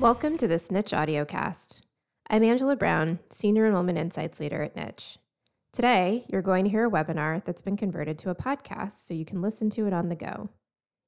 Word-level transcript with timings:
Welcome 0.00 0.36
to 0.36 0.46
this 0.46 0.70
Niche 0.70 0.92
Audiocast. 0.92 1.80
I'm 2.30 2.44
Angela 2.44 2.76
Brown, 2.76 3.18
Senior 3.30 3.66
Enrollment 3.66 3.98
Insights 3.98 4.38
Leader 4.38 4.62
at 4.62 4.76
Niche. 4.76 5.18
Today, 5.72 6.24
you're 6.28 6.40
going 6.40 6.66
to 6.66 6.70
hear 6.70 6.86
a 6.86 6.90
webinar 6.90 7.44
that's 7.44 7.62
been 7.62 7.76
converted 7.76 8.16
to 8.20 8.30
a 8.30 8.34
podcast 8.36 9.04
so 9.04 9.14
you 9.14 9.24
can 9.24 9.42
listen 9.42 9.70
to 9.70 9.88
it 9.88 9.92
on 9.92 10.08
the 10.08 10.14
go. 10.14 10.50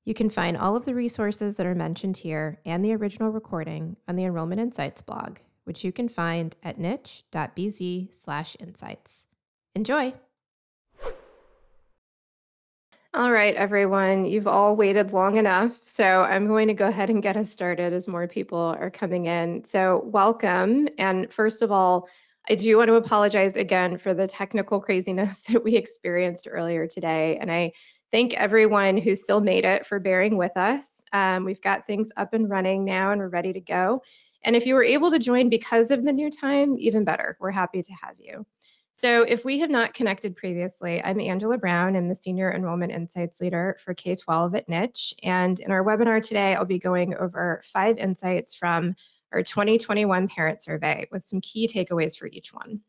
You 0.05 0.15
can 0.15 0.29
find 0.29 0.57
all 0.57 0.75
of 0.75 0.85
the 0.85 0.97
resources 0.97 1.57
that 1.57 1.67
are 1.67 1.75
mentioned 1.77 2.17
here 2.17 2.59
and 2.67 2.85
the 2.85 2.97
original 2.97 3.31
recording 3.31 3.97
on 4.09 4.17
the 4.17 4.25
Enrollment 4.25 4.61
Insights 4.61 5.03
blog, 5.03 5.39
which 5.63 5.85
you 5.85 5.93
can 5.93 6.09
find 6.09 6.57
at 6.65 6.81
niche.bz/insights. 6.81 9.27
Enjoy! 9.77 10.13
All 13.13 13.33
right, 13.33 13.57
everyone, 13.57 14.25
you've 14.25 14.47
all 14.47 14.77
waited 14.77 15.13
long 15.13 15.37
enough. 15.37 15.77
So 15.83 16.23
I'm 16.23 16.47
going 16.47 16.69
to 16.69 16.75
go 16.75 16.87
ahead 16.87 17.11
and 17.11 17.21
get 17.23 17.37
us 17.37 17.51
started 17.51 17.93
as 17.93 18.07
more 18.07 18.29
people 18.29 18.59
are 18.79 18.91
coming 18.91 19.27
in. 19.27 19.65
So, 19.65 20.03
welcome. 20.05 20.89
And 20.97 21.33
first 21.33 21.63
of 21.63 21.73
all, 21.73 22.09
I 22.49 22.55
do 22.55 22.77
want 22.77 22.87
to 22.89 22.95
apologize 22.95 23.57
again 23.57 23.99
for 23.99 24.15
the 24.15 24.29
technical 24.29 24.81
craziness 24.81 25.41
that 25.49 25.65
we 25.65 25.75
experienced 25.75 26.47
earlier 26.49 26.87
today. 26.87 27.37
And 27.41 27.51
I 27.51 27.73
thank 28.13 28.35
everyone 28.35 28.97
who 28.97 29.17
still 29.17 29.41
made 29.41 29.65
it 29.65 29.87
for 29.87 29.99
bearing 29.99 30.37
with 30.37 30.57
us. 30.57 31.05
Um, 31.13 31.45
we've 31.45 31.61
got 31.61 31.87
things 31.89 32.13
up 32.17 32.33
and 32.33 32.49
running 32.49 32.85
now 32.85 33.11
and 33.11 33.21
we're 33.21 33.29
ready 33.29 33.53
to 33.53 33.61
go. 33.61 34.03
And 34.45 34.55
if 34.55 34.67
you 34.67 34.75
were 34.75 34.85
able 34.85 35.11
to 35.11 35.19
join 35.19 35.49
because 35.49 35.91
of 35.91 36.05
the 36.05 36.13
new 36.13 36.31
time, 36.31 36.77
even 36.79 37.05
better. 37.05 37.37
We're 37.41 37.51
happy 37.51 37.83
to 37.83 37.93
have 38.03 38.15
you. 38.19 38.47
So 39.01 39.23
if 39.23 39.47
we 39.47 39.61
have 39.61 39.71
not 39.71 39.95
connected 39.95 40.37
previously, 40.37 41.03
I'm 41.03 41.21
Angela 41.21 41.57
Brown. 41.57 41.97
I'm 41.97 42.07
the 42.07 42.15
Senior 42.15 42.53
Enrollment 42.53 42.93
Insights 42.93 43.41
Leader 43.41 43.79
for 43.83 43.95
K-12 43.95 44.55
at 44.55 44.69
Niche. 44.69 45.15
And 45.23 45.59
in 45.59 45.71
our 45.71 45.83
webinar 45.83 46.21
today, 46.21 46.55
I'll 46.55 46.67
be 46.67 46.79
going 46.79 47.15
over 47.15 47.63
five 47.65 47.97
insights 47.97 48.55
from 48.55 48.95
our 49.33 49.43
2021 49.43 50.29
parent 50.29 50.63
survey 50.63 51.09
with 51.11 51.25
some 51.25 51.41
key 51.41 51.67
takeaways 51.67 52.19
for 52.19 52.27
each 52.27 52.53
one. 52.53 52.83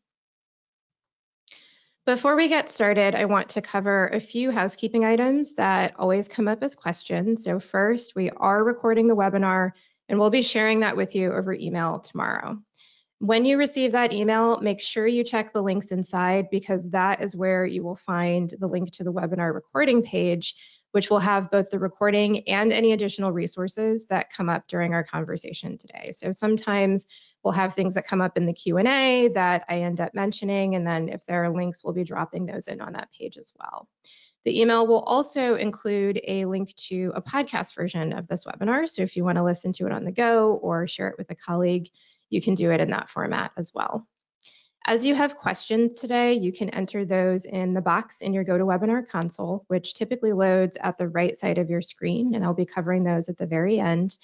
Before 2.04 2.36
we 2.36 2.48
get 2.48 2.68
started, 2.68 3.14
I 3.14 3.24
want 3.24 3.48
to 3.48 3.62
cover 3.62 4.08
a 4.08 4.20
few 4.20 4.50
housekeeping 4.50 5.06
items 5.06 5.54
that 5.54 5.94
always 5.98 6.28
come 6.28 6.46
up 6.46 6.62
as 6.62 6.74
questions. 6.74 7.42
So 7.42 7.58
first, 7.58 8.14
we 8.14 8.28
are 8.28 8.62
recording 8.62 9.08
the 9.08 9.16
webinar 9.16 9.72
and 10.10 10.18
we'll 10.18 10.28
be 10.28 10.42
sharing 10.42 10.80
that 10.80 10.98
with 10.98 11.14
you 11.14 11.32
over 11.32 11.54
email 11.54 12.00
tomorrow. 12.00 12.58
When 13.22 13.44
you 13.44 13.56
receive 13.56 13.92
that 13.92 14.12
email, 14.12 14.58
make 14.62 14.80
sure 14.80 15.06
you 15.06 15.22
check 15.22 15.52
the 15.52 15.62
links 15.62 15.92
inside 15.92 16.50
because 16.50 16.90
that 16.90 17.22
is 17.22 17.36
where 17.36 17.64
you 17.64 17.84
will 17.84 17.94
find 17.94 18.52
the 18.58 18.66
link 18.66 18.90
to 18.94 19.04
the 19.04 19.12
webinar 19.12 19.54
recording 19.54 20.02
page, 20.02 20.56
which 20.90 21.08
will 21.08 21.20
have 21.20 21.48
both 21.48 21.70
the 21.70 21.78
recording 21.78 22.48
and 22.48 22.72
any 22.72 22.90
additional 22.90 23.30
resources 23.30 24.06
that 24.06 24.32
come 24.32 24.48
up 24.48 24.66
during 24.66 24.92
our 24.92 25.04
conversation 25.04 25.78
today. 25.78 26.10
So 26.10 26.32
sometimes 26.32 27.06
we'll 27.44 27.52
have 27.52 27.74
things 27.74 27.94
that 27.94 28.08
come 28.08 28.20
up 28.20 28.36
in 28.36 28.44
the 28.44 28.52
Q&A 28.52 29.28
that 29.28 29.66
I 29.68 29.82
end 29.82 30.00
up 30.00 30.14
mentioning, 30.14 30.74
and 30.74 30.84
then 30.84 31.08
if 31.08 31.24
there 31.24 31.44
are 31.44 31.54
links, 31.54 31.84
we'll 31.84 31.94
be 31.94 32.02
dropping 32.02 32.46
those 32.46 32.66
in 32.66 32.80
on 32.80 32.94
that 32.94 33.12
page 33.16 33.38
as 33.38 33.52
well. 33.56 33.86
The 34.44 34.60
email 34.60 34.88
will 34.88 35.02
also 35.02 35.54
include 35.54 36.20
a 36.26 36.44
link 36.46 36.74
to 36.88 37.12
a 37.14 37.22
podcast 37.22 37.76
version 37.76 38.12
of 38.12 38.26
this 38.26 38.44
webinar. 38.44 38.88
So 38.88 39.02
if 39.02 39.16
you 39.16 39.22
want 39.22 39.36
to 39.36 39.44
listen 39.44 39.72
to 39.74 39.86
it 39.86 39.92
on 39.92 40.04
the 40.04 40.10
go 40.10 40.54
or 40.54 40.88
share 40.88 41.06
it 41.06 41.18
with 41.18 41.30
a 41.30 41.36
colleague, 41.36 41.88
you 42.32 42.42
can 42.42 42.54
do 42.54 42.70
it 42.70 42.80
in 42.80 42.90
that 42.90 43.10
format 43.10 43.52
as 43.56 43.72
well. 43.74 44.06
As 44.84 45.04
you 45.04 45.14
have 45.14 45.36
questions 45.36 46.00
today, 46.00 46.34
you 46.34 46.52
can 46.52 46.70
enter 46.70 47.04
those 47.04 47.44
in 47.44 47.72
the 47.72 47.80
box 47.80 48.20
in 48.20 48.34
your 48.34 48.44
GoToWebinar 48.44 49.08
console, 49.08 49.64
which 49.68 49.94
typically 49.94 50.32
loads 50.32 50.76
at 50.80 50.98
the 50.98 51.08
right 51.08 51.36
side 51.36 51.58
of 51.58 51.70
your 51.70 51.82
screen, 51.82 52.34
and 52.34 52.44
I'll 52.44 52.54
be 52.54 52.66
covering 52.66 53.04
those 53.04 53.28
at 53.28 53.36
the 53.36 53.46
very 53.46 53.78
end. 53.78 54.18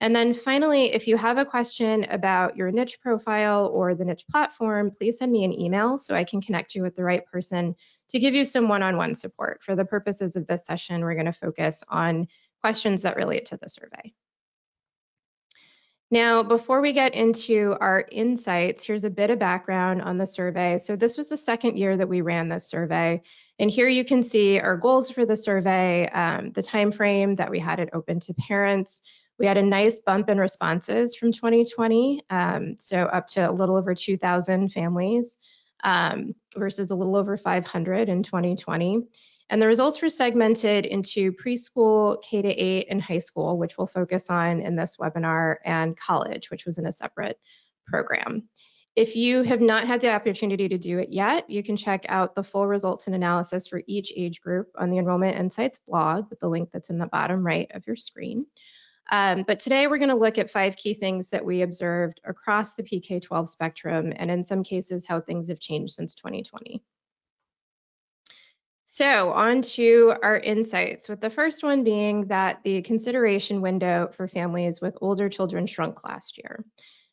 And 0.00 0.14
then 0.14 0.32
finally, 0.32 0.94
if 0.94 1.08
you 1.08 1.16
have 1.16 1.38
a 1.38 1.44
question 1.44 2.04
about 2.04 2.56
your 2.56 2.70
niche 2.70 3.00
profile 3.02 3.66
or 3.66 3.94
the 3.94 4.04
niche 4.04 4.24
platform, 4.30 4.92
please 4.92 5.18
send 5.18 5.32
me 5.32 5.44
an 5.44 5.52
email 5.52 5.98
so 5.98 6.14
I 6.14 6.24
can 6.24 6.40
connect 6.40 6.74
you 6.74 6.82
with 6.82 6.94
the 6.94 7.04
right 7.04 7.26
person 7.26 7.74
to 8.10 8.20
give 8.20 8.32
you 8.32 8.44
some 8.44 8.68
one-on-one 8.68 9.16
support. 9.16 9.62
For 9.62 9.74
the 9.74 9.84
purposes 9.84 10.36
of 10.36 10.46
this 10.46 10.64
session, 10.64 11.02
we're 11.02 11.14
going 11.14 11.26
to 11.26 11.32
focus 11.32 11.82
on 11.88 12.28
questions 12.60 13.02
that 13.02 13.16
relate 13.16 13.46
to 13.46 13.56
the 13.56 13.68
survey. 13.68 14.14
Now, 16.10 16.42
before 16.42 16.80
we 16.80 16.94
get 16.94 17.14
into 17.14 17.76
our 17.80 18.06
insights, 18.10 18.86
here's 18.86 19.04
a 19.04 19.10
bit 19.10 19.28
of 19.28 19.38
background 19.38 20.00
on 20.00 20.16
the 20.16 20.26
survey. 20.26 20.78
So 20.78 20.96
this 20.96 21.18
was 21.18 21.28
the 21.28 21.36
second 21.36 21.76
year 21.76 21.98
that 21.98 22.08
we 22.08 22.22
ran 22.22 22.48
this 22.48 22.66
survey. 22.66 23.22
And 23.58 23.70
here 23.70 23.88
you 23.88 24.06
can 24.06 24.22
see 24.22 24.58
our 24.58 24.76
goals 24.76 25.10
for 25.10 25.26
the 25.26 25.36
survey, 25.36 26.08
um, 26.08 26.52
the 26.52 26.62
time 26.62 26.92
frame 26.92 27.34
that 27.34 27.50
we 27.50 27.58
had 27.58 27.78
it 27.78 27.90
open 27.92 28.20
to 28.20 28.34
parents. 28.34 29.02
We 29.38 29.44
had 29.44 29.58
a 29.58 29.62
nice 29.62 30.00
bump 30.00 30.30
in 30.30 30.38
responses 30.38 31.14
from 31.14 31.30
2020, 31.30 32.22
um, 32.30 32.76
so 32.78 33.02
up 33.02 33.26
to 33.28 33.50
a 33.50 33.52
little 33.52 33.76
over 33.76 33.94
2,000 33.94 34.72
families 34.72 35.38
um, 35.84 36.34
versus 36.56 36.90
a 36.90 36.96
little 36.96 37.16
over 37.16 37.36
500 37.36 38.08
in 38.08 38.22
2020. 38.22 39.06
And 39.50 39.62
the 39.62 39.66
results 39.66 40.02
were 40.02 40.10
segmented 40.10 40.84
into 40.84 41.32
preschool, 41.32 42.22
K 42.22 42.42
to 42.42 42.48
8, 42.48 42.86
and 42.90 43.00
high 43.00 43.18
school, 43.18 43.56
which 43.56 43.78
we'll 43.78 43.86
focus 43.86 44.28
on 44.28 44.60
in 44.60 44.76
this 44.76 44.98
webinar, 44.98 45.56
and 45.64 45.96
college, 45.96 46.50
which 46.50 46.66
was 46.66 46.78
in 46.78 46.86
a 46.86 46.92
separate 46.92 47.38
program. 47.86 48.48
If 48.94 49.14
you 49.14 49.42
have 49.42 49.60
not 49.60 49.86
had 49.86 50.00
the 50.00 50.12
opportunity 50.12 50.68
to 50.68 50.76
do 50.76 50.98
it 50.98 51.10
yet, 51.10 51.48
you 51.48 51.62
can 51.62 51.76
check 51.76 52.04
out 52.08 52.34
the 52.34 52.42
full 52.42 52.66
results 52.66 53.06
and 53.06 53.14
analysis 53.14 53.68
for 53.68 53.80
each 53.86 54.12
age 54.16 54.40
group 54.40 54.68
on 54.76 54.90
the 54.90 54.98
Enrollment 54.98 55.38
Insights 55.38 55.78
blog 55.86 56.28
with 56.28 56.40
the 56.40 56.48
link 56.48 56.70
that's 56.72 56.90
in 56.90 56.98
the 56.98 57.06
bottom 57.06 57.46
right 57.46 57.70
of 57.74 57.86
your 57.86 57.96
screen. 57.96 58.44
Um, 59.10 59.44
but 59.46 59.60
today 59.60 59.86
we're 59.86 59.98
going 59.98 60.10
to 60.10 60.14
look 60.14 60.36
at 60.36 60.50
five 60.50 60.76
key 60.76 60.94
things 60.94 61.28
that 61.28 61.44
we 61.44 61.62
observed 61.62 62.20
across 62.24 62.74
the 62.74 62.82
PK-12 62.82 63.48
spectrum 63.48 64.12
and 64.16 64.30
in 64.30 64.44
some 64.44 64.62
cases 64.62 65.06
how 65.06 65.20
things 65.20 65.48
have 65.48 65.60
changed 65.60 65.94
since 65.94 66.14
2020. 66.16 66.82
So, 68.98 69.30
on 69.30 69.62
to 69.62 70.14
our 70.24 70.40
insights, 70.40 71.08
with 71.08 71.20
the 71.20 71.30
first 71.30 71.62
one 71.62 71.84
being 71.84 72.26
that 72.26 72.58
the 72.64 72.82
consideration 72.82 73.60
window 73.60 74.10
for 74.12 74.26
families 74.26 74.80
with 74.80 74.98
older 75.00 75.28
children 75.28 75.66
shrunk 75.66 76.02
last 76.02 76.36
year. 76.36 76.64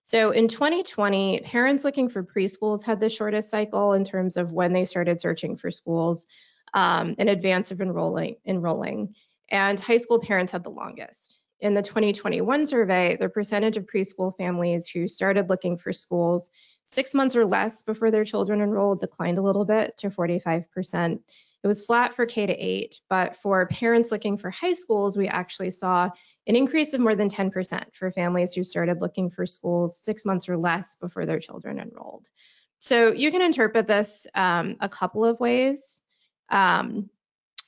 So, 0.02 0.32
in 0.32 0.48
2020, 0.48 1.42
parents 1.42 1.84
looking 1.84 2.10
for 2.10 2.24
preschools 2.24 2.84
had 2.84 3.00
the 3.00 3.08
shortest 3.08 3.52
cycle 3.52 3.94
in 3.94 4.04
terms 4.04 4.36
of 4.36 4.52
when 4.52 4.74
they 4.74 4.86
started 4.86 5.22
searching 5.22 5.56
for 5.56 5.70
schools 5.70 6.26
um, 6.74 7.14
in 7.20 7.28
advance 7.28 7.70
of 7.70 7.80
enrolling, 7.82 8.38
enrolling, 8.48 9.14
and 9.50 9.80
high 9.80 9.98
school 9.98 10.20
parents 10.20 10.52
had 10.52 10.64
the 10.64 10.72
longest. 10.72 11.38
In 11.60 11.76
the 11.76 11.84
2021 11.84 12.66
survey, 12.66 13.16
the 13.16 13.30
percentage 13.30 13.78
of 13.78 13.86
preschool 13.86 14.36
families 14.36 14.88
who 14.88 15.08
started 15.08 15.52
looking 15.52 15.78
for 15.78 15.94
schools 15.94 16.50
six 16.86 17.14
months 17.14 17.36
or 17.36 17.46
less 17.46 17.84
before 17.84 18.10
their 18.10 18.26
children 18.26 18.62
enrolled 18.62 19.02
declined 19.02 19.38
a 19.38 19.44
little 19.44 19.66
bit 19.66 19.96
to 19.98 20.10
45%. 20.10 21.20
It 21.66 21.68
was 21.68 21.84
flat 21.84 22.14
for 22.14 22.28
K 22.28 22.46
to 22.46 22.54
8, 22.54 23.02
but 23.10 23.38
for 23.38 23.66
parents 23.66 24.12
looking 24.12 24.38
for 24.38 24.52
high 24.52 24.74
schools, 24.74 25.18
we 25.18 25.28
actually 25.28 25.72
saw 25.72 26.12
an 26.46 26.56
increase 26.56 26.94
of 26.94 27.02
more 27.02 27.16
than 27.16 27.28
10% 27.28 27.96
for 27.96 28.12
families 28.12 28.54
who 28.54 28.62
started 28.62 29.02
looking 29.02 29.32
for 29.32 29.48
schools 29.48 29.98
six 29.98 30.26
months 30.26 30.48
or 30.48 30.58
less 30.58 30.94
before 30.94 31.26
their 31.26 31.40
children 31.40 31.80
enrolled. 31.80 32.30
So 32.78 33.12
you 33.12 33.32
can 33.32 33.42
interpret 33.42 33.88
this 33.88 34.28
um, 34.36 34.76
a 34.80 34.88
couple 34.88 35.26
of 35.26 35.40
ways. 35.40 36.02
Um, 36.50 37.10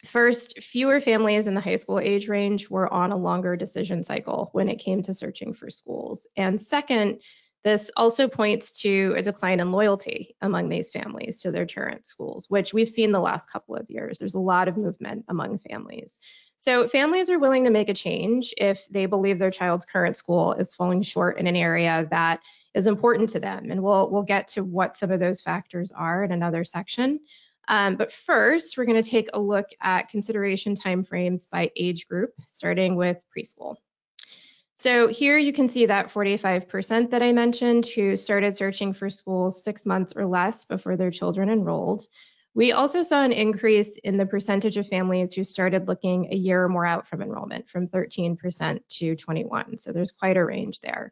first, 0.05 0.61
fewer 0.61 1.01
families 1.01 1.47
in 1.47 1.55
the 1.55 1.61
high 1.61 1.77
school 1.77 1.99
age 1.99 2.29
range 2.29 2.69
were 2.69 2.93
on 2.93 3.11
a 3.11 3.17
longer 3.17 3.55
decision 3.55 4.03
cycle 4.03 4.51
when 4.51 4.69
it 4.69 4.77
came 4.77 5.01
to 5.01 5.13
searching 5.15 5.53
for 5.53 5.71
schools. 5.71 6.27
And 6.37 6.61
second, 6.61 7.21
this 7.63 7.91
also 7.97 8.27
points 8.27 8.71
to 8.83 9.13
a 9.17 9.21
decline 9.21 9.59
in 9.59 9.71
loyalty 9.71 10.35
among 10.41 10.69
these 10.69 10.91
families 10.91 11.41
to 11.41 11.51
their 11.51 11.65
current 11.65 12.07
schools, 12.07 12.45
which 12.49 12.73
we've 12.73 12.89
seen 12.89 13.11
the 13.11 13.19
last 13.19 13.51
couple 13.51 13.75
of 13.75 13.89
years. 13.89 14.19
There's 14.19 14.35
a 14.35 14.39
lot 14.39 14.67
of 14.67 14.77
movement 14.77 15.25
among 15.27 15.57
families. 15.59 16.19
So 16.57 16.87
families 16.87 17.29
are 17.29 17.39
willing 17.39 17.65
to 17.65 17.69
make 17.69 17.89
a 17.89 17.93
change 17.93 18.53
if 18.57 18.87
they 18.89 19.05
believe 19.05 19.39
their 19.39 19.51
child's 19.51 19.85
current 19.85 20.15
school 20.15 20.53
is 20.53 20.75
falling 20.75 21.01
short 21.01 21.39
in 21.39 21.47
an 21.47 21.55
area 21.55 22.07
that 22.11 22.41
is 22.73 22.87
important 22.87 23.29
to 23.29 23.39
them. 23.39 23.71
And 23.71 23.81
we'll 23.81 24.09
we'll 24.11 24.23
get 24.23 24.47
to 24.49 24.63
what 24.63 24.95
some 24.95 25.11
of 25.11 25.19
those 25.19 25.41
factors 25.41 25.91
are 25.91 26.23
in 26.23 26.31
another 26.31 26.63
section. 26.63 27.19
Um, 27.67 27.95
but 27.95 28.11
first, 28.11 28.77
we're 28.77 28.85
going 28.85 29.01
to 29.01 29.09
take 29.09 29.29
a 29.33 29.39
look 29.39 29.67
at 29.81 30.09
consideration 30.09 30.75
timeframes 30.75 31.49
by 31.49 31.71
age 31.75 32.07
group, 32.07 32.31
starting 32.45 32.95
with 32.95 33.21
preschool. 33.35 33.75
So 34.79 35.07
here 35.07 35.39
you 35.39 35.53
can 35.53 35.67
see 35.67 35.87
that 35.87 36.09
45% 36.13 37.09
that 37.09 37.23
I 37.23 37.33
mentioned 37.33 37.87
who 37.87 38.15
started 38.15 38.55
searching 38.55 38.93
for 38.93 39.09
schools 39.09 39.63
six 39.63 39.87
months 39.87 40.13
or 40.15 40.27
less 40.27 40.65
before 40.65 40.95
their 40.95 41.09
children 41.09 41.49
enrolled. 41.49 42.05
We 42.53 42.73
also 42.73 43.01
saw 43.01 43.23
an 43.23 43.31
increase 43.31 43.97
in 43.97 44.17
the 44.17 44.27
percentage 44.27 44.77
of 44.77 44.87
families 44.87 45.33
who 45.33 45.43
started 45.43 45.87
looking 45.87 46.31
a 46.31 46.35
year 46.35 46.63
or 46.63 46.69
more 46.69 46.85
out 46.85 47.07
from 47.07 47.23
enrollment 47.23 47.67
from 47.67 47.87
13% 47.87 48.79
to 48.87 49.15
21. 49.15 49.79
So 49.79 49.91
there's 49.91 50.11
quite 50.11 50.37
a 50.37 50.45
range 50.45 50.79
there. 50.81 51.11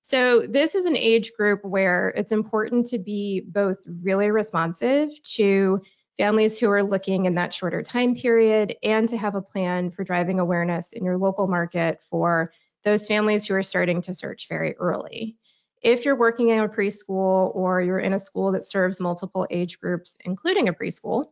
So 0.00 0.46
this 0.46 0.74
is 0.74 0.86
an 0.86 0.96
age 0.96 1.32
group 1.36 1.66
where 1.66 2.14
it's 2.16 2.32
important 2.32 2.86
to 2.86 2.98
be 2.98 3.42
both 3.46 3.76
really 3.86 4.30
responsive 4.30 5.10
to 5.34 5.82
families 6.16 6.58
who 6.58 6.70
are 6.70 6.82
looking 6.82 7.26
in 7.26 7.34
that 7.34 7.52
shorter 7.52 7.82
time 7.82 8.14
period 8.14 8.76
and 8.82 9.06
to 9.10 9.18
have 9.18 9.34
a 9.34 9.42
plan 9.42 9.90
for 9.90 10.02
driving 10.02 10.40
awareness 10.40 10.94
in 10.94 11.04
your 11.04 11.18
local 11.18 11.46
market 11.46 12.02
for 12.08 12.52
those 12.84 13.06
families 13.06 13.46
who 13.46 13.54
are 13.54 13.62
starting 13.62 14.02
to 14.02 14.14
search 14.14 14.48
very 14.48 14.74
early. 14.76 15.36
If 15.82 16.04
you're 16.04 16.16
working 16.16 16.50
in 16.50 16.60
a 16.60 16.68
preschool 16.68 17.54
or 17.54 17.80
you're 17.80 17.98
in 17.98 18.12
a 18.12 18.18
school 18.18 18.52
that 18.52 18.64
serves 18.64 19.00
multiple 19.00 19.46
age 19.50 19.80
groups, 19.80 20.18
including 20.24 20.68
a 20.68 20.72
preschool, 20.72 21.26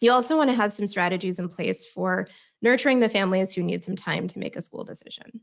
you 0.00 0.10
also 0.10 0.36
want 0.36 0.50
to 0.50 0.56
have 0.56 0.72
some 0.72 0.86
strategies 0.86 1.38
in 1.38 1.48
place 1.48 1.86
for 1.86 2.28
nurturing 2.62 3.00
the 3.00 3.08
families 3.08 3.54
who 3.54 3.62
need 3.62 3.84
some 3.84 3.96
time 3.96 4.26
to 4.28 4.38
make 4.38 4.56
a 4.56 4.62
school 4.62 4.84
decision. 4.84 5.40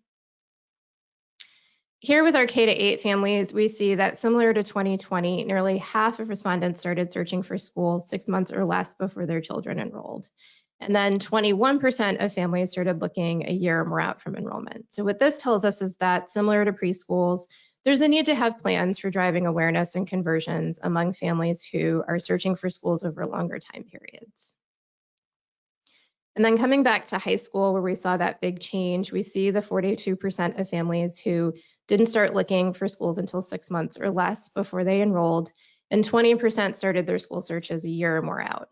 Here 2.00 2.24
with 2.24 2.36
our 2.36 2.48
K 2.48 2.66
to 2.66 2.72
8 2.72 3.00
families, 3.00 3.54
we 3.54 3.68
see 3.68 3.94
that 3.94 4.18
similar 4.18 4.56
to 4.56 4.64
2020, 4.64 5.44
nearly 5.44 5.78
half 5.78 6.20
of 6.20 6.30
respondents 6.30 6.80
started 6.80 7.12
searching 7.12 7.44
for 7.44 7.60
schools 7.60 8.10
six 8.10 8.28
months 8.28 8.52
or 8.52 8.66
less 8.66 8.96
before 8.96 9.28
their 9.28 9.40
children 9.40 9.80
enrolled. 9.80 10.28
And 10.82 10.96
then 10.96 11.20
21% 11.20 12.26
of 12.26 12.34
families 12.34 12.72
started 12.72 13.02
looking 13.02 13.48
a 13.48 13.54
year 13.54 13.82
or 13.82 13.86
more 13.86 14.02
out 14.02 14.20
from 14.20 14.36
enrollment. 14.36 14.88
So 14.90 15.04
what 15.04 15.20
this 15.20 15.38
tells 15.38 15.64
us 15.64 15.80
is 15.80 15.96
that 15.98 16.30
similar 16.30 16.66
to 16.66 16.74
preschools, 16.74 17.42
there's 17.86 18.02
a 18.02 18.08
need 18.08 18.26
to 18.26 18.36
have 18.36 18.58
plans 18.58 18.98
for 18.98 19.12
driving 19.12 19.46
awareness 19.46 19.94
and 19.94 20.08
conversions 20.08 20.80
among 20.82 21.14
families 21.14 21.64
who 21.64 22.04
are 22.08 22.18
searching 22.18 22.56
for 22.56 22.70
schools 22.70 23.04
over 23.04 23.28
longer 23.28 23.60
time 23.60 23.84
periods. 23.84 24.54
And 26.36 26.44
then 26.44 26.58
coming 26.58 26.82
back 26.82 27.06
to 27.08 27.20
high 27.20 27.36
school, 27.36 27.74
where 27.74 27.82
we 27.82 27.94
saw 27.94 28.18
that 28.18 28.42
big 28.42 28.60
change, 28.60 29.12
we 29.12 29.22
see 29.22 29.52
the 29.52 29.60
42% 29.60 30.60
of 30.60 30.70
families 30.70 31.20
who 31.20 31.54
didn't 31.88 32.06
start 32.08 32.34
looking 32.34 32.74
for 32.74 32.88
schools 32.88 33.20
until 33.20 33.42
six 33.42 33.70
months 33.70 33.98
or 34.00 34.10
less 34.10 34.50
before 34.50 34.84
they 34.84 35.02
enrolled, 35.02 35.52
and 35.92 36.04
20% 36.04 36.76
started 36.76 37.06
their 37.06 37.20
school 37.20 37.42
searches 37.42 37.86
a 37.86 37.90
year 37.90 38.18
or 38.18 38.22
more 38.22 38.42
out. 38.42 38.70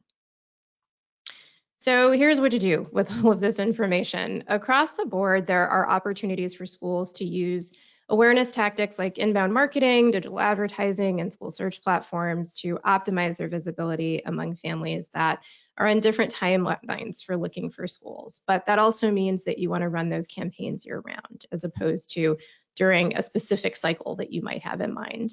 So 1.80 2.12
here's 2.12 2.42
what 2.42 2.52
to 2.52 2.60
do 2.60 2.86
with 2.92 3.10
all 3.24 3.32
of 3.32 3.40
this 3.40 3.58
information. 3.58 4.44
Across 4.48 4.94
the 4.94 5.06
board, 5.06 5.48
there 5.48 5.66
are 5.70 5.90
opportunities 5.90 6.54
for 6.54 6.66
schools 6.66 7.14
to 7.14 7.24
use 7.24 7.72
awareness 8.10 8.52
tactics 8.52 9.00
like 9.00 9.18
inbound 9.18 9.54
marketing, 9.54 10.12
digital 10.12 10.42
advertising, 10.42 11.22
and 11.22 11.32
school 11.32 11.52
search 11.52 11.82
platforms 11.82 12.52
to 12.52 12.80
optimize 12.86 13.38
their 13.38 13.48
visibility 13.48 14.22
among 14.26 14.56
families 14.56 15.10
that 15.14 15.40
are 15.78 15.88
in 15.88 16.02
different 16.02 16.36
timelines 16.36 17.24
for 17.24 17.38
looking 17.38 17.70
for 17.70 17.88
schools. 17.88 18.42
But 18.46 18.66
that 18.66 18.80
also 18.80 19.10
means 19.10 19.46
that 19.46 19.58
you 19.58 19.70
want 19.70 19.84
to 19.84 19.90
run 19.90 20.10
those 20.10 20.28
campaigns 20.28 20.86
year 20.86 21.00
round 21.00 21.46
as 21.54 21.64
opposed 21.64 22.12
to 22.16 22.38
during 22.76 23.16
a 23.16 23.24
specific 23.24 23.78
cycle 23.78 24.18
that 24.18 24.34
you 24.34 24.42
might 24.42 24.64
have 24.64 24.82
in 24.82 24.94
mind. 24.94 25.32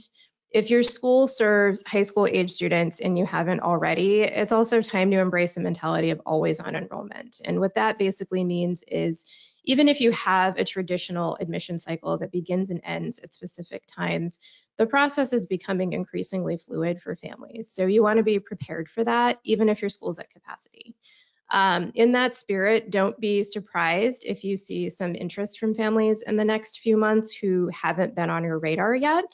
If 0.51 0.71
your 0.71 0.83
school 0.83 1.29
serves 1.29 1.83
high 1.87 2.03
school 2.03 2.27
age 2.27 2.51
students 2.51 3.01
and 3.01 3.19
you 3.19 3.27
haven't 3.27 3.61
already, 3.61 4.23
it's 4.23 4.53
also 4.53 4.81
time 4.81 5.11
to 5.11 5.19
embrace 5.19 5.55
the 5.55 5.61
mentality 5.61 6.11
of 6.11 6.21
always 6.25 6.61
on 6.61 6.77
enrollment. 6.77 7.41
And 7.45 7.61
what 7.61 7.75
that 7.75 7.99
basically 7.99 8.45
means 8.45 8.83
is 8.89 9.25
even 9.65 9.89
if 9.89 10.01
you 10.01 10.13
have 10.13 10.57
a 10.57 10.65
traditional 10.65 11.37
admission 11.41 11.79
cycle 11.79 12.17
that 12.19 12.31
begins 12.31 12.71
and 12.71 12.81
ends 12.85 13.19
at 13.19 13.35
specific 13.35 13.83
times, 13.87 14.39
the 14.79 14.87
process 14.87 15.33
is 15.33 15.47
becoming 15.47 15.93
increasingly 15.93 16.57
fluid 16.57 17.03
for 17.03 17.17
families. 17.17 17.71
So 17.71 17.87
you 17.87 18.03
want 18.03 18.19
to 18.19 18.23
be 18.23 18.39
prepared 18.39 18.89
for 18.89 19.03
that, 19.05 19.41
even 19.45 19.69
if 19.69 19.83
your 19.83 19.91
school's 19.91 20.21
at 20.21 20.31
capacity. 20.31 20.95
Um, 21.51 21.93
in 21.95 22.13
that 22.13 22.35
spirit, 22.35 22.91
don't 22.91 23.19
be 23.21 23.45
surprised 23.45 24.25
if 24.25 24.43
you 24.43 24.57
see 24.57 24.89
some 24.89 25.15
interest 25.15 25.59
from 25.59 25.75
families 25.75 26.23
in 26.23 26.37
the 26.37 26.45
next 26.45 26.81
few 26.81 26.97
months 26.97 27.33
who 27.33 27.71
haven't 27.73 28.17
been 28.17 28.31
on 28.31 28.43
your 28.43 28.59
radar 28.59 28.95
yet. 28.95 29.25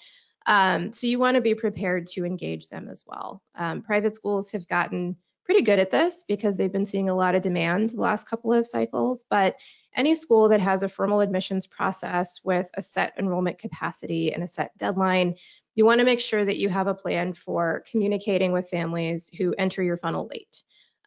Um, 0.46 0.92
so 0.92 1.06
you 1.06 1.18
want 1.18 1.36
to 1.36 1.40
be 1.40 1.54
prepared 1.54 2.06
to 2.08 2.24
engage 2.24 2.68
them 2.68 2.88
as 2.88 3.04
well. 3.06 3.42
Um, 3.54 3.82
private 3.82 4.16
schools 4.16 4.50
have 4.50 4.66
gotten 4.68 5.16
pretty 5.44 5.62
good 5.62 5.78
at 5.78 5.90
this 5.90 6.24
because 6.26 6.56
they've 6.56 6.72
been 6.72 6.86
seeing 6.86 7.08
a 7.08 7.14
lot 7.14 7.34
of 7.34 7.42
demand 7.42 7.90
the 7.90 8.00
last 8.00 8.28
couple 8.28 8.52
of 8.52 8.66
cycles, 8.66 9.24
but 9.28 9.56
any 9.94 10.14
school 10.14 10.48
that 10.48 10.60
has 10.60 10.82
a 10.82 10.88
formal 10.88 11.20
admissions 11.20 11.66
process 11.66 12.40
with 12.44 12.70
a 12.74 12.82
set 12.82 13.12
enrollment 13.18 13.58
capacity 13.58 14.32
and 14.32 14.42
a 14.42 14.48
set 14.48 14.76
deadline, 14.78 15.34
you 15.74 15.84
want 15.84 15.98
to 15.98 16.04
make 16.04 16.20
sure 16.20 16.44
that 16.44 16.58
you 16.58 16.68
have 16.68 16.86
a 16.86 16.94
plan 16.94 17.34
for 17.34 17.84
communicating 17.90 18.52
with 18.52 18.68
families 18.68 19.30
who 19.36 19.54
enter 19.58 19.82
your 19.82 19.96
funnel 19.96 20.28
late. 20.30 20.62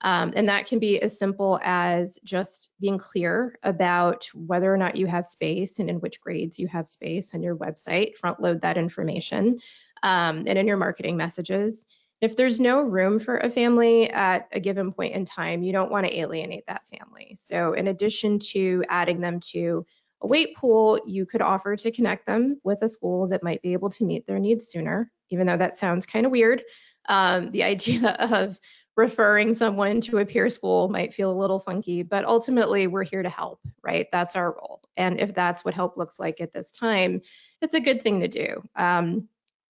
Um, 0.06 0.34
and 0.36 0.48
that 0.50 0.68
can 0.68 0.78
be 0.78 1.02
as 1.02 1.18
simple 1.18 1.60
as 1.64 2.20
just 2.24 2.70
being 2.80 3.00
clear 3.00 3.58
about 3.64 4.30
whether 4.36 4.72
or 4.72 4.78
not 4.78 4.96
you 4.96 5.08
have 5.08 5.26
space 5.26 5.80
and 5.80 5.90
in 5.90 6.00
which 6.00 6.22
grades 6.22 6.60
you 6.60 6.68
have 6.68 6.88
space 6.88 7.34
on 7.34 7.42
your 7.42 7.56
website, 7.56 8.16
front 8.16 8.40
load 8.40 8.62
that 8.62 8.78
information, 8.78 9.58
um, 10.04 10.44
and 10.46 10.60
in 10.60 10.68
your 10.68 10.78
marketing 10.78 11.18
messages. 11.18 11.88
If 12.22 12.38
there's 12.38 12.60
no 12.60 12.82
room 12.82 13.20
for 13.20 13.40
a 13.40 13.50
family 13.50 14.08
at 14.12 14.48
a 14.52 14.60
given 14.60 14.92
point 14.92 15.16
in 15.16 15.26
time, 15.26 15.64
you 15.64 15.74
don't 15.74 15.92
want 15.92 16.06
to 16.06 16.16
alienate 16.16 16.68
that 16.68 16.88
family. 16.88 17.34
So, 17.36 17.74
in 17.74 17.88
addition 17.88 18.38
to 18.52 18.84
adding 18.88 19.20
them 19.20 19.40
to 19.52 19.88
a 20.22 20.28
wait 20.28 20.56
pool, 20.56 21.02
you 21.08 21.26
could 21.26 21.42
offer 21.42 21.76
to 21.76 21.92
connect 21.92 22.28
them 22.28 22.62
with 22.64 22.84
a 22.84 22.90
school 22.90 23.28
that 23.30 23.44
might 23.44 23.64
be 23.64 23.74
able 23.74 23.90
to 23.90 24.06
meet 24.06 24.28
their 24.28 24.40
needs 24.40 24.68
sooner, 24.68 25.12
even 25.32 25.48
though 25.48 25.58
that 25.58 25.78
sounds 25.78 26.06
kind 26.06 26.28
of 26.28 26.32
weird. 26.32 26.62
Um, 27.08 27.50
the 27.50 27.64
idea 27.74 28.10
of 28.20 28.60
referring 28.96 29.54
someone 29.54 30.00
to 30.02 30.20
a 30.20 30.26
peer 30.26 30.50
school 30.50 30.88
might 30.88 31.14
feel 31.14 31.32
a 31.32 31.40
little 31.40 31.60
funky, 31.60 32.02
but 32.02 32.26
ultimately 32.26 32.88
we're 32.88 33.04
here 33.04 33.24
to 33.24 33.30
help, 33.30 33.60
right? 33.82 34.08
That's 34.12 34.36
our 34.36 34.54
role. 34.54 34.82
And 34.96 35.20
if 35.20 35.34
that's 35.34 35.66
what 35.66 35.74
help 35.74 35.98
looks 35.98 36.20
like 36.20 36.40
at 36.40 36.54
this 36.54 36.72
time, 36.72 37.22
it's 37.62 37.74
a 37.74 37.82
good 37.82 38.02
thing 38.02 38.22
to 38.22 38.28
do. 38.28 38.64
Um, 38.76 39.28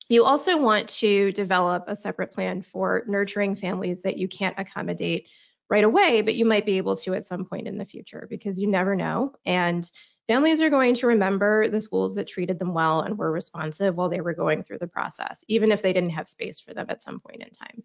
you 0.07 0.23
also 0.23 0.57
want 0.57 0.89
to 0.89 1.31
develop 1.31 1.85
a 1.87 1.95
separate 1.95 2.31
plan 2.31 2.61
for 2.61 3.03
nurturing 3.07 3.55
families 3.55 4.03
that 4.03 4.17
you 4.17 4.27
can't 4.27 4.59
accommodate 4.59 5.29
right 5.67 5.83
away, 5.83 6.21
but 6.21 6.35
you 6.35 6.45
might 6.45 6.65
be 6.65 6.77
able 6.77 6.95
to 6.97 7.15
at 7.15 7.25
some 7.25 7.45
point 7.45 7.67
in 7.67 7.79
the 7.79 7.85
future 7.85 8.27
because 8.29 8.61
you 8.61 8.67
never 8.67 8.95
know. 8.95 9.33
And 9.47 9.89
families 10.27 10.61
are 10.61 10.69
going 10.69 10.93
to 10.95 11.07
remember 11.07 11.67
the 11.69 11.81
schools 11.81 12.13
that 12.15 12.27
treated 12.27 12.59
them 12.59 12.75
well 12.75 13.01
and 13.01 13.17
were 13.17 13.31
responsive 13.31 13.97
while 13.97 14.09
they 14.09 14.21
were 14.21 14.35
going 14.35 14.63
through 14.63 14.77
the 14.77 14.87
process, 14.87 15.43
even 15.47 15.71
if 15.71 15.81
they 15.81 15.93
didn't 15.93 16.11
have 16.11 16.27
space 16.27 16.59
for 16.59 16.75
them 16.75 16.85
at 16.89 17.01
some 17.01 17.19
point 17.19 17.41
in 17.41 17.49
time. 17.49 17.83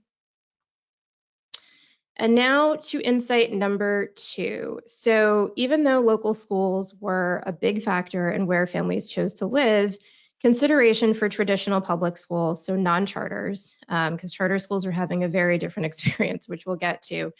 And 2.21 2.35
now 2.35 2.77
to 2.77 3.01
insight 3.01 3.51
number 3.51 4.09
two. 4.15 4.81
So 4.85 5.55
even 5.57 5.85
though 5.85 6.01
local 6.01 6.35
schools 6.35 6.95
were 7.01 7.43
a 7.47 7.53
big 7.53 7.83
factor 7.83 8.31
in 8.31 8.47
where 8.47 8.67
families 8.67 9.09
chose 9.09 9.33
to 9.35 9.47
live, 9.47 9.97
consideration 10.43 11.15
for 11.15 11.31
traditional 11.31 11.81
public 11.81 12.19
schools, 12.19 12.63
so 12.63 12.77
non-charters, 12.77 13.75
because 13.81 14.11
um, 14.11 14.29
charter 14.29 14.59
schools 14.59 14.85
are 14.85 14.91
having 14.91 15.25
a 15.25 15.29
very 15.29 15.57
different 15.57 15.87
experience, 15.91 16.47
which 16.47 16.67
we'll 16.67 16.77
get 16.77 17.01
to, 17.05 17.33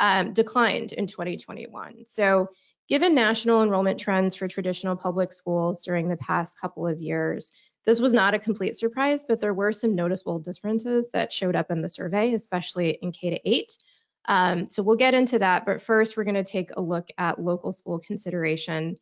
um, 0.00 0.32
declined 0.32 0.90
in 0.90 1.06
2021. 1.06 2.04
So 2.06 2.48
given 2.88 3.14
national 3.14 3.62
enrollment 3.62 4.00
trends 4.00 4.34
for 4.34 4.48
traditional 4.48 4.96
public 4.96 5.32
schools 5.32 5.80
during 5.80 6.08
the 6.08 6.16
past 6.16 6.60
couple 6.60 6.88
of 6.88 7.00
years, 7.00 7.52
this 7.86 8.00
was 8.00 8.12
not 8.12 8.34
a 8.34 8.40
complete 8.40 8.76
surprise, 8.76 9.24
but 9.24 9.40
there 9.40 9.54
were 9.54 9.72
some 9.72 9.94
noticeable 9.94 10.40
differences 10.40 11.10
that 11.10 11.32
showed 11.32 11.54
up 11.54 11.70
in 11.70 11.82
the 11.82 11.88
survey, 11.88 12.34
especially 12.34 12.98
in 13.00 13.12
K 13.12 13.30
to 13.30 13.48
8. 13.48 13.78
Um, 14.26 14.68
so 14.70 14.82
we'll 14.82 14.96
get 14.96 15.14
into 15.14 15.38
that, 15.38 15.66
but 15.66 15.82
first 15.82 16.16
we're 16.16 16.24
going 16.24 16.34
to 16.34 16.44
take 16.44 16.70
a 16.76 16.80
look 16.80 17.08
at 17.18 17.40
local 17.40 17.72
school 17.72 17.98
consideration 17.98 18.96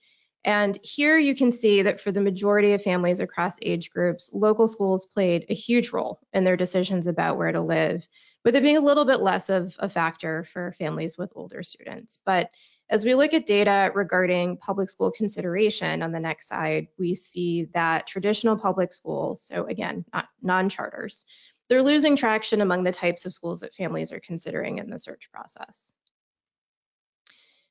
and 0.45 0.79
here 0.83 1.19
you 1.19 1.37
can 1.37 1.53
see 1.53 1.83
that 1.83 2.01
for 2.01 2.11
the 2.11 2.21
majority 2.21 2.73
of 2.73 2.83
families 2.83 3.21
across 3.21 3.59
age 3.63 3.91
groups, 3.91 4.31
local 4.33 4.67
schools 4.67 5.07
played 5.07 5.47
a 5.49 5.55
huge 5.55 5.93
role 5.93 6.21
in 6.33 6.43
their 6.43 6.57
decisions 6.57 7.07
about 7.07 7.37
where 7.37 7.53
to 7.53 7.61
live, 7.61 8.07
with 8.45 8.57
it 8.57 8.63
being 8.63 8.77
a 8.77 8.81
little 8.81 9.05
bit 9.05 9.21
less 9.21 9.51
of 9.51 9.77
a 9.79 9.89
factor 9.89 10.43
for 10.43 10.73
families 10.73 11.17
with 11.17 11.33
older 11.37 11.63
students. 11.63 12.19
But 12.25 12.51
as 12.91 13.05
we 13.05 13.15
look 13.15 13.33
at 13.33 13.47
data 13.47 13.93
regarding 13.95 14.57
public 14.57 14.91
school 14.91 15.13
consideration 15.13 16.03
on 16.03 16.11
the 16.11 16.21
next 16.21 16.49
slide, 16.49 16.89
we 16.99 17.15
see 17.15 17.69
that 17.73 18.09
traditional 18.09 18.57
public 18.57 18.93
schools, 18.93 19.43
so 19.43 19.67
again, 19.67 20.05
not 20.13 20.27
non-charters, 20.43 21.25
they're 21.73 21.83
losing 21.83 22.17
traction 22.17 22.61
among 22.61 22.83
the 22.83 22.93
types 22.93 23.25
of 23.25 23.33
schools 23.33 23.61
that 23.61 23.73
families 23.73 24.13
are 24.13 24.21
considering 24.21 24.77
in 24.77 24.91
the 24.91 24.99
search 24.99 25.33
process. 25.33 25.91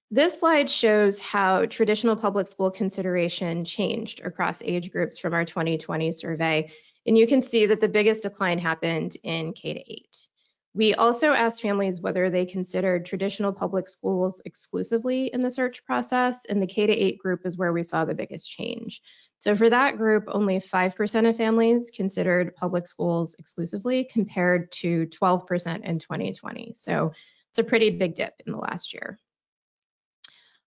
This 0.09 0.39
slide 0.39 0.71
shows 0.71 1.19
how 1.19 1.67
traditional 1.67 2.15
public 2.15 2.47
school 2.47 2.71
consideration 2.71 3.63
changed 3.63 4.21
across 4.21 4.63
age 4.63 4.91
groups 4.91 5.19
from 5.19 5.35
our 5.35 5.45
2020 5.45 6.11
survey. 6.13 6.71
And 7.05 7.15
you 7.15 7.27
can 7.27 7.43
see 7.43 7.67
that 7.67 7.79
the 7.79 7.87
biggest 7.87 8.23
decline 8.23 8.57
happened 8.57 9.17
in 9.21 9.53
K 9.53 9.75
to 9.75 9.93
8. 9.93 10.27
We 10.73 10.95
also 10.95 11.33
asked 11.33 11.61
families 11.61 12.01
whether 12.01 12.31
they 12.31 12.47
considered 12.47 13.05
traditional 13.05 13.53
public 13.53 13.87
schools 13.87 14.41
exclusively 14.45 15.27
in 15.31 15.43
the 15.43 15.51
search 15.51 15.85
process, 15.85 16.45
and 16.45 16.59
the 16.59 16.65
K 16.65 16.87
to 16.87 16.93
8 16.93 17.19
group 17.19 17.41
is 17.45 17.55
where 17.55 17.71
we 17.71 17.83
saw 17.83 18.03
the 18.03 18.15
biggest 18.15 18.49
change. 18.49 19.03
So 19.41 19.55
for 19.55 19.71
that 19.71 19.97
group, 19.97 20.25
only 20.27 20.59
5% 20.59 21.27
of 21.27 21.35
families 21.35 21.89
considered 21.89 22.55
public 22.55 22.85
schools 22.85 23.35
exclusively 23.39 24.05
compared 24.05 24.71
to 24.73 25.07
12% 25.07 25.83
in 25.83 25.97
2020. 25.97 26.73
So 26.75 27.11
it's 27.49 27.57
a 27.57 27.63
pretty 27.63 27.97
big 27.97 28.13
dip 28.13 28.35
in 28.45 28.53
the 28.53 28.59
last 28.59 28.93
year. 28.93 29.17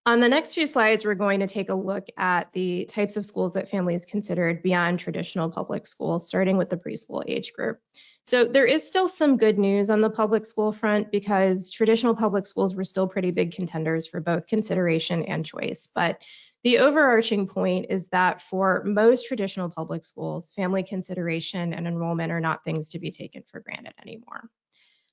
On 0.07 0.19
the 0.19 0.29
next 0.29 0.55
few 0.55 0.67
slides, 0.67 1.05
we're 1.05 1.15
going 1.15 1.39
to 1.39 1.47
take 1.47 1.69
a 1.69 1.75
look 1.75 2.09
at 2.19 2.53
the 2.53 2.85
types 2.87 3.17
of 3.17 3.25
schools 3.25 3.55
that 3.55 3.71
families 3.71 4.05
considered 4.05 4.61
beyond 4.63 4.99
traditional 4.99 5.49
public 5.49 5.87
schools, 5.87 6.27
starting 6.27 6.59
with 6.59 6.69
the 6.69 6.77
preschool 6.77 7.23
age 7.29 7.53
group. 7.53 7.79
So 8.25 8.45
there 8.45 8.67
is 8.67 8.87
still 8.87 9.09
some 9.09 9.37
good 9.37 9.57
news 9.57 9.89
on 9.89 10.01
the 10.01 10.11
public 10.11 10.47
school 10.47 10.73
front 10.73 11.13
because 11.13 11.71
traditional 11.71 12.15
public 12.15 12.47
schools 12.47 12.75
were 12.75 12.85
still 12.85 13.07
pretty 13.07 13.31
big 13.31 13.53
contenders 13.53 14.07
for 14.07 14.21
both 14.21 14.49
consideration 14.49 15.23
and 15.27 15.47
choice. 15.47 15.87
But 15.95 16.21
The 16.65 16.79
overarching 16.79 17.47
point 17.47 17.87
is 17.91 18.09
that 18.09 18.41
for 18.41 18.83
most 18.85 19.29
traditional 19.29 19.69
public 19.69 20.03
schools, 20.03 20.51
family 20.51 20.83
consideration 20.83 21.75
and 21.75 21.87
enrollment 21.87 22.33
are 22.33 22.41
not 22.41 22.65
things 22.65 22.89
to 22.91 22.99
be 22.99 23.11
taken 23.11 23.43
for 23.43 23.61
granted 23.61 23.93
anymore. 24.01 24.49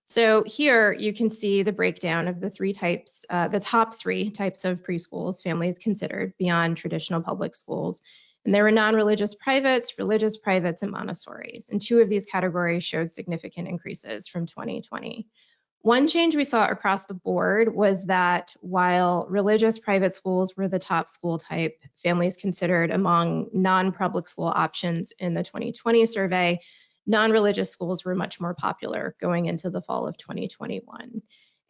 So 0.05 0.43
here 0.45 0.93
you 0.93 1.13
can 1.13 1.29
see 1.29 1.61
the 1.61 1.73
breakdown 1.73 2.29
of 2.29 2.39
the 2.39 2.49
three 2.49 2.71
types, 2.71 3.25
uh, 3.29 3.49
the 3.49 3.59
top 3.59 3.95
three 3.95 4.29
types 4.29 4.63
of 4.63 4.81
preschools 4.81 5.43
families 5.43 5.77
considered 5.77 6.33
beyond 6.37 6.77
traditional 6.77 7.21
public 7.21 7.53
schools. 7.53 8.01
And 8.45 8.55
there 8.55 8.63
were 8.63 8.71
non-religious 8.71 9.35
privates, 9.35 9.99
religious 9.99 10.37
privates, 10.37 10.83
and 10.83 10.91
Montessori's. 10.91 11.69
And 11.69 11.79
two 11.79 11.99
of 11.99 12.09
these 12.09 12.25
categories 12.25 12.83
showed 12.83 13.11
significant 13.11 13.67
increases 13.67 14.27
from 14.27 14.45
2020. 14.45 15.27
One 15.83 16.07
change 16.07 16.35
we 16.35 16.43
saw 16.43 16.67
across 16.67 17.05
the 17.05 17.15
board 17.15 17.73
was 17.73 18.05
that 18.05 18.55
while 18.61 19.25
religious 19.27 19.79
private 19.79 20.13
schools 20.13 20.55
were 20.55 20.67
the 20.67 20.77
top 20.77 21.09
school 21.09 21.39
type, 21.39 21.75
families 21.95 22.37
considered 22.37 22.91
among 22.91 23.49
non-public 23.51 24.27
school 24.27 24.53
options 24.55 25.11
in 25.17 25.33
the 25.33 25.41
2020 25.41 26.05
survey, 26.05 26.59
non-religious 27.07 27.71
schools 27.71 28.05
were 28.05 28.13
much 28.13 28.39
more 28.39 28.53
popular 28.53 29.15
going 29.19 29.47
into 29.47 29.71
the 29.71 29.81
fall 29.81 30.05
of 30.05 30.17
2021. 30.17 31.19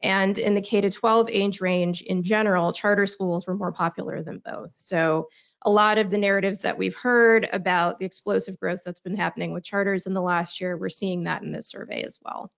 And 0.03 0.37
in 0.37 0.55
the 0.55 0.61
K 0.61 0.81
12 0.81 1.29
age 1.29 1.61
range 1.61 2.01
in 2.01 2.21
general, 2.21 2.73
charter 2.73 3.05
schools 3.05 3.47
were 3.47 3.55
more 3.55 3.71
popular 3.71 4.21
than 4.23 4.41
both. 4.43 4.73
So 4.75 5.29
a 5.61 5.71
lot 5.71 5.97
of 5.97 6.09
the 6.09 6.17
narratives 6.17 6.59
that 6.59 6.77
we've 6.77 6.95
heard 6.95 7.47
about 7.53 7.99
the 7.99 8.05
explosive 8.05 8.59
growth 8.59 8.81
that's 8.83 8.99
been 8.99 9.15
happening 9.15 9.53
with 9.53 9.63
charters 9.63 10.05
in 10.05 10.13
the 10.13 10.21
last 10.21 10.59
year, 10.59 10.75
we're 10.75 10.89
seeing 10.89 11.23
that 11.23 11.43
in 11.43 11.53
this 11.53 11.69
survey 11.69 12.03
as 12.03 12.19
well. 12.21 12.51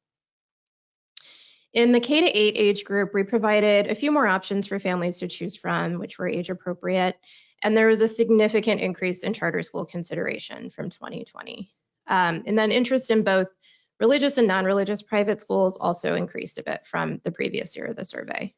In 1.73 1.91
the 1.91 1.99
K 1.99 2.21
to 2.21 2.27
8 2.27 2.53
age 2.55 2.83
group, 2.83 3.13
we 3.13 3.23
provided 3.23 3.87
a 3.87 3.95
few 3.95 4.11
more 4.11 4.27
options 4.27 4.67
for 4.67 4.79
families 4.79 5.17
to 5.17 5.27
choose 5.27 5.55
from, 5.55 5.97
which 5.97 6.19
were 6.19 6.27
age 6.27 6.51
appropriate. 6.51 7.17
And 7.63 7.75
there 7.75 7.87
was 7.87 8.01
a 8.01 8.07
significant 8.07 8.79
increase 8.79 9.23
in 9.23 9.33
charter 9.33 9.63
school 9.63 9.85
consideration 9.85 10.69
from 10.69 10.91
2020. 10.91 11.71
Um, 12.07 12.43
and 12.45 12.57
then 12.57 12.71
interest 12.71 13.09
in 13.09 13.23
both 13.23 13.47
religious 13.99 14.37
and 14.37 14.47
non-religious 14.47 15.01
private 15.01 15.39
schools 15.39 15.77
also 15.77 16.13
increased 16.13 16.59
a 16.59 16.63
bit 16.63 16.85
from 16.85 17.21
the 17.23 17.31
previous 17.31 17.75
year 17.75 17.85
of 17.85 17.95
the 17.95 18.05
survey. 18.05 18.53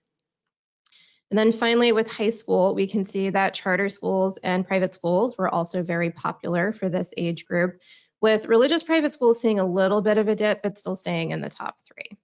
And 1.31 1.39
then 1.39 1.51
finally, 1.51 1.91
with 1.91 2.11
high 2.11 2.29
school, 2.29 2.75
we 2.75 2.85
can 2.85 3.05
see 3.05 3.29
that 3.29 3.53
charter 3.53 3.89
schools 3.89 4.37
and 4.43 4.67
private 4.67 4.93
schools 4.93 5.37
were 5.37 5.53
also 5.53 5.83
very 5.83 6.11
popular 6.11 6.73
for 6.73 6.89
this 6.89 7.13
age 7.15 7.45
group, 7.45 7.79
with 8.21 8.47
religious 8.47 8.83
private 8.83 9.13
schools 9.13 9.39
seeing 9.39 9.59
a 9.59 9.65
little 9.65 10.01
bit 10.01 10.17
of 10.17 10.27
a 10.27 10.35
dip, 10.35 10.61
but 10.63 10.77
still 10.77 10.95
staying 10.95 11.31
in 11.31 11.41
the 11.41 11.49
top 11.49 11.79
three. 11.81 12.17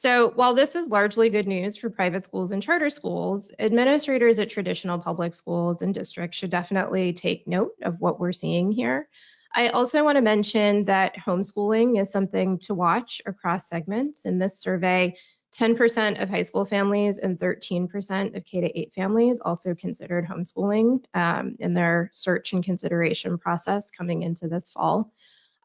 So 0.00 0.30
while 0.36 0.54
this 0.54 0.76
is 0.76 0.90
largely 0.90 1.28
good 1.28 1.48
news 1.48 1.76
for 1.76 1.90
private 1.90 2.24
schools 2.24 2.52
and 2.52 2.62
charter 2.62 2.88
schools, 2.88 3.52
administrators 3.58 4.38
at 4.38 4.48
traditional 4.48 4.96
public 4.96 5.34
schools 5.34 5.82
and 5.82 5.92
districts 5.92 6.38
should 6.38 6.50
definitely 6.50 7.12
take 7.12 7.48
note 7.48 7.72
of 7.82 8.00
what 8.00 8.20
we're 8.20 8.30
seeing 8.30 8.70
here. 8.70 9.08
I 9.56 9.70
also 9.70 10.04
want 10.04 10.14
to 10.14 10.22
mention 10.22 10.84
that 10.84 11.16
homeschooling 11.16 12.00
is 12.00 12.12
something 12.12 12.60
to 12.60 12.74
watch 12.74 13.20
across 13.26 13.68
segments. 13.68 14.24
In 14.24 14.38
this 14.38 14.60
survey, 14.60 15.16
10% 15.58 16.22
of 16.22 16.30
high 16.30 16.42
school 16.42 16.64
families 16.64 17.18
and 17.18 17.36
13% 17.36 18.36
of 18.36 18.44
K 18.44 18.60
to 18.60 18.78
8 18.78 18.94
families 18.94 19.40
also 19.40 19.74
considered 19.74 20.28
homeschooling 20.28 21.00
um, 21.14 21.56
in 21.58 21.74
their 21.74 22.08
search 22.12 22.52
and 22.52 22.62
consideration 22.62 23.36
process 23.36 23.90
coming 23.90 24.22
into 24.22 24.46
this 24.46 24.70
fall. 24.70 25.12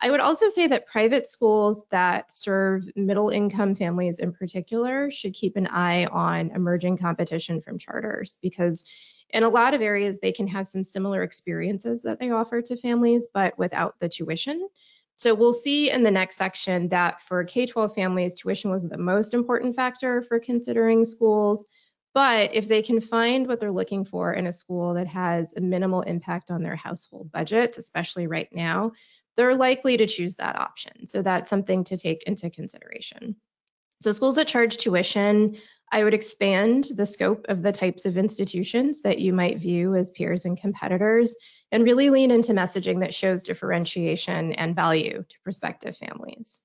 I 0.04 0.12
would 0.12 0.20
also 0.20 0.50
say 0.50 0.68
that 0.68 0.86
private 0.86 1.28
schools 1.28 1.86
that 1.90 2.30
serve 2.30 2.84
middle 2.98 3.30
income 3.30 3.74
families 3.74 4.20
in 4.20 4.34
particular 4.34 5.10
should 5.10 5.34
keep 5.34 5.56
an 5.56 5.66
eye 5.68 6.08
on 6.08 6.52
emerging 6.52 6.98
competition 6.98 7.62
from 7.62 7.78
charters 7.78 8.38
because 8.42 8.84
in 9.30 9.44
a 9.44 9.50
lot 9.50 9.74
of 9.74 9.82
areas 9.82 10.20
they 10.20 10.34
can 10.34 10.46
have 10.48 10.68
some 10.68 10.84
similar 10.84 11.24
experiences 11.24 12.02
that 12.02 12.20
they 12.20 12.32
offer 12.32 12.62
to 12.62 12.76
families 12.76 13.30
but 13.34 13.58
without 13.58 13.96
the 14.02 14.10
tuition. 14.10 14.68
So 15.16 15.34
we'll 15.34 15.54
see 15.54 15.90
in 15.90 16.04
the 16.04 16.12
next 16.12 16.36
section 16.36 16.90
that 16.90 17.22
for 17.22 17.42
K-12 17.46 17.96
families, 17.96 18.36
tuition 18.36 18.72
was 18.72 18.84
the 18.84 18.98
most 18.98 19.34
important 19.34 19.74
factor 19.74 20.22
for 20.22 20.38
considering 20.38 21.06
schools. 21.06 21.66
But 22.14 22.54
if 22.54 22.68
they 22.68 22.82
can 22.82 23.00
find 23.00 23.48
what 23.48 23.62
they're 23.62 23.72
looking 23.72 24.04
for 24.04 24.34
in 24.34 24.48
a 24.48 24.52
school 24.52 24.96
that 24.96 25.08
has 25.08 25.54
a 25.56 25.62
minimal 25.62 26.02
impact 26.02 26.52
on 26.52 26.62
their 26.62 26.76
household 26.76 27.32
budget, 27.32 27.78
especially 27.78 28.28
right 28.28 28.50
now, 28.52 28.92
they're 29.36 29.56
likely 29.56 29.98
to 29.98 30.08
choose 30.08 30.36
that 30.36 30.56
option. 30.56 31.08
So 31.08 31.22
that's 31.22 31.50
something 31.50 31.84
to 31.86 31.98
take 31.98 32.24
into 32.24 32.50
consideration. 32.50 33.36
So 34.00 34.12
schools 34.12 34.36
that 34.36 34.48
charge 34.48 34.78
tuition, 34.78 35.58
I 35.92 36.04
would 36.04 36.14
expand 36.14 36.86
the 36.96 37.06
scope 37.06 37.46
of 37.50 37.62
the 37.62 37.72
types 37.72 38.06
of 38.06 38.18
institutions 38.18 39.02
that 39.02 39.20
you 39.20 39.32
might 39.32 39.60
view 39.60 39.96
as 39.96 40.12
peers 40.12 40.46
and 40.46 40.60
competitors 40.60 41.36
and 41.72 41.84
really 41.84 42.10
lean 42.10 42.32
into 42.32 42.54
messaging 42.54 43.00
that 43.02 43.14
shows 43.14 43.44
differentiation 43.44 44.54
and 44.54 44.76
value 44.76 45.24
to 45.28 45.40
prospective 45.44 45.96
families. 45.96 46.62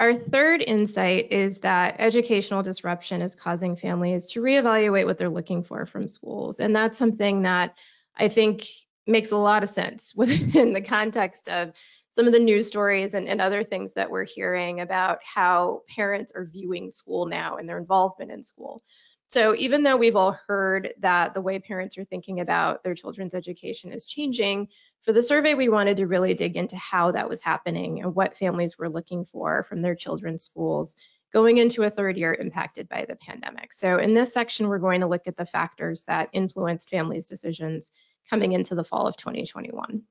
Our 0.00 0.14
third 0.14 0.62
insight 0.62 1.32
is 1.32 1.58
that 1.58 1.96
educational 1.98 2.62
disruption 2.62 3.20
is 3.20 3.34
causing 3.34 3.74
families 3.74 4.28
to 4.28 4.40
reevaluate 4.40 5.06
what 5.06 5.18
they're 5.18 5.28
looking 5.28 5.64
for 5.64 5.86
from 5.86 6.06
schools. 6.06 6.60
And 6.60 6.74
that's 6.74 6.98
something 6.98 7.42
that 7.42 7.76
I 8.16 8.28
think 8.28 8.64
makes 9.08 9.30
a 9.30 9.36
lot 9.36 9.62
of 9.62 9.70
sense 9.70 10.12
within 10.16 10.72
the 10.72 10.80
context 10.80 11.48
of 11.48 11.72
some 12.10 12.26
of 12.26 12.32
the 12.32 12.38
news 12.38 12.66
stories 12.66 13.14
and, 13.14 13.28
and, 13.28 13.40
other 13.40 13.62
things 13.62 13.92
that 13.94 14.10
we're 14.10 14.24
hearing 14.24 14.80
about 14.80 15.18
how 15.22 15.82
parents 15.94 16.32
are 16.34 16.44
viewing 16.44 16.90
school 16.90 17.26
now 17.26 17.56
and 17.56 17.68
their 17.68 17.78
involvement 17.78 18.32
in 18.32 18.42
school. 18.42 18.82
So 19.28 19.54
even 19.56 19.82
though 19.82 19.96
we've 19.98 20.16
all 20.16 20.38
heard 20.46 20.94
that 21.00 21.34
the 21.34 21.42
way 21.42 21.58
parents 21.58 21.98
are 21.98 22.04
thinking 22.06 22.40
about 22.40 22.82
their 22.82 22.94
children's 22.94 23.34
education 23.34 23.92
is 23.92 24.06
changing, 24.06 24.68
for 25.02 25.12
the 25.12 25.22
survey 25.22 25.52
we 25.52 25.68
wanted 25.68 25.98
to 25.98 26.06
really 26.06 26.32
dig 26.32 26.56
into 26.56 26.76
how 26.76 27.12
that 27.12 27.28
was 27.28 27.42
happening 27.42 28.00
and 28.02 28.14
what 28.14 28.34
families 28.34 28.78
were 28.78 28.88
looking 28.88 29.26
for 29.26 29.64
from 29.64 29.82
their 29.82 29.94
children's 29.94 30.44
schools 30.44 30.96
going 31.30 31.58
into 31.58 31.82
a 31.82 31.90
third 31.90 32.16
year 32.16 32.34
impacted 32.34 32.88
by 32.88 33.04
the 33.06 33.16
pandemic. 33.16 33.74
So 33.74 33.98
in 33.98 34.14
this 34.14 34.32
section, 34.32 34.66
we're 34.66 34.78
going 34.78 35.02
to 35.02 35.06
look 35.06 35.26
at 35.26 35.36
the 35.36 35.44
factors 35.44 36.04
that 36.04 36.30
influenced 36.32 36.88
families' 36.88 37.26
decisions 37.26 37.92
coming 38.28 38.52
into 38.52 38.74
the 38.74 38.84
fall 38.84 39.06
of 39.06 39.16
2021. 39.16 40.02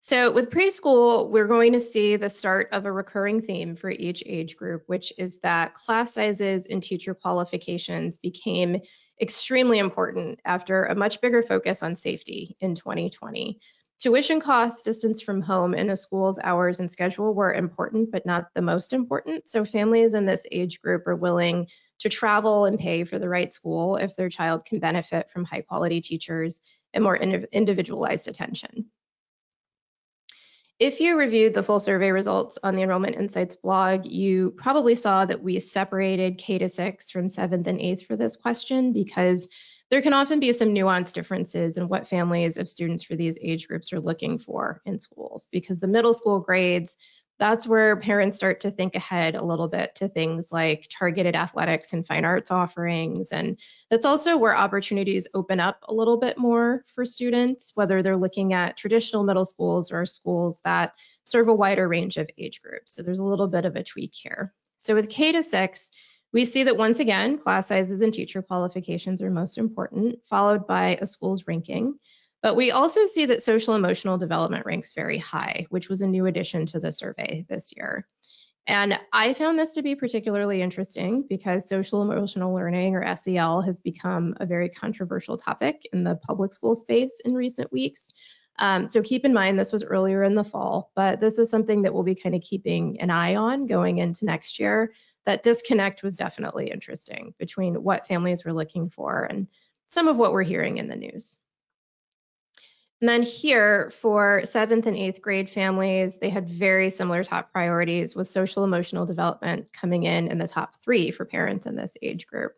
So 0.00 0.30
with 0.30 0.50
preschool, 0.50 1.30
we're 1.30 1.48
going 1.48 1.72
to 1.72 1.80
see 1.80 2.14
the 2.14 2.30
start 2.30 2.68
of 2.70 2.84
a 2.84 2.92
recurring 2.92 3.42
theme 3.42 3.74
for 3.74 3.90
each 3.90 4.22
age 4.24 4.56
group, 4.56 4.84
which 4.86 5.12
is 5.18 5.38
that 5.38 5.74
class 5.74 6.14
sizes 6.14 6.66
and 6.66 6.80
teacher 6.80 7.12
qualifications 7.12 8.16
became 8.16 8.80
extremely 9.20 9.80
important 9.80 10.38
after 10.44 10.84
a 10.84 10.94
much 10.94 11.20
bigger 11.20 11.42
focus 11.42 11.82
on 11.82 11.96
safety 11.96 12.56
in 12.60 12.76
2020. 12.76 13.58
Tuition 13.98 14.40
costs, 14.40 14.82
distance 14.82 15.22
from 15.22 15.40
home, 15.40 15.72
and 15.72 15.88
the 15.88 15.96
school's 15.96 16.38
hours 16.42 16.80
and 16.80 16.90
schedule 16.90 17.32
were 17.32 17.54
important, 17.54 18.10
but 18.10 18.26
not 18.26 18.48
the 18.54 18.60
most 18.60 18.92
important. 18.92 19.48
So 19.48 19.64
families 19.64 20.12
in 20.12 20.26
this 20.26 20.46
age 20.52 20.80
group 20.82 21.06
are 21.06 21.16
willing 21.16 21.68
to 22.00 22.10
travel 22.10 22.66
and 22.66 22.78
pay 22.78 23.04
for 23.04 23.18
the 23.18 23.28
right 23.28 23.50
school 23.50 23.96
if 23.96 24.14
their 24.14 24.28
child 24.28 24.66
can 24.66 24.80
benefit 24.80 25.30
from 25.30 25.46
high 25.46 25.62
quality 25.62 26.02
teachers 26.02 26.60
and 26.92 27.02
more 27.02 27.16
individualized 27.16 28.28
attention. 28.28 28.86
If 30.78 31.00
you 31.00 31.16
reviewed 31.16 31.54
the 31.54 31.62
full 31.62 31.80
survey 31.80 32.10
results 32.10 32.58
on 32.62 32.76
the 32.76 32.82
Enrollment 32.82 33.16
Insights 33.16 33.56
blog, 33.56 34.04
you 34.04 34.50
probably 34.58 34.94
saw 34.94 35.24
that 35.24 35.42
we 35.42 35.58
separated 35.58 36.36
K 36.36 36.58
to 36.58 36.68
6 36.68 37.10
from 37.10 37.28
7th 37.28 37.66
and 37.66 37.78
8th 37.78 38.04
for 38.04 38.14
this 38.14 38.36
question 38.36 38.92
because 38.92 39.48
there 39.90 40.02
can 40.02 40.12
often 40.12 40.40
be 40.40 40.52
some 40.52 40.68
nuanced 40.68 41.12
differences 41.12 41.76
in 41.76 41.88
what 41.88 42.08
families 42.08 42.56
of 42.56 42.68
students 42.68 43.02
for 43.02 43.16
these 43.16 43.38
age 43.40 43.68
groups 43.68 43.92
are 43.92 44.00
looking 44.00 44.38
for 44.38 44.80
in 44.84 44.98
schools 44.98 45.48
because 45.52 45.80
the 45.80 45.86
middle 45.86 46.14
school 46.14 46.40
grades 46.40 46.96
that's 47.38 47.66
where 47.66 47.96
parents 47.96 48.36
start 48.36 48.60
to 48.60 48.70
think 48.70 48.94
ahead 48.94 49.34
a 49.34 49.44
little 49.44 49.68
bit 49.68 49.94
to 49.96 50.08
things 50.08 50.50
like 50.52 50.86
targeted 50.90 51.36
athletics 51.36 51.92
and 51.92 52.06
fine 52.06 52.24
arts 52.24 52.50
offerings. 52.50 53.30
And 53.30 53.58
that's 53.90 54.06
also 54.06 54.36
where 54.36 54.56
opportunities 54.56 55.28
open 55.34 55.60
up 55.60 55.80
a 55.88 55.94
little 55.94 56.16
bit 56.16 56.38
more 56.38 56.82
for 56.86 57.04
students, 57.04 57.72
whether 57.74 58.02
they're 58.02 58.16
looking 58.16 58.54
at 58.54 58.76
traditional 58.76 59.24
middle 59.24 59.44
schools 59.44 59.92
or 59.92 60.06
schools 60.06 60.60
that 60.64 60.94
serve 61.24 61.48
a 61.48 61.54
wider 61.54 61.88
range 61.88 62.16
of 62.16 62.30
age 62.38 62.62
groups. 62.62 62.92
So 62.92 63.02
there's 63.02 63.18
a 63.18 63.24
little 63.24 63.48
bit 63.48 63.66
of 63.66 63.76
a 63.76 63.84
tweak 63.84 64.14
here. 64.14 64.54
So 64.78 64.94
with 64.94 65.10
K 65.10 65.32
to 65.32 65.42
six, 65.42 65.90
we 66.32 66.44
see 66.44 66.64
that 66.64 66.76
once 66.76 66.98
again, 66.98 67.38
class 67.38 67.68
sizes 67.68 68.00
and 68.00 68.12
teacher 68.12 68.42
qualifications 68.42 69.22
are 69.22 69.30
most 69.30 69.58
important, 69.58 70.24
followed 70.26 70.66
by 70.66 70.98
a 71.00 71.06
school's 71.06 71.46
ranking. 71.46 71.98
But 72.42 72.56
we 72.56 72.70
also 72.70 73.06
see 73.06 73.26
that 73.26 73.42
social 73.42 73.74
emotional 73.74 74.18
development 74.18 74.66
ranks 74.66 74.92
very 74.92 75.18
high, 75.18 75.66
which 75.70 75.88
was 75.88 76.00
a 76.00 76.06
new 76.06 76.26
addition 76.26 76.66
to 76.66 76.80
the 76.80 76.92
survey 76.92 77.46
this 77.48 77.72
year. 77.74 78.06
And 78.68 78.98
I 79.12 79.32
found 79.32 79.58
this 79.58 79.74
to 79.74 79.82
be 79.82 79.94
particularly 79.94 80.60
interesting 80.60 81.24
because 81.28 81.68
social 81.68 82.02
emotional 82.02 82.52
learning 82.52 82.96
or 82.96 83.14
SEL 83.14 83.62
has 83.62 83.78
become 83.78 84.34
a 84.40 84.46
very 84.46 84.68
controversial 84.68 85.36
topic 85.36 85.88
in 85.92 86.02
the 86.02 86.16
public 86.16 86.52
school 86.52 86.74
space 86.74 87.20
in 87.24 87.34
recent 87.34 87.70
weeks. 87.72 88.12
Um, 88.58 88.88
so 88.88 89.02
keep 89.02 89.24
in 89.24 89.34
mind 89.34 89.58
this 89.58 89.72
was 89.72 89.84
earlier 89.84 90.22
in 90.22 90.34
the 90.34 90.44
fall, 90.44 90.90
but 90.94 91.20
this 91.20 91.38
is 91.38 91.50
something 91.50 91.82
that 91.82 91.92
we'll 91.92 92.02
be 92.02 92.14
kind 92.14 92.34
of 92.34 92.42
keeping 92.42 93.00
an 93.00 93.10
eye 93.10 93.36
on 93.36 93.66
going 93.66 93.98
into 93.98 94.24
next 94.24 94.58
year. 94.58 94.92
That 95.24 95.42
disconnect 95.42 96.02
was 96.02 96.16
definitely 96.16 96.70
interesting 96.70 97.34
between 97.38 97.82
what 97.82 98.06
families 98.06 98.44
were 98.44 98.52
looking 98.52 98.88
for 98.88 99.24
and 99.24 99.48
some 99.88 100.08
of 100.08 100.16
what 100.16 100.32
we're 100.32 100.42
hearing 100.42 100.78
in 100.78 100.88
the 100.88 100.96
news. 100.96 101.36
And 103.02 103.08
then 103.08 103.22
here 103.22 103.90
for 103.90 104.40
seventh 104.44 104.86
and 104.86 104.96
eighth 104.96 105.20
grade 105.20 105.50
families, 105.50 106.16
they 106.16 106.30
had 106.30 106.48
very 106.48 106.88
similar 106.88 107.22
top 107.22 107.52
priorities 107.52 108.16
with 108.16 108.26
social 108.26 108.64
emotional 108.64 109.04
development 109.04 109.70
coming 109.74 110.04
in 110.04 110.28
in 110.28 110.38
the 110.38 110.48
top 110.48 110.76
three 110.76 111.10
for 111.10 111.26
parents 111.26 111.66
in 111.66 111.76
this 111.76 111.96
age 112.00 112.26
group. 112.26 112.52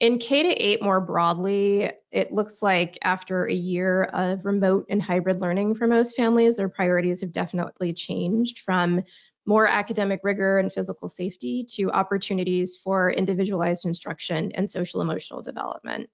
In 0.00 0.18
K 0.18 0.42
to 0.42 0.48
8 0.48 0.82
more 0.82 1.00
broadly, 1.00 1.90
it 2.10 2.32
looks 2.32 2.62
like 2.62 2.98
after 3.02 3.46
a 3.46 3.54
year 3.54 4.04
of 4.04 4.44
remote 4.44 4.86
and 4.90 5.00
hybrid 5.00 5.40
learning 5.40 5.76
for 5.76 5.86
most 5.86 6.16
families, 6.16 6.56
their 6.56 6.68
priorities 6.68 7.20
have 7.20 7.32
definitely 7.32 7.92
changed 7.92 8.58
from 8.58 9.02
more 9.46 9.66
academic 9.66 10.20
rigor 10.24 10.58
and 10.58 10.72
physical 10.72 11.08
safety 11.08 11.64
to 11.70 11.90
opportunities 11.92 12.76
for 12.76 13.10
individualized 13.10 13.84
instruction 13.84 14.50
and 14.52 14.70
social 14.70 15.00
emotional 15.00 15.42
development. 15.42 16.10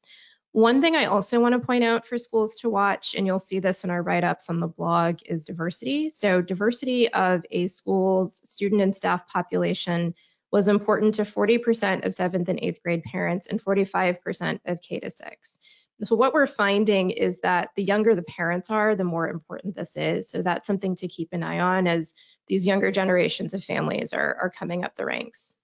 One 0.52 0.80
thing 0.82 0.96
I 0.96 1.04
also 1.04 1.38
want 1.38 1.52
to 1.52 1.64
point 1.64 1.84
out 1.84 2.04
for 2.04 2.18
schools 2.18 2.56
to 2.56 2.68
watch, 2.68 3.14
and 3.14 3.24
you'll 3.24 3.38
see 3.38 3.60
this 3.60 3.84
in 3.84 3.90
our 3.90 4.02
write 4.02 4.24
ups 4.24 4.50
on 4.50 4.58
the 4.58 4.66
blog, 4.66 5.18
is 5.26 5.44
diversity. 5.44 6.10
So, 6.10 6.42
diversity 6.42 7.08
of 7.12 7.46
a 7.52 7.68
school's 7.68 8.40
student 8.48 8.82
and 8.82 8.94
staff 8.94 9.28
population 9.28 10.12
was 10.52 10.68
important 10.68 11.14
to 11.14 11.22
40% 11.22 12.04
of 12.04 12.14
seventh 12.14 12.48
and 12.48 12.58
eighth 12.60 12.82
grade 12.82 13.04
parents 13.04 13.46
and 13.46 13.62
45% 13.62 14.60
of 14.66 14.80
K 14.80 15.00
to 15.00 15.10
six. 15.10 15.58
So, 16.02 16.16
what 16.16 16.32
we're 16.32 16.46
finding 16.46 17.10
is 17.10 17.40
that 17.40 17.70
the 17.76 17.82
younger 17.82 18.14
the 18.14 18.22
parents 18.22 18.70
are, 18.70 18.94
the 18.94 19.04
more 19.04 19.28
important 19.28 19.76
this 19.76 19.96
is. 19.96 20.30
So, 20.30 20.42
that's 20.42 20.66
something 20.66 20.96
to 20.96 21.08
keep 21.08 21.28
an 21.32 21.42
eye 21.42 21.60
on 21.60 21.86
as 21.86 22.14
these 22.46 22.66
younger 22.66 22.90
generations 22.90 23.52
of 23.52 23.62
families 23.62 24.12
are, 24.12 24.36
are 24.40 24.50
coming 24.50 24.82
up 24.84 24.96
the 24.96 25.04
ranks. 25.04 25.54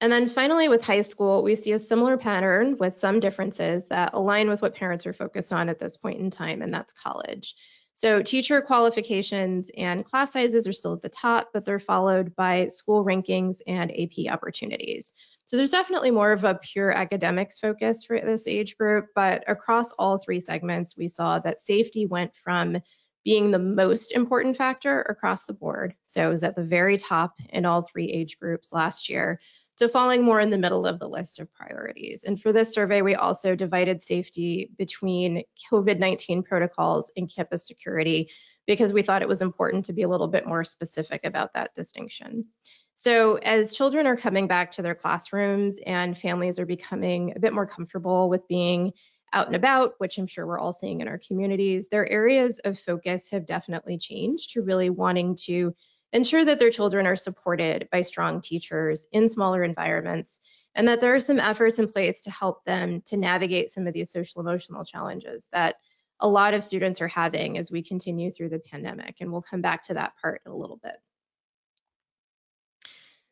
And 0.00 0.12
then 0.12 0.28
finally, 0.28 0.68
with 0.68 0.84
high 0.84 1.00
school, 1.00 1.42
we 1.42 1.56
see 1.56 1.72
a 1.72 1.78
similar 1.78 2.16
pattern 2.16 2.76
with 2.78 2.96
some 2.96 3.18
differences 3.18 3.86
that 3.88 4.14
align 4.14 4.48
with 4.48 4.62
what 4.62 4.74
parents 4.74 5.06
are 5.06 5.12
focused 5.12 5.52
on 5.52 5.68
at 5.68 5.80
this 5.80 5.96
point 5.96 6.20
in 6.20 6.30
time, 6.30 6.62
and 6.62 6.72
that's 6.72 6.92
college. 6.92 7.56
So 7.98 8.22
teacher 8.22 8.62
qualifications 8.62 9.72
and 9.76 10.04
class 10.04 10.32
sizes 10.32 10.68
are 10.68 10.72
still 10.72 10.92
at 10.92 11.02
the 11.02 11.08
top, 11.08 11.48
but 11.52 11.64
they're 11.64 11.80
followed 11.80 12.36
by 12.36 12.68
school 12.68 13.04
rankings 13.04 13.60
and 13.66 13.90
AP 13.90 14.32
opportunities. 14.32 15.14
So 15.46 15.56
there's 15.56 15.72
definitely 15.72 16.12
more 16.12 16.30
of 16.30 16.44
a 16.44 16.60
pure 16.62 16.92
academics 16.92 17.58
focus 17.58 18.04
for 18.04 18.20
this 18.20 18.46
age 18.46 18.78
group, 18.78 19.06
but 19.16 19.42
across 19.48 19.90
all 19.90 20.16
three 20.16 20.38
segments, 20.38 20.96
we 20.96 21.08
saw 21.08 21.40
that 21.40 21.58
safety 21.58 22.06
went 22.06 22.36
from 22.36 22.80
being 23.24 23.50
the 23.50 23.58
most 23.58 24.12
important 24.12 24.56
factor 24.56 25.02
across 25.02 25.42
the 25.42 25.52
board. 25.52 25.92
So 26.04 26.24
it 26.24 26.30
was 26.30 26.44
at 26.44 26.54
the 26.54 26.62
very 26.62 26.98
top 26.98 27.34
in 27.48 27.66
all 27.66 27.82
three 27.82 28.12
age 28.12 28.38
groups 28.38 28.72
last 28.72 29.08
year 29.08 29.40
to 29.78 29.88
falling 29.88 30.24
more 30.24 30.40
in 30.40 30.50
the 30.50 30.58
middle 30.58 30.86
of 30.86 30.98
the 30.98 31.08
list 31.08 31.38
of 31.38 31.52
priorities. 31.54 32.24
And 32.24 32.40
for 32.40 32.52
this 32.52 32.72
survey, 32.72 33.00
we 33.00 33.14
also 33.14 33.54
divided 33.54 34.02
safety 34.02 34.70
between 34.76 35.44
COVID 35.72 35.98
19 35.98 36.42
protocols 36.42 37.10
and 37.16 37.32
campus 37.32 37.66
security 37.66 38.30
because 38.66 38.92
we 38.92 39.02
thought 39.02 39.22
it 39.22 39.28
was 39.28 39.42
important 39.42 39.84
to 39.86 39.92
be 39.92 40.02
a 40.02 40.08
little 40.08 40.28
bit 40.28 40.46
more 40.46 40.64
specific 40.64 41.22
about 41.24 41.54
that 41.54 41.74
distinction. 41.74 42.46
So, 42.94 43.36
as 43.36 43.74
children 43.74 44.08
are 44.08 44.16
coming 44.16 44.48
back 44.48 44.72
to 44.72 44.82
their 44.82 44.96
classrooms 44.96 45.78
and 45.86 46.18
families 46.18 46.58
are 46.58 46.66
becoming 46.66 47.34
a 47.36 47.38
bit 47.38 47.52
more 47.52 47.66
comfortable 47.66 48.28
with 48.28 48.48
being 48.48 48.92
out 49.32 49.46
and 49.46 49.54
about, 49.54 49.94
which 49.98 50.18
I'm 50.18 50.26
sure 50.26 50.46
we're 50.46 50.58
all 50.58 50.72
seeing 50.72 51.00
in 51.00 51.06
our 51.06 51.20
communities, 51.26 51.88
their 51.88 52.10
areas 52.10 52.58
of 52.64 52.76
focus 52.76 53.28
have 53.30 53.46
definitely 53.46 53.98
changed 53.98 54.54
to 54.54 54.62
really 54.62 54.90
wanting 54.90 55.36
to 55.44 55.74
ensure 56.12 56.44
that 56.44 56.58
their 56.58 56.70
children 56.70 57.06
are 57.06 57.16
supported 57.16 57.88
by 57.92 58.02
strong 58.02 58.40
teachers 58.40 59.06
in 59.12 59.28
smaller 59.28 59.62
environments, 59.62 60.40
and 60.74 60.88
that 60.88 61.00
there 61.00 61.14
are 61.14 61.20
some 61.20 61.40
efforts 61.40 61.78
in 61.78 61.86
place 61.86 62.20
to 62.22 62.30
help 62.30 62.64
them 62.64 63.02
to 63.06 63.16
navigate 63.16 63.70
some 63.70 63.86
of 63.86 63.94
these 63.94 64.10
social 64.10 64.40
emotional 64.40 64.84
challenges 64.84 65.48
that 65.52 65.76
a 66.20 66.28
lot 66.28 66.54
of 66.54 66.64
students 66.64 67.00
are 67.00 67.08
having 67.08 67.58
as 67.58 67.70
we 67.70 67.82
continue 67.82 68.30
through 68.30 68.48
the 68.48 68.58
pandemic. 68.58 69.16
And 69.20 69.30
we'll 69.30 69.42
come 69.42 69.60
back 69.60 69.82
to 69.84 69.94
that 69.94 70.14
part 70.20 70.40
in 70.44 70.52
a 70.52 70.56
little 70.56 70.80
bit. 70.82 70.96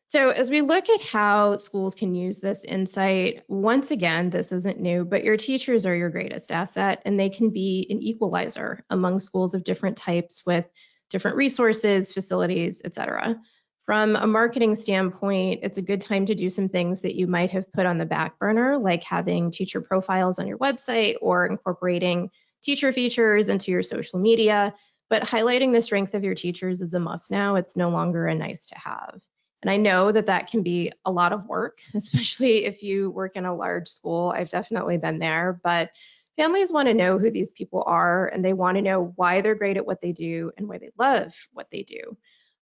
So, 0.09 0.29
as 0.29 0.49
we 0.49 0.61
look 0.61 0.87
at 0.89 1.01
how 1.01 1.57
schools 1.57 1.93
can 1.93 2.15
use 2.15 2.39
this 2.39 2.63
insight, 2.63 3.43
once 3.49 3.91
again, 3.91 4.29
this 4.29 4.53
isn't 4.53 4.79
new, 4.79 5.03
but 5.03 5.25
your 5.25 5.35
teachers 5.35 5.85
are 5.85 5.95
your 5.95 6.09
greatest 6.09 6.49
asset, 6.49 7.01
and 7.03 7.19
they 7.19 7.29
can 7.29 7.49
be 7.49 7.85
an 7.89 7.99
equalizer 8.01 8.85
among 8.89 9.19
schools 9.19 9.53
of 9.53 9.65
different 9.65 9.97
types 9.97 10.45
with 10.45 10.65
different 11.09 11.37
resources, 11.37 12.11
facilities, 12.11 12.81
etc. 12.83 13.39
From 13.85 14.17
a 14.17 14.27
marketing 14.27 14.75
standpoint, 14.75 15.61
it's 15.63 15.77
a 15.77 15.81
good 15.81 16.01
time 16.01 16.25
to 16.25 16.35
do 16.35 16.49
some 16.49 16.67
things 16.67 17.01
that 17.01 17.15
you 17.15 17.25
might 17.25 17.51
have 17.51 17.71
put 17.71 17.85
on 17.85 17.97
the 17.97 18.05
back 18.05 18.37
burner, 18.37 18.77
like 18.77 19.03
having 19.03 19.49
teacher 19.49 19.79
profiles 19.79 20.39
on 20.39 20.47
your 20.47 20.57
website 20.57 21.15
or 21.21 21.45
incorporating 21.45 22.29
teacher 22.61 22.91
features 22.91 23.47
into 23.47 23.71
your 23.71 23.83
social 23.83 24.19
media. 24.19 24.73
But 25.09 25.23
highlighting 25.23 25.71
the 25.71 25.81
strength 25.81 26.13
of 26.15 26.25
your 26.25 26.35
teachers 26.35 26.81
is 26.81 26.93
a 26.93 26.99
must 26.99 27.31
now. 27.31 27.55
It's 27.55 27.77
no 27.77 27.89
longer 27.89 28.27
a 28.27 28.35
nice 28.35 28.67
to 28.67 28.75
have. 28.77 29.21
And 29.61 29.71
I 29.71 29.77
know 29.77 30.11
that 30.11 30.25
that 30.25 30.47
can 30.51 30.63
be 30.63 30.91
a 31.05 31.11
lot 31.11 31.33
of 31.33 31.47
work, 31.47 31.79
especially 31.95 32.65
if 32.65 32.83
you 32.83 33.09
work 33.09 33.35
in 33.35 33.45
a 33.45 33.55
large 33.55 33.87
school. 33.87 34.33
I've 34.35 34.49
definitely 34.49 34.97
been 34.97 35.19
there, 35.19 35.59
but 35.63 35.91
families 36.37 36.71
want 36.71 36.87
to 36.87 36.93
know 36.93 37.17
who 37.17 37.29
these 37.29 37.51
people 37.51 37.83
are 37.85 38.27
and 38.27 38.45
they 38.45 38.53
want 38.53 38.77
to 38.77 38.81
know 38.81 39.11
why 39.15 39.41
they're 39.41 39.55
great 39.55 39.77
at 39.77 39.85
what 39.85 39.99
they 39.99 40.13
do 40.13 40.51
and 40.57 40.67
why 40.67 40.77
they 40.77 40.91
love 40.97 41.35
what 41.51 41.67
they 41.71 41.83
do. 41.83 42.15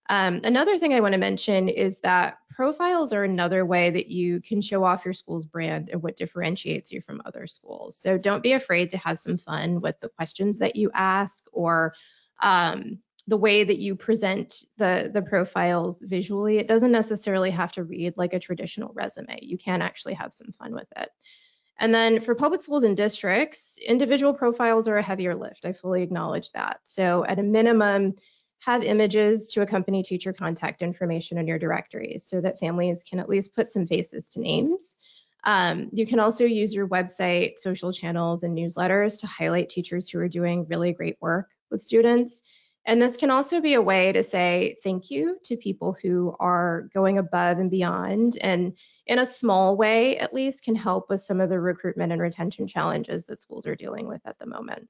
Um, 0.07 0.41
another 0.43 0.77
thing 0.77 0.93
I 0.93 0.99
want 0.99 1.13
to 1.13 1.19
mention 1.19 1.67
is 1.67 1.99
that 1.99 2.37
profiles 2.51 3.11
are 3.11 3.23
another 3.23 3.65
way 3.65 3.89
that 3.89 4.07
you 4.07 4.39
can 4.39 4.61
show 4.61 4.83
off 4.83 5.03
your 5.03 5.15
school's 5.15 5.45
brand 5.45 5.89
and 5.91 6.01
what 6.01 6.15
differentiates 6.15 6.91
you 6.91 7.01
from 7.01 7.21
other 7.25 7.47
schools. 7.47 7.97
So 7.97 8.17
don't 8.17 8.43
be 8.43 8.53
afraid 8.53 8.89
to 8.89 8.97
have 8.97 9.17
some 9.17 9.37
fun 9.37 9.81
with 9.81 9.99
the 9.99 10.09
questions 10.09 10.59
that 10.59 10.75
you 10.75 10.91
ask 10.93 11.47
or 11.53 11.95
um, 12.41 12.99
the 13.27 13.37
way 13.37 13.63
that 13.63 13.79
you 13.79 13.95
present 13.95 14.63
the 14.77 15.09
the 15.11 15.23
profiles 15.23 16.01
visually. 16.01 16.59
It 16.59 16.67
doesn't 16.67 16.91
necessarily 16.91 17.49
have 17.49 17.71
to 17.71 17.83
read 17.83 18.15
like 18.15 18.33
a 18.33 18.39
traditional 18.39 18.91
resume. 18.93 19.39
You 19.41 19.57
can 19.57 19.81
actually 19.81 20.13
have 20.13 20.31
some 20.31 20.51
fun 20.51 20.73
with 20.73 20.87
it. 20.95 21.09
And 21.79 21.93
then 21.93 22.21
for 22.21 22.35
public 22.35 22.61
schools 22.61 22.83
and 22.83 22.95
districts, 22.95 23.77
individual 23.85 24.33
profiles 24.33 24.87
are 24.87 24.97
a 24.97 25.03
heavier 25.03 25.35
lift. 25.35 25.65
I 25.65 25.73
fully 25.73 26.03
acknowledge 26.03 26.51
that. 26.51 26.79
So 26.83 27.25
at 27.25 27.39
a 27.39 27.43
minimum, 27.43 28.15
have 28.59 28.83
images 28.83 29.47
to 29.47 29.61
accompany 29.61 30.01
teacher 30.01 30.33
contact 30.33 30.81
information 30.81 31.37
in 31.37 31.47
your 31.47 31.59
directories 31.59 32.25
so 32.25 32.41
that 32.41 32.59
families 32.59 33.03
can 33.03 33.19
at 33.19 33.29
least 33.29 33.53
put 33.53 33.69
some 33.69 33.85
faces 33.85 34.31
to 34.31 34.39
names. 34.39 34.95
Um, 35.43 35.89
you 35.91 36.07
can 36.07 36.19
also 36.19 36.45
use 36.45 36.73
your 36.73 36.87
website, 36.87 37.59
social 37.59 37.93
channels, 37.93 38.41
and 38.41 38.57
newsletters 38.57 39.19
to 39.19 39.27
highlight 39.27 39.69
teachers 39.69 40.09
who 40.09 40.19
are 40.19 40.27
doing 40.27 40.65
really 40.67 40.93
great 40.93 41.17
work 41.21 41.51
with 41.69 41.81
students. 41.81 42.41
And 42.85 43.01
this 43.01 43.17
can 43.17 43.31
also 43.31 43.61
be 43.61 43.73
a 43.73 43.81
way 43.81 44.11
to 44.11 44.21
say 44.21 44.77
thank 44.83 45.09
you 45.09 45.39
to 45.43 45.57
people 45.57 45.97
who 46.01 46.35
are 46.39 46.87
going 46.93 47.17
above 47.17 47.57
and 47.57 47.71
beyond 47.71 48.37
and 48.41 48.77
in 49.07 49.19
a 49.19 49.25
small 49.25 49.75
way 49.75 50.17
at 50.19 50.33
least 50.33 50.63
can 50.63 50.75
help 50.75 51.09
with 51.09 51.21
some 51.21 51.41
of 51.41 51.49
the 51.49 51.59
recruitment 51.59 52.11
and 52.11 52.21
retention 52.21 52.67
challenges 52.67 53.25
that 53.25 53.41
schools 53.41 53.65
are 53.65 53.75
dealing 53.75 54.07
with 54.07 54.21
at 54.25 54.37
the 54.37 54.45
moment. 54.45 54.87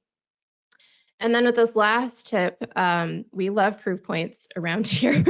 And 1.22 1.34
then 1.34 1.46
with 1.46 1.56
this 1.56 1.76
last 1.76 2.28
tip, 2.28 2.62
um, 2.76 3.26
we 3.32 3.50
love 3.50 3.82
proof 3.82 4.04
points 4.04 4.50
around 4.58 4.88
here, 4.88 5.24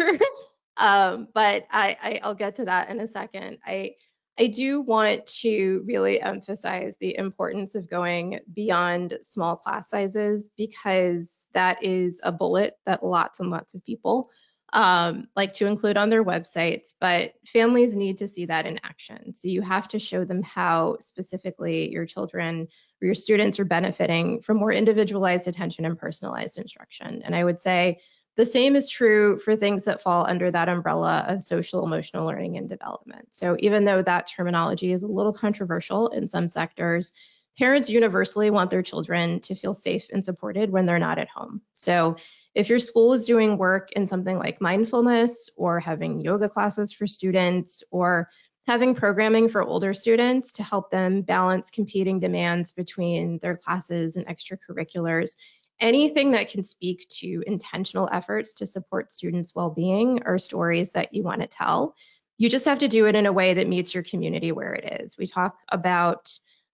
um, 0.78 1.28
but 1.34 1.66
I, 1.72 2.20
I, 2.24 2.28
will 2.28 2.34
get 2.34 2.56
to 2.56 2.66
that 2.66 2.90
in 2.90 3.00
a 3.00 3.08
second. 3.08 3.60
I, 3.66 3.94
I 4.38 4.48
do 4.48 4.82
want 4.82 5.26
to 5.42 5.84
really 5.86 6.22
emphasize 6.22 6.98
the 6.98 7.18
importance 7.18 7.76
of 7.76 7.90
going 7.90 8.40
beyond 8.54 9.18
small 9.22 9.56
class 9.56 9.90
sizes 9.90 10.52
because 10.58 11.48
that 11.54 11.84
is 11.84 12.20
a 12.24 12.32
bullet 12.32 12.78
that 12.86 13.06
lots 13.06 13.40
and 13.40 13.50
lots 13.50 13.74
of 13.74 13.86
people 13.86 14.30
um, 14.74 15.28
like 15.38 15.54
to 15.54 15.68
include 15.68 15.96
on 15.96 16.10
their 16.10 16.24
websites, 16.24 16.94
but 17.00 17.34
families 17.46 17.96
need 17.96 18.18
to 18.18 18.28
see 18.28 18.46
that 18.46 18.66
in 18.66 18.80
action. 18.84 19.34
So 19.34 19.48
you 19.48 19.62
have 19.62 19.88
to 19.90 20.00
show 20.00 20.26
them 20.26 20.44
how 20.44 20.98
specifically 21.00 21.90
your 21.90 22.06
children 22.06 22.68
or 23.02 23.06
your 23.06 23.16
students 23.16 23.58
are 23.60 23.66
benefiting 23.66 24.42
from 24.42 24.58
more 24.58 24.74
individualized 24.74 25.48
attention 25.48 25.86
and 25.86 25.98
personalized 25.98 26.58
instruction. 26.58 27.22
And 27.24 27.34
I 27.34 27.44
would 27.46 27.62
say 27.62 28.00
the 28.38 28.46
same 28.46 28.76
is 28.76 28.90
true 28.90 29.40
for 29.40 29.56
things 29.56 29.84
that 29.86 30.02
fall 30.02 30.26
under 30.28 30.52
that 30.52 30.70
umbrella 30.70 31.26
of 31.28 31.42
social 31.42 31.86
emotional 31.86 32.26
learning 32.26 32.58
and 32.58 32.68
development. 32.68 33.28
So 33.32 33.56
even 33.60 33.86
though 33.86 34.02
that 34.02 34.28
terminology 34.28 34.92
is 34.92 35.04
a 35.04 35.08
little 35.08 35.34
controversial 35.34 36.10
in 36.10 36.28
some 36.28 36.48
sectors, 36.48 37.14
parents 37.58 37.90
universally 37.90 38.50
want 38.50 38.70
their 38.70 38.84
children 38.84 39.40
to 39.40 39.56
feel 39.56 39.74
safe 39.74 40.08
and 40.12 40.24
supported 40.24 40.70
when 40.70 40.86
they're 40.86 41.00
not 41.00 41.18
at 41.18 41.30
home. 41.30 41.62
So 41.74 42.18
if 42.54 42.70
your 42.70 42.80
school 42.80 43.14
is 43.14 43.26
doing 43.26 43.58
work 43.58 43.92
in 43.94 44.06
something 44.06 44.38
like 44.38 44.62
mindfulness 44.62 45.50
or 45.56 45.80
having 45.80 46.20
yoga 46.20 46.50
classes 46.50 46.92
for 46.92 47.08
students 47.08 47.84
or 47.92 48.30
having 48.68 48.96
programming 48.96 49.48
for 49.48 49.62
older 49.62 49.94
students 49.94 50.52
to 50.54 50.64
help 50.64 50.90
them 50.90 51.22
balance 51.22 51.70
competing 51.70 52.20
demands 52.20 52.72
between 52.72 53.38
their 53.40 53.56
classes 53.56 54.16
and 54.16 54.26
extracurriculars, 54.28 55.36
anything 55.80 56.32
that 56.32 56.50
can 56.50 56.64
speak 56.64 57.08
to 57.10 57.44
intentional 57.46 58.10
efforts 58.12 58.54
to 58.54 58.66
support 58.66 59.12
students' 59.12 59.54
well-being 59.56 60.22
or 60.26 60.38
stories 60.38 60.92
that 60.92 61.14
you 61.14 61.24
want 61.24 61.42
to 61.42 61.48
tell. 61.48 61.96
You 62.38 62.50
just 62.50 62.66
have 62.66 62.80
to 62.80 62.88
do 62.88 63.06
it 63.08 63.16
in 63.16 63.26
a 63.26 63.34
way 63.34 63.54
that 63.54 63.68
meets 63.68 63.94
your 63.94 64.04
community 64.04 64.52
where 64.52 64.74
it 64.74 65.02
is. 65.02 65.18
We 65.18 65.28
talk 65.28 65.58
about 65.70 66.32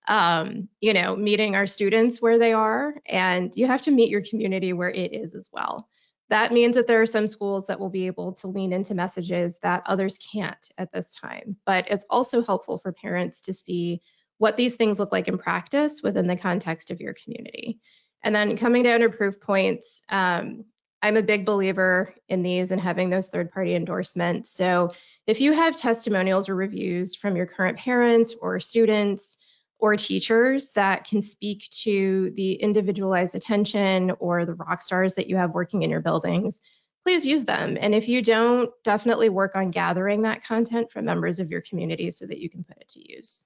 um, 0.07 0.67
you 0.79 0.93
know, 0.93 1.15
meeting 1.15 1.55
our 1.55 1.67
students 1.67 2.21
where 2.21 2.39
they 2.39 2.53
are, 2.53 2.95
and 3.05 3.55
you 3.55 3.67
have 3.67 3.83
to 3.83 3.91
meet 3.91 4.09
your 4.09 4.23
community 4.27 4.73
where 4.73 4.89
it 4.89 5.13
is 5.13 5.35
as 5.35 5.47
well. 5.51 5.87
That 6.29 6.53
means 6.53 6.75
that 6.75 6.87
there 6.87 7.01
are 7.01 7.05
some 7.05 7.27
schools 7.27 7.67
that 7.67 7.79
will 7.79 7.89
be 7.89 8.07
able 8.07 8.33
to 8.35 8.47
lean 8.47 8.71
into 8.71 8.95
messages 8.95 9.59
that 9.59 9.83
others 9.85 10.17
can't 10.17 10.65
at 10.77 10.91
this 10.91 11.11
time. 11.11 11.57
But 11.65 11.91
it's 11.91 12.05
also 12.09 12.41
helpful 12.41 12.77
for 12.77 12.93
parents 12.93 13.41
to 13.41 13.53
see 13.53 14.01
what 14.37 14.57
these 14.57 14.75
things 14.75 14.99
look 14.99 15.11
like 15.11 15.27
in 15.27 15.37
practice 15.37 16.01
within 16.01 16.27
the 16.27 16.37
context 16.37 16.89
of 16.89 17.01
your 17.01 17.13
community. 17.13 17.79
And 18.23 18.35
then 18.35 18.57
coming 18.57 18.83
down 18.83 19.01
to 19.01 19.09
proof 19.09 19.39
points, 19.41 20.01
um, 20.09 20.65
I'm 21.01 21.17
a 21.17 21.23
big 21.23 21.45
believer 21.45 22.13
in 22.29 22.43
these 22.43 22.71
and 22.71 22.79
having 22.79 23.09
those 23.09 23.27
third 23.27 23.51
party 23.51 23.75
endorsements. 23.75 24.51
So 24.51 24.91
if 25.25 25.41
you 25.41 25.51
have 25.53 25.75
testimonials 25.75 26.47
or 26.47 26.55
reviews 26.55 27.15
from 27.15 27.35
your 27.35 27.47
current 27.47 27.77
parents 27.77 28.35
or 28.39 28.59
students 28.59 29.37
or 29.79 29.95
teachers 29.95 30.69
that 30.71 31.07
can 31.07 31.23
speak 31.23 31.67
to 31.71 32.31
the 32.35 32.53
individualized 32.53 33.33
attention 33.33 34.11
or 34.19 34.45
the 34.45 34.53
rock 34.53 34.83
stars 34.83 35.15
that 35.15 35.27
you 35.27 35.37
have 35.37 35.55
working 35.55 35.81
in 35.81 35.89
your 35.89 36.01
buildings, 36.01 36.61
please 37.03 37.25
use 37.25 37.45
them. 37.45 37.79
And 37.81 37.95
if 37.95 38.07
you 38.07 38.21
don't, 38.21 38.69
definitely 38.83 39.29
work 39.29 39.55
on 39.55 39.71
gathering 39.71 40.21
that 40.21 40.43
content 40.43 40.91
from 40.91 41.05
members 41.05 41.39
of 41.39 41.49
your 41.49 41.61
community 41.61 42.11
so 42.11 42.27
that 42.27 42.37
you 42.37 42.49
can 42.49 42.63
put 42.63 42.77
it 42.77 42.89
to 42.89 43.15
use. 43.15 43.45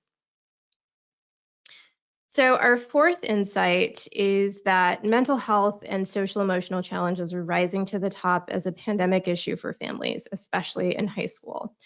So, 2.35 2.57
our 2.57 2.75
fourth 2.75 3.23
insight 3.23 4.09
is 4.11 4.61
that 4.63 5.05
mental 5.05 5.37
health 5.37 5.85
and 5.85 6.05
social 6.05 6.41
emotional 6.41 6.81
challenges 6.81 7.33
are 7.33 7.45
rising 7.45 7.85
to 7.85 7.97
the 7.97 8.09
top 8.09 8.49
as 8.51 8.65
a 8.65 8.73
pandemic 8.73 9.29
issue 9.29 9.55
for 9.55 9.71
families, 9.71 10.27
especially 10.33 10.97
in 10.97 11.07
high 11.07 11.27
school. 11.27 11.77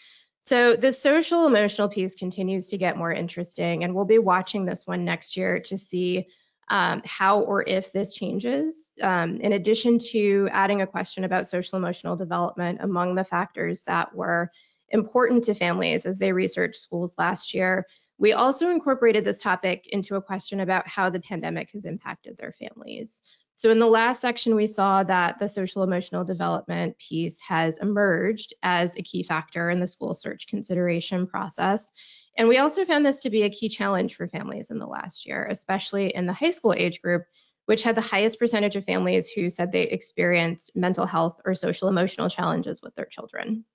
So, 0.42 0.76
the 0.76 0.92
social 0.92 1.46
emotional 1.46 1.88
piece 1.88 2.16
continues 2.16 2.70
to 2.70 2.80
get 2.80 2.98
more 2.98 3.14
interesting, 3.14 3.84
and 3.84 3.94
we'll 3.94 4.06
be 4.06 4.18
watching 4.18 4.66
this 4.66 4.88
one 4.88 5.06
next 5.06 5.38
year 5.38 5.60
to 5.60 5.78
see 5.78 6.26
um, 6.70 7.04
how 7.06 7.42
or 7.42 7.64
if 7.68 7.92
this 7.92 8.16
changes. 8.16 8.92
Um, 9.04 9.40
in 9.42 9.54
addition 9.54 10.00
to 10.14 10.50
adding 10.52 10.82
a 10.82 10.88
question 10.88 11.26
about 11.26 11.46
social 11.46 11.78
emotional 11.78 12.16
development 12.16 12.80
among 12.82 13.14
the 13.14 13.24
factors 13.24 13.84
that 13.84 14.16
were 14.16 14.50
important 14.90 15.44
to 15.44 15.54
families 15.54 16.08
as 16.08 16.18
they 16.18 16.32
researched 16.32 16.82
schools 16.82 17.14
last 17.20 17.54
year, 17.54 17.86
we 18.20 18.34
also 18.34 18.70
incorporated 18.70 19.24
this 19.24 19.42
topic 19.42 19.88
into 19.88 20.16
a 20.16 20.22
question 20.22 20.60
about 20.60 20.88
how 20.88 21.10
the 21.10 21.22
pandemic 21.22 21.72
has 21.72 21.86
impacted 21.86 22.38
their 22.38 22.52
families. 22.52 23.22
So 23.56 23.70
in 23.72 23.80
the 23.80 23.88
last 23.88 24.22
section, 24.22 24.56
we 24.56 24.68
saw 24.68 25.04
that 25.04 25.40
the 25.40 25.50
social 25.50 25.84
emotional 25.84 26.24
development 26.24 26.98
piece 26.98 27.42
has 27.42 27.78
emerged 27.80 28.54
as 28.62 28.96
a 28.96 29.02
key 29.02 29.24
factor 29.24 29.70
in 29.70 29.80
the 29.80 29.88
school 29.88 30.14
search 30.14 30.48
consideration 30.48 31.28
process. 31.28 31.92
And 32.38 32.48
we 32.48 32.58
also 32.58 32.86
found 32.86 33.06
this 33.06 33.22
to 33.24 33.30
be 33.30 33.44
a 33.44 33.50
key 33.50 33.68
challenge 33.68 34.16
for 34.16 34.28
families 34.28 34.70
in 34.72 34.80
the 34.80 34.86
last 34.86 35.26
year, 35.26 35.48
especially 35.50 36.16
in 36.16 36.26
the 36.26 36.34
high 36.34 36.52
school 36.52 36.74
age 36.74 37.02
group, 37.02 37.24
which 37.66 37.84
had 37.84 37.96
the 37.96 38.02
highest 38.02 38.40
percentage 38.40 38.76
of 38.76 38.86
families 38.86 39.30
who 39.30 39.50
said 39.50 39.72
they 39.72 39.84
experienced 39.84 40.76
mental 40.76 41.06
health 41.06 41.42
or 41.46 41.54
social 41.56 41.88
emotional 41.88 42.30
challenges 42.30 42.82
with 42.82 42.96
their 42.96 43.06
children. 43.06 43.66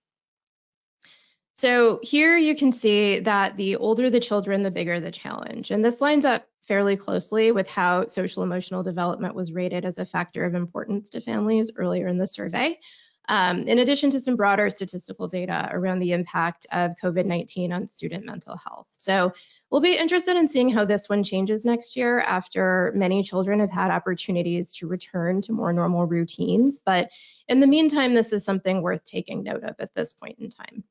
So 1.54 2.00
here 2.02 2.36
you 2.36 2.56
can 2.56 2.72
see 2.72 3.20
that 3.20 3.56
the 3.56 3.76
older 3.76 4.10
the 4.10 4.18
children, 4.18 4.62
the 4.62 4.72
bigger 4.72 4.98
the 4.98 5.12
challenge. 5.12 5.70
And 5.70 5.84
this 5.84 6.00
lines 6.00 6.24
up 6.24 6.46
fairly 6.66 6.96
closely 6.96 7.52
with 7.52 7.68
how 7.68 8.08
social 8.08 8.42
emotional 8.42 8.82
development 8.82 9.36
was 9.36 9.52
rated 9.52 9.84
as 9.84 9.98
a 9.98 10.04
factor 10.04 10.44
of 10.44 10.56
importance 10.56 11.10
to 11.10 11.20
families 11.20 11.70
earlier 11.76 12.08
in 12.08 12.18
the 12.18 12.26
survey. 12.26 12.80
Um, 13.28 13.60
in 13.60 13.78
addition 13.78 14.10
to 14.10 14.20
some 14.20 14.34
broader 14.34 14.68
statistical 14.68 15.28
data 15.28 15.68
around 15.72 16.00
the 16.00 16.12
impact 16.12 16.66
of 16.72 16.90
COVID 17.02 17.24
19 17.24 17.72
on 17.72 17.86
student 17.86 18.26
mental 18.26 18.56
health. 18.56 18.88
So, 18.90 19.32
we'll 19.70 19.80
be 19.80 19.96
interested 19.96 20.36
in 20.36 20.46
seeing 20.46 20.68
how 20.68 20.84
this 20.84 21.08
one 21.08 21.22
changes 21.22 21.64
next 21.64 21.96
year 21.96 22.20
after 22.20 22.92
many 22.94 23.22
children 23.22 23.60
have 23.60 23.70
had 23.70 23.90
opportunities 23.90 24.74
to 24.76 24.88
return 24.88 25.40
to 25.42 25.52
more 25.52 25.72
normal 25.72 26.04
routines. 26.04 26.80
But 26.80 27.10
in 27.48 27.60
the 27.60 27.66
meantime, 27.66 28.12
this 28.12 28.32
is 28.32 28.44
something 28.44 28.82
worth 28.82 29.04
taking 29.04 29.42
note 29.42 29.62
of 29.62 29.76
at 29.78 29.94
this 29.94 30.12
point 30.12 30.38
in 30.38 30.50
time. 30.50 30.84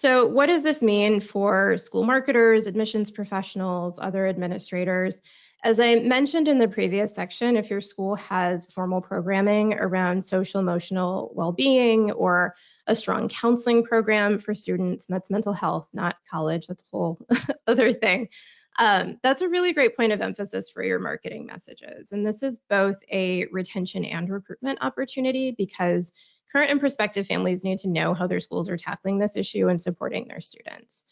So, 0.00 0.26
what 0.26 0.46
does 0.46 0.62
this 0.62 0.80
mean 0.80 1.20
for 1.20 1.76
school 1.76 2.04
marketers, 2.04 2.66
admissions 2.66 3.10
professionals, 3.10 3.98
other 4.00 4.26
administrators? 4.26 5.20
As 5.62 5.78
I 5.78 5.96
mentioned 5.96 6.48
in 6.48 6.58
the 6.58 6.68
previous 6.68 7.14
section, 7.14 7.54
if 7.54 7.68
your 7.68 7.82
school 7.82 8.16
has 8.16 8.64
formal 8.64 9.02
programming 9.02 9.74
around 9.74 10.24
social 10.24 10.58
emotional 10.58 11.30
well 11.34 11.52
being 11.52 12.12
or 12.12 12.54
a 12.86 12.94
strong 12.94 13.28
counseling 13.28 13.84
program 13.84 14.38
for 14.38 14.54
students, 14.54 15.04
and 15.06 15.14
that's 15.14 15.28
mental 15.28 15.52
health, 15.52 15.90
not 15.92 16.16
college, 16.30 16.66
that's 16.66 16.82
a 16.82 16.86
whole 16.90 17.18
other 17.66 17.92
thing. 17.92 18.30
Um, 18.78 19.18
that's 19.22 19.42
a 19.42 19.50
really 19.50 19.74
great 19.74 19.98
point 19.98 20.12
of 20.12 20.22
emphasis 20.22 20.70
for 20.70 20.82
your 20.82 20.98
marketing 20.98 21.44
messages. 21.44 22.12
And 22.12 22.26
this 22.26 22.42
is 22.42 22.58
both 22.70 22.96
a 23.12 23.44
retention 23.52 24.06
and 24.06 24.30
recruitment 24.30 24.78
opportunity 24.80 25.54
because 25.58 26.10
Current 26.52 26.70
and 26.70 26.80
prospective 26.80 27.26
families 27.26 27.62
need 27.62 27.78
to 27.78 27.88
know 27.88 28.12
how 28.12 28.26
their 28.26 28.40
schools 28.40 28.68
are 28.68 28.76
tackling 28.76 29.18
this 29.18 29.36
issue 29.36 29.68
and 29.68 29.80
supporting 29.80 30.26
their 30.26 30.40
students. 30.40 31.04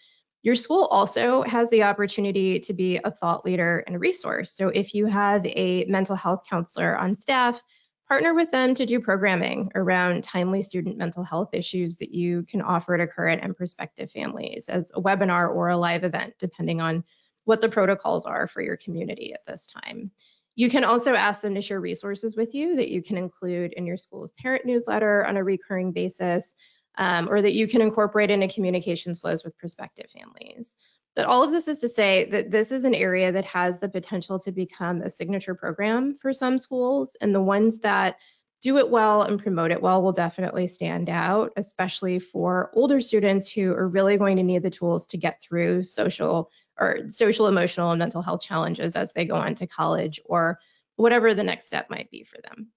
Your 0.42 0.55
school 0.55 0.87
also 0.87 1.42
has 1.42 1.68
the 1.70 1.83
opportunity 1.83 2.61
to 2.61 2.72
be 2.72 2.98
a 3.05 3.11
thought 3.11 3.44
leader 3.44 3.85
and 3.87 3.96
a 3.96 3.98
resource. 3.98 4.53
So 4.53 4.68
if 4.68 4.94
you 4.94 5.07
have 5.07 5.44
a 5.46 5.85
mental 5.87 6.16
health 6.16 6.42
counselor 6.48 6.96
on 6.96 7.16
staff, 7.16 7.62
partner 8.09 8.35
with 8.35 8.51
them 8.51 8.74
to 8.74 8.87
do 8.87 9.01
programming 9.01 9.70
around 9.74 10.24
timely 10.24 10.62
student 10.62 10.96
mental 10.96 11.22
health 11.22 11.51
issues 11.53 11.96
that 11.98 12.12
you 12.12 12.44
can 12.44 12.62
offer 12.62 12.96
to 12.96 13.07
current 13.07 13.42
and 13.42 13.57
prospective 13.57 14.11
families 14.11 14.68
as 14.68 14.90
a 14.94 15.03
webinar 15.03 15.55
or 15.55 15.68
a 15.68 15.77
live 15.77 16.05
event, 16.05 16.35
depending 16.38 16.81
on 16.81 17.05
what 17.44 17.61
the 17.61 17.68
protocols 17.68 18.24
are 18.24 18.46
for 18.46 18.62
your 18.62 18.77
community 18.77 19.35
at 19.35 19.44
this 19.46 19.66
time. 19.66 20.11
You 20.59 20.68
can 20.68 20.83
also 20.83 21.14
ask 21.14 21.40
them 21.40 21.55
to 21.55 21.62
share 21.62 21.81
resources 21.81 22.35
with 22.35 22.53
you 22.53 22.75
that 22.75 22.88
you 22.88 23.01
can 23.01 23.16
include 23.16 23.75
in 23.75 23.87
your 23.87 23.97
school's 23.97 24.33
parent 24.33 24.66
newsletter 24.66 25.25
on 25.25 25.37
a 25.37 25.44
recurring 25.44 25.92
basis, 25.92 26.57
um, 26.97 27.29
or 27.29 27.40
that 27.40 27.53
you 27.53 27.68
can 27.68 27.81
incorporate 27.81 28.29
into 28.29 28.49
communications 28.49 29.21
flows 29.21 29.44
with 29.44 29.57
prospective 29.57 30.11
families. 30.11 30.75
But 31.14 31.27
all 31.27 31.44
of 31.44 31.53
this 31.53 31.68
is 31.68 31.79
to 31.79 31.88
say 31.88 32.29
that 32.33 32.51
this 32.51 32.73
is 32.73 32.85
an 32.85 32.92
area 32.92 33.31
that 33.31 33.44
has 33.44 33.79
the 33.79 33.88
potential 33.88 34.37
to 34.40 34.51
become 34.51 35.01
a 35.01 35.11
signature 35.11 35.55
program 35.55 36.18
for 36.21 36.33
some 36.33 36.59
schools, 36.59 37.16
and 37.21 37.33
the 37.33 37.40
ones 37.40 37.79
that 37.79 38.16
do 38.61 38.79
it 38.79 38.90
well 38.90 39.23
and 39.23 39.40
promote 39.40 39.71
it 39.71 39.81
well 39.81 40.03
will 40.03 40.12
definitely 40.12 40.66
stand 40.66 41.09
out, 41.09 41.53
especially 41.57 42.18
for 42.18 42.71
older 42.75 43.01
students 43.01 43.51
who 43.51 43.73
are 43.73 43.88
really 43.88 44.18
going 44.18 44.37
to 44.37 44.42
need 44.42 44.62
the 44.62 44.71
tools 44.71 45.07
to 45.09 45.16
get 45.16 45.40
through 45.40 45.83
social 45.85 46.51
or 46.79 47.09
social, 47.09 47.49
emotional, 47.49 47.90
and 47.90 47.99
mental 47.99 48.23
health 48.23 48.42
challenges 48.42 48.97
as 48.97 49.12
they 49.12 49.25
go 49.25 49.35
on 49.35 49.55
to 49.57 49.66
college 49.66 50.21
or 50.25 50.59
whatever 50.97 51.35
the 51.35 51.44
next 51.44 51.66
step 51.66 51.88
might 51.90 52.11
be 52.11 52.25
for 52.25 52.38
them. 52.42 52.68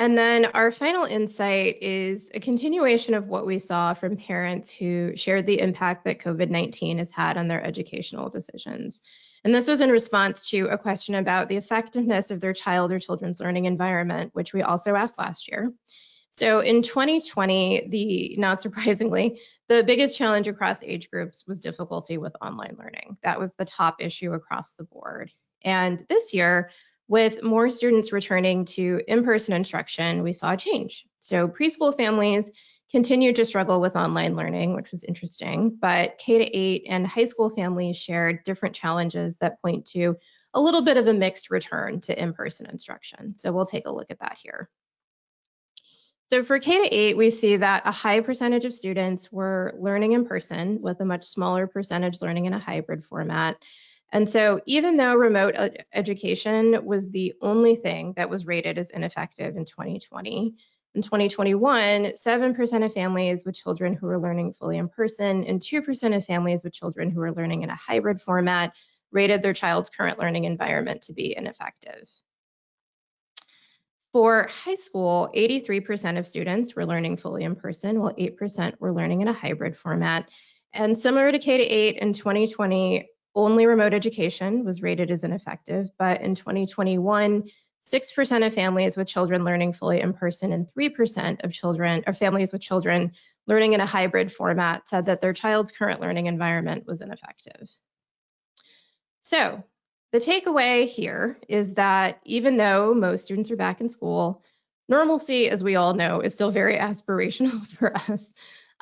And 0.00 0.16
then 0.16 0.44
our 0.46 0.70
final 0.70 1.04
insight 1.04 1.82
is 1.82 2.30
a 2.32 2.38
continuation 2.38 3.14
of 3.14 3.26
what 3.26 3.46
we 3.46 3.58
saw 3.58 3.94
from 3.94 4.16
parents 4.16 4.70
who 4.70 5.16
shared 5.16 5.44
the 5.44 5.58
impact 5.58 6.04
that 6.04 6.20
COVID 6.20 6.50
19 6.50 6.98
has 6.98 7.10
had 7.10 7.36
on 7.36 7.48
their 7.48 7.64
educational 7.64 8.28
decisions. 8.28 9.02
And 9.44 9.54
this 9.54 9.68
was 9.68 9.80
in 9.80 9.90
response 9.90 10.48
to 10.50 10.66
a 10.66 10.78
question 10.78 11.14
about 11.16 11.48
the 11.48 11.56
effectiveness 11.56 12.30
of 12.30 12.40
their 12.40 12.52
child 12.52 12.92
or 12.92 12.98
children's 12.98 13.40
learning 13.40 13.66
environment, 13.66 14.30
which 14.34 14.52
we 14.52 14.62
also 14.62 14.94
asked 14.94 15.18
last 15.18 15.48
year. 15.48 15.72
So 16.30 16.60
in 16.60 16.82
2020, 16.82 17.88
the 17.88 18.36
not 18.38 18.60
surprisingly, 18.62 19.40
the 19.68 19.82
biggest 19.86 20.16
challenge 20.16 20.48
across 20.48 20.82
age 20.82 21.10
groups 21.10 21.44
was 21.46 21.60
difficulty 21.60 22.18
with 22.18 22.34
online 22.42 22.76
learning. 22.78 23.16
That 23.22 23.40
was 23.40 23.54
the 23.54 23.64
top 23.64 23.96
issue 24.00 24.32
across 24.32 24.72
the 24.72 24.84
board. 24.84 25.30
And 25.62 26.02
this 26.08 26.32
year, 26.32 26.70
with 27.08 27.42
more 27.42 27.70
students 27.70 28.12
returning 28.12 28.66
to 28.66 29.00
in-person 29.08 29.54
instruction, 29.54 30.22
we 30.22 30.32
saw 30.32 30.52
a 30.52 30.56
change. 30.56 31.06
So 31.20 31.48
preschool 31.48 31.96
families 31.96 32.50
continued 32.90 33.36
to 33.36 33.44
struggle 33.44 33.80
with 33.80 33.96
online 33.96 34.34
learning, 34.34 34.74
which 34.74 34.90
was 34.90 35.04
interesting, 35.04 35.76
but 35.80 36.16
K 36.18 36.38
to 36.38 36.44
8 36.44 36.86
and 36.88 37.06
high 37.06 37.26
school 37.26 37.50
families 37.50 37.96
shared 37.96 38.44
different 38.44 38.74
challenges 38.74 39.36
that 39.36 39.60
point 39.60 39.86
to 39.88 40.16
a 40.54 40.60
little 40.60 40.82
bit 40.82 40.96
of 40.96 41.06
a 41.06 41.12
mixed 41.12 41.50
return 41.50 42.00
to 42.00 42.20
in-person 42.20 42.66
instruction. 42.66 43.36
So 43.36 43.52
we'll 43.52 43.66
take 43.66 43.86
a 43.86 43.92
look 43.92 44.10
at 44.10 44.20
that 44.20 44.38
here. 44.42 44.70
So 46.30 46.44
for 46.44 46.58
K 46.58 46.82
to 46.82 46.94
8, 46.94 47.16
we 47.16 47.30
see 47.30 47.56
that 47.56 47.82
a 47.86 47.92
high 47.92 48.20
percentage 48.20 48.64
of 48.64 48.74
students 48.74 49.32
were 49.32 49.74
learning 49.78 50.12
in 50.12 50.26
person 50.26 50.80
with 50.82 51.00
a 51.00 51.04
much 51.04 51.24
smaller 51.24 51.66
percentage 51.66 52.20
learning 52.20 52.46
in 52.46 52.54
a 52.54 52.58
hybrid 52.58 53.04
format. 53.04 53.56
And 54.12 54.28
so 54.28 54.60
even 54.66 54.96
though 54.96 55.14
remote 55.14 55.54
ed 55.56 55.84
education 55.92 56.84
was 56.84 57.10
the 57.10 57.34
only 57.42 57.76
thing 57.76 58.14
that 58.16 58.30
was 58.30 58.46
rated 58.46 58.78
as 58.78 58.90
ineffective 58.90 59.56
in 59.56 59.64
2020, 59.64 60.54
in 60.94 61.02
2021, 61.02 62.12
7% 62.12 62.84
of 62.84 62.92
families 62.92 63.44
with 63.44 63.54
children 63.54 63.94
who 63.94 64.06
were 64.06 64.18
learning 64.18 64.52
fully 64.52 64.78
in 64.78 64.88
person 64.88 65.44
and 65.44 65.60
2% 65.60 66.16
of 66.16 66.24
families 66.24 66.62
with 66.64 66.72
children 66.72 67.10
who 67.10 67.20
were 67.20 67.32
learning 67.32 67.62
in 67.62 67.70
a 67.70 67.76
hybrid 67.76 68.20
format 68.20 68.74
rated 69.12 69.42
their 69.42 69.52
child's 69.52 69.90
current 69.90 70.18
learning 70.18 70.44
environment 70.44 71.02
to 71.02 71.12
be 71.12 71.36
ineffective. 71.36 72.08
For 74.12 74.48
high 74.48 74.74
school, 74.74 75.30
83% 75.36 76.18
of 76.18 76.26
students 76.26 76.74
were 76.74 76.86
learning 76.86 77.18
fully 77.18 77.44
in 77.44 77.54
person, 77.54 78.00
while 78.00 78.14
8% 78.14 78.80
were 78.80 78.92
learning 78.92 79.20
in 79.20 79.28
a 79.28 79.32
hybrid 79.32 79.76
format. 79.76 80.30
And 80.72 80.96
similar 80.96 81.30
to 81.30 81.38
K 81.38 81.60
8 81.60 81.98
in 81.98 82.12
2020, 82.14 83.06
only 83.34 83.66
remote 83.66 83.94
education 83.94 84.64
was 84.64 84.82
rated 84.82 85.10
as 85.10 85.24
ineffective, 85.24 85.90
but 85.98 86.22
in 86.22 86.34
2021, 86.34 87.44
6% 87.82 88.46
of 88.46 88.54
families 88.54 88.96
with 88.96 89.06
children 89.06 89.44
learning 89.44 89.72
fully 89.72 90.00
in 90.00 90.12
person 90.12 90.52
and 90.52 90.68
3% 90.72 91.44
of 91.44 91.52
children 91.52 92.02
or 92.06 92.12
families 92.12 92.52
with 92.52 92.60
children 92.60 93.12
learning 93.46 93.72
in 93.72 93.80
a 93.80 93.86
hybrid 93.86 94.32
format 94.32 94.88
said 94.88 95.06
that 95.06 95.20
their 95.20 95.32
child's 95.32 95.72
current 95.72 96.00
learning 96.00 96.26
environment 96.26 96.86
was 96.86 97.00
ineffective. 97.00 97.70
So 99.20 99.62
the 100.12 100.18
takeaway 100.18 100.86
here 100.86 101.38
is 101.48 101.74
that 101.74 102.20
even 102.24 102.56
though 102.56 102.94
most 102.94 103.24
students 103.24 103.50
are 103.50 103.56
back 103.56 103.80
in 103.80 103.88
school, 103.88 104.42
normalcy, 104.88 105.48
as 105.48 105.62
we 105.62 105.76
all 105.76 105.94
know, 105.94 106.20
is 106.20 106.32
still 106.32 106.50
very 106.50 106.76
aspirational 106.78 107.66
for 107.66 107.96
us. 107.96 108.34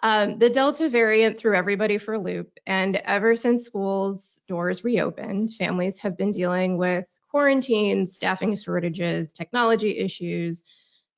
Um, 0.03 0.39
the 0.39 0.51
Delta 0.51 0.89
variant 0.89 1.39
threw 1.39 1.57
everybody 1.57 1.99
for 1.99 2.15
a 2.15 2.19
loop, 2.19 2.59
and 2.67 2.97
ever 2.97 3.35
since 3.35 3.65
schools' 3.65 4.43
doors 4.47 4.85
reopened, 4.85 5.55
families 5.55 5.99
have 6.01 6.19
been 6.19 6.33
dealing 6.33 6.77
with 6.77 7.07
quarantines, 7.31 8.15
staffing 8.15 8.55
shortages, 8.57 9.33
technology 9.33 9.99
issues. 9.99 10.65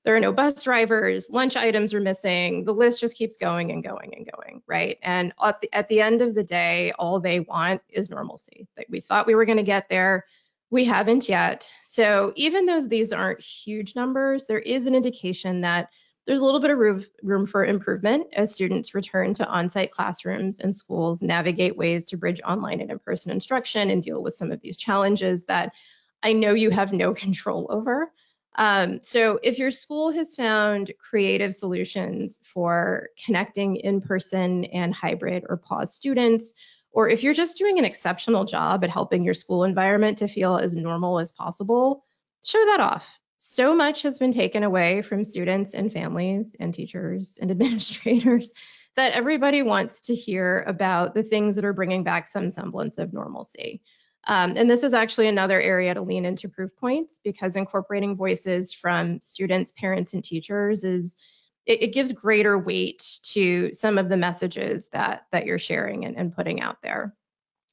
There 0.04 0.16
are 0.16 0.20
no 0.20 0.32
bus 0.32 0.62
drivers, 0.62 1.28
lunch 1.30 1.56
items 1.56 1.92
are 1.92 2.00
missing. 2.00 2.64
The 2.64 2.72
list 2.72 3.00
just 3.00 3.16
keeps 3.16 3.36
going 3.36 3.72
and 3.72 3.82
going 3.82 4.14
and 4.16 4.30
going, 4.32 4.62
right? 4.66 4.98
And 5.02 5.34
at 5.42 5.60
the, 5.60 5.74
at 5.74 5.88
the 5.88 6.00
end 6.00 6.22
of 6.22 6.34
the 6.34 6.44
day, 6.44 6.92
all 6.98 7.20
they 7.20 7.40
want 7.40 7.82
is 7.88 8.08
normalcy. 8.08 8.66
That 8.76 8.86
we 8.88 9.00
thought 9.00 9.26
we 9.26 9.34
were 9.34 9.44
going 9.44 9.58
to 9.58 9.64
get 9.64 9.88
there, 9.88 10.24
we 10.70 10.84
haven't 10.84 11.28
yet. 11.28 11.68
So 11.82 12.32
even 12.36 12.64
though 12.64 12.80
these 12.80 13.12
aren't 13.12 13.40
huge 13.40 13.96
numbers, 13.96 14.46
there 14.46 14.60
is 14.60 14.86
an 14.86 14.94
indication 14.94 15.60
that 15.62 15.88
there's 16.26 16.40
a 16.40 16.44
little 16.44 16.60
bit 16.60 16.70
of 16.70 16.78
room, 16.78 17.04
room 17.22 17.46
for 17.46 17.64
improvement 17.64 18.26
as 18.34 18.52
students 18.52 18.94
return 18.94 19.32
to 19.34 19.48
on-site 19.48 19.90
classrooms 19.90 20.60
and 20.60 20.74
schools 20.74 21.22
navigate 21.22 21.76
ways 21.76 22.04
to 22.04 22.18
bridge 22.18 22.42
online 22.46 22.82
and 22.82 22.90
in-person 22.90 23.32
instruction 23.32 23.88
and 23.88 24.02
deal 24.02 24.22
with 24.22 24.34
some 24.34 24.52
of 24.52 24.60
these 24.60 24.76
challenges 24.76 25.44
that 25.46 25.72
I 26.22 26.32
know 26.32 26.54
you 26.54 26.70
have 26.70 26.92
no 26.92 27.14
control 27.24 27.66
over. 27.70 28.12
Um, 28.56 28.98
so 29.02 29.38
if 29.42 29.58
your 29.58 29.70
school 29.70 30.10
has 30.12 30.34
found 30.34 30.92
creative 30.98 31.54
solutions 31.54 32.40
for 32.42 33.08
connecting 33.24 33.76
in-person 33.76 34.64
and 34.66 34.92
hybrid 34.92 35.44
or 35.48 35.56
pause 35.56 35.94
students, 35.94 36.54
or 36.90 37.08
if 37.08 37.22
you're 37.22 37.34
just 37.34 37.58
doing 37.58 37.78
an 37.78 37.84
exceptional 37.84 38.44
job 38.44 38.82
at 38.82 38.90
helping 38.90 39.22
your 39.22 39.34
school 39.34 39.62
environment 39.62 40.18
to 40.18 40.26
feel 40.26 40.56
as 40.56 40.74
normal 40.74 41.20
as 41.20 41.30
possible, 41.30 42.04
show 42.42 42.64
that 42.64 42.80
off 42.80 43.20
so 43.38 43.72
much 43.74 44.02
has 44.02 44.18
been 44.18 44.32
taken 44.32 44.64
away 44.64 45.00
from 45.00 45.22
students 45.22 45.74
and 45.74 45.92
families 45.92 46.56
and 46.58 46.74
teachers 46.74 47.38
and 47.40 47.50
administrators 47.52 48.52
that 48.96 49.12
everybody 49.12 49.62
wants 49.62 50.00
to 50.02 50.14
hear 50.14 50.64
about 50.66 51.14
the 51.14 51.22
things 51.22 51.54
that 51.54 51.64
are 51.64 51.72
bringing 51.72 52.02
back 52.02 52.26
some 52.26 52.50
semblance 52.50 52.98
of 52.98 53.12
normalcy. 53.12 53.80
Um, 54.28 54.54
and 54.56 54.68
this 54.68 54.84
is 54.84 54.92
actually 54.94 55.28
another 55.28 55.60
area 55.60 55.94
to 55.94 56.02
lean 56.02 56.24
into 56.24 56.48
proof 56.48 56.76
points 56.76 57.18
because 57.24 57.56
incorporating 57.56 58.14
voices 58.14 58.74
from 58.74 59.20
students, 59.20 59.72
parents, 59.72 60.12
and 60.12 60.22
teachers 60.22 60.84
is 60.84 61.16
it, 61.64 61.82
it 61.82 61.94
gives 61.94 62.12
greater 62.12 62.58
weight 62.58 63.02
to 63.22 63.72
some 63.72 63.98
of 63.98 64.08
the 64.08 64.16
messages 64.16 64.88
that 64.88 65.26
that 65.32 65.46
you're 65.46 65.58
sharing 65.58 66.04
and, 66.04 66.16
and 66.16 66.34
putting 66.34 66.60
out 66.60 66.82
there. 66.82 67.14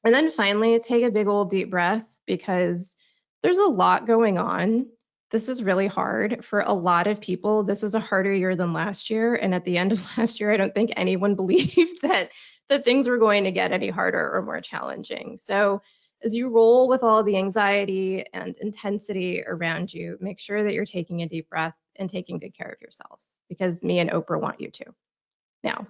And 0.02 0.14
then 0.14 0.30
finally, 0.30 0.78
take 0.78 1.04
a 1.04 1.10
big 1.10 1.26
old 1.26 1.50
deep 1.50 1.70
breath 1.70 2.18
because 2.26 2.96
there's 3.42 3.58
a 3.58 3.64
lot 3.64 4.06
going 4.06 4.38
on 4.38 4.86
this 5.30 5.48
is 5.48 5.62
really 5.62 5.86
hard 5.86 6.44
for 6.44 6.60
a 6.60 6.72
lot 6.72 7.06
of 7.06 7.20
people. 7.20 7.64
This 7.64 7.82
is 7.82 7.94
a 7.94 8.00
harder 8.00 8.32
year 8.32 8.54
than 8.54 8.72
last 8.72 9.10
year. 9.10 9.34
And 9.34 9.54
at 9.54 9.64
the 9.64 9.76
end 9.76 9.92
of 9.92 9.98
last 10.18 10.40
year, 10.40 10.52
I 10.52 10.56
don't 10.56 10.74
think 10.74 10.92
anyone 10.96 11.34
believed 11.36 12.02
that, 12.02 12.30
that 12.68 12.84
things 12.84 13.08
were 13.08 13.18
going 13.18 13.44
to 13.44 13.52
get 13.52 13.72
any 13.72 13.90
harder 13.90 14.34
or 14.34 14.42
more 14.42 14.60
challenging. 14.60 15.36
So 15.38 15.82
as 16.26 16.34
you 16.34 16.48
roll 16.48 16.88
with 16.88 17.04
all 17.04 17.22
the 17.22 17.36
anxiety 17.36 18.24
and 18.34 18.56
intensity 18.60 19.44
around 19.46 19.94
you, 19.94 20.18
make 20.20 20.40
sure 20.40 20.64
that 20.64 20.74
you're 20.74 20.84
taking 20.84 21.22
a 21.22 21.28
deep 21.28 21.48
breath 21.48 21.76
and 21.94 22.10
taking 22.10 22.40
good 22.40 22.52
care 22.52 22.68
of 22.68 22.80
yourselves 22.80 23.38
because 23.48 23.80
me 23.82 24.00
and 24.00 24.10
Oprah 24.10 24.40
want 24.40 24.60
you 24.60 24.68
to. 24.72 24.84
Now, 25.62 25.86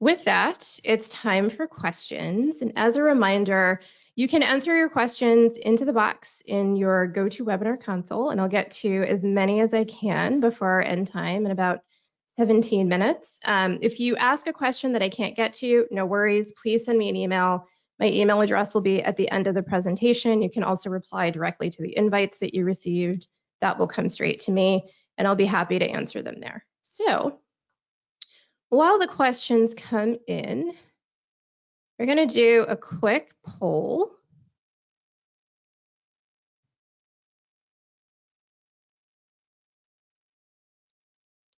with 0.00 0.22
that, 0.24 0.78
it's 0.84 1.08
time 1.08 1.48
for 1.48 1.66
questions. 1.66 2.60
And 2.60 2.72
as 2.76 2.96
a 2.96 3.02
reminder, 3.02 3.80
you 4.16 4.28
can 4.28 4.42
enter 4.42 4.76
your 4.76 4.90
questions 4.90 5.56
into 5.56 5.86
the 5.86 5.92
box 5.92 6.42
in 6.46 6.76
your 6.76 7.10
GoToWebinar 7.10 7.82
console, 7.82 8.30
and 8.30 8.40
I'll 8.40 8.48
get 8.48 8.70
to 8.72 9.04
as 9.08 9.24
many 9.24 9.60
as 9.60 9.72
I 9.72 9.84
can 9.84 10.40
before 10.40 10.68
our 10.68 10.82
end 10.82 11.06
time 11.06 11.46
in 11.46 11.52
about 11.52 11.80
17 12.36 12.86
minutes. 12.86 13.40
Um, 13.46 13.78
if 13.80 13.98
you 13.98 14.14
ask 14.16 14.46
a 14.46 14.52
question 14.52 14.92
that 14.92 15.02
I 15.02 15.08
can't 15.08 15.34
get 15.34 15.54
to, 15.54 15.86
no 15.90 16.04
worries. 16.04 16.52
Please 16.52 16.84
send 16.84 16.98
me 16.98 17.08
an 17.08 17.16
email. 17.16 17.66
My 17.98 18.06
email 18.06 18.40
address 18.40 18.74
will 18.74 18.80
be 18.80 19.02
at 19.02 19.16
the 19.16 19.30
end 19.30 19.46
of 19.46 19.54
the 19.54 19.62
presentation. 19.62 20.42
You 20.42 20.50
can 20.50 20.62
also 20.62 20.88
reply 20.90 21.30
directly 21.30 21.70
to 21.70 21.82
the 21.82 21.96
invites 21.96 22.38
that 22.38 22.54
you 22.54 22.64
received. 22.64 23.26
That 23.60 23.78
will 23.78 23.88
come 23.88 24.08
straight 24.08 24.38
to 24.40 24.52
me, 24.52 24.84
and 25.16 25.26
I'll 25.26 25.34
be 25.34 25.44
happy 25.44 25.78
to 25.80 25.84
answer 25.84 26.22
them 26.22 26.38
there. 26.38 26.64
So 26.82 27.40
while 28.68 28.98
the 28.98 29.08
questions 29.08 29.74
come 29.74 30.16
in, 30.28 30.72
we're 31.98 32.06
going 32.06 32.28
to 32.28 32.34
do 32.34 32.64
a 32.68 32.76
quick 32.76 33.32
poll. 33.44 34.12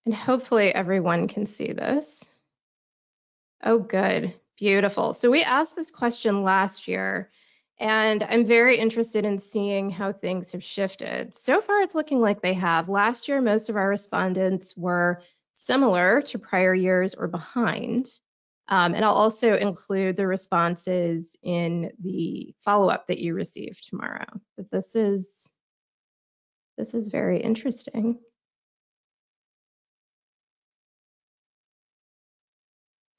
And 0.05 0.15
hopefully 0.15 0.73
everyone 0.73 1.27
can 1.27 1.45
see 1.45 1.73
this. 1.73 2.27
Oh, 3.61 3.79
good. 3.79 4.33
Beautiful. 4.59 5.13
So 5.13 5.31
we 5.31 5.41
asked 5.41 5.77
this 5.77 5.89
question 5.89 6.43
last 6.43 6.85
year, 6.85 7.31
and 7.79 8.21
I'm 8.23 8.43
very 8.43 8.77
interested 8.77 9.23
in 9.23 9.39
seeing 9.39 9.89
how 9.89 10.11
things 10.11 10.51
have 10.51 10.63
shifted. 10.63 11.33
So 11.33 11.61
far, 11.61 11.81
it's 11.81 11.95
looking 11.95 12.19
like 12.19 12.41
they 12.41 12.55
have. 12.55 12.89
Last 12.89 13.29
year, 13.29 13.39
most 13.39 13.69
of 13.69 13.77
our 13.77 13.87
respondents 13.87 14.75
were 14.75 15.23
similar 15.53 16.21
to 16.23 16.39
prior 16.39 16.73
years 16.73 17.15
or 17.15 17.29
behind. 17.29 18.09
Um, 18.67 18.93
and 18.95 19.05
I'll 19.05 19.13
also 19.13 19.55
include 19.55 20.17
the 20.17 20.27
responses 20.27 21.37
in 21.41 21.93
the 22.03 22.53
follow-up 22.59 23.07
that 23.07 23.19
you 23.19 23.35
receive 23.35 23.79
tomorrow. 23.81 24.27
But 24.57 24.69
this 24.69 24.93
is 24.93 25.49
this 26.77 26.93
is 26.93 27.07
very 27.07 27.39
interesting. 27.41 28.19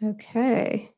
Okay. 0.03 0.92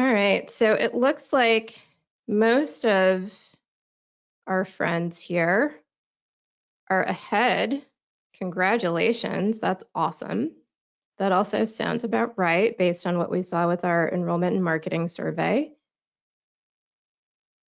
All 0.00 0.10
right, 0.10 0.48
so 0.48 0.72
it 0.72 0.94
looks 0.94 1.30
like 1.30 1.78
most 2.26 2.86
of 2.86 3.38
our 4.46 4.64
friends 4.64 5.20
here 5.20 5.74
are 6.88 7.02
ahead. 7.02 7.84
Congratulations, 8.38 9.58
that's 9.58 9.84
awesome. 9.94 10.52
That 11.18 11.32
also 11.32 11.64
sounds 11.64 12.04
about 12.04 12.38
right 12.38 12.78
based 12.78 13.06
on 13.06 13.18
what 13.18 13.30
we 13.30 13.42
saw 13.42 13.68
with 13.68 13.84
our 13.84 14.08
enrollment 14.10 14.54
and 14.54 14.64
marketing 14.64 15.06
survey. 15.06 15.70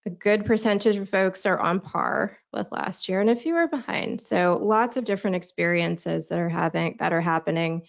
A 0.06 0.10
good 0.10 0.46
percentage 0.46 0.96
of 0.96 1.10
folks 1.10 1.44
are 1.44 1.60
on 1.60 1.80
par 1.80 2.38
with 2.50 2.72
last 2.72 3.10
year 3.10 3.20
and 3.20 3.28
a 3.28 3.36
few 3.36 3.56
are 3.56 3.68
behind. 3.68 4.22
So 4.22 4.58
lots 4.58 4.96
of 4.96 5.04
different 5.04 5.36
experiences 5.36 6.28
that 6.28 6.38
are 6.38 6.48
having 6.48 6.96
that 6.98 7.12
are 7.12 7.20
happening. 7.20 7.82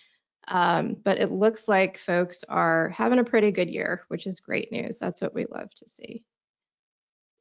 Um, 0.48 0.98
but 1.02 1.20
it 1.20 1.32
looks 1.32 1.68
like 1.68 1.98
folks 1.98 2.44
are 2.48 2.90
having 2.90 3.20
a 3.20 3.24
pretty 3.24 3.52
good 3.52 3.70
year, 3.70 4.04
which 4.10 4.28
is 4.28 4.40
great 4.40 4.72
news. 4.72 4.98
That's 4.98 5.22
what 5.22 5.34
we 5.34 5.46
love 5.50 5.74
to 5.76 5.88
see. 5.88 6.24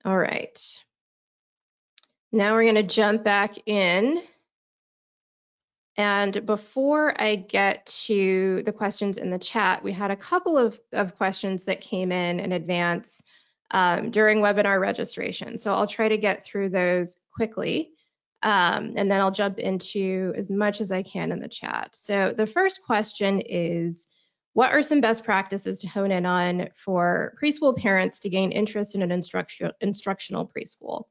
All 0.05 0.17
right. 0.17 0.59
Now 2.31 2.55
we're 2.55 2.65
going 2.65 2.75
to 2.77 2.83
jump 2.83 3.25
back 3.25 3.57
in 3.67 4.23
and 5.97 6.47
before 6.47 7.21
I 7.21 7.37
get 7.37 7.85
to 8.07 8.62
the 8.65 8.73
questions 8.73 9.19
in 9.19 9.31
the 9.31 9.38
chat, 9.38 9.83
we 9.83 9.93
had 9.93 10.11
a 10.11 10.17
couple 10.17 10.57
of, 10.57 10.81
of 10.93 11.17
questions 11.17 11.65
that 11.65 11.83
came 11.83 12.11
in 12.11 12.41
in 12.41 12.53
advance 12.53 13.23
um, 13.73 14.11
during 14.11 14.38
webinar 14.38 14.81
registration. 14.81 15.59
So 15.59 15.73
I'll 15.73 15.87
try 15.87 16.09
to 16.09 16.17
get 16.17 16.45
through 16.45 16.71
those 16.71 17.17
quickly. 17.35 17.93
Um, 18.42 18.94
and 18.96 19.11
then 19.11 19.20
I'll 19.20 19.31
jump 19.31 19.59
into 19.59 20.33
as 20.37 20.50
much 20.50 20.81
as 20.81 20.90
I 20.90 21.02
can 21.02 21.33
in 21.33 21.40
the 21.40 21.48
chat. 21.48 21.90
So 21.92 22.35
the 22.37 22.46
first 22.46 22.83
question 22.83 23.40
is, 23.40 24.07
what 24.55 24.72
are 24.72 24.83
some 24.83 25.00
best 25.00 25.24
practices 25.24 25.78
to 25.81 25.88
hone 25.88 26.12
in 26.12 26.26
on 26.26 26.68
for 26.74 27.35
preschool 27.42 27.76
parents 27.76 28.18
to 28.20 28.28
gain 28.28 28.52
interest 28.52 28.94
in 28.94 29.02
an 29.02 29.11
instructional 29.11 30.52
preschool? 30.55 31.05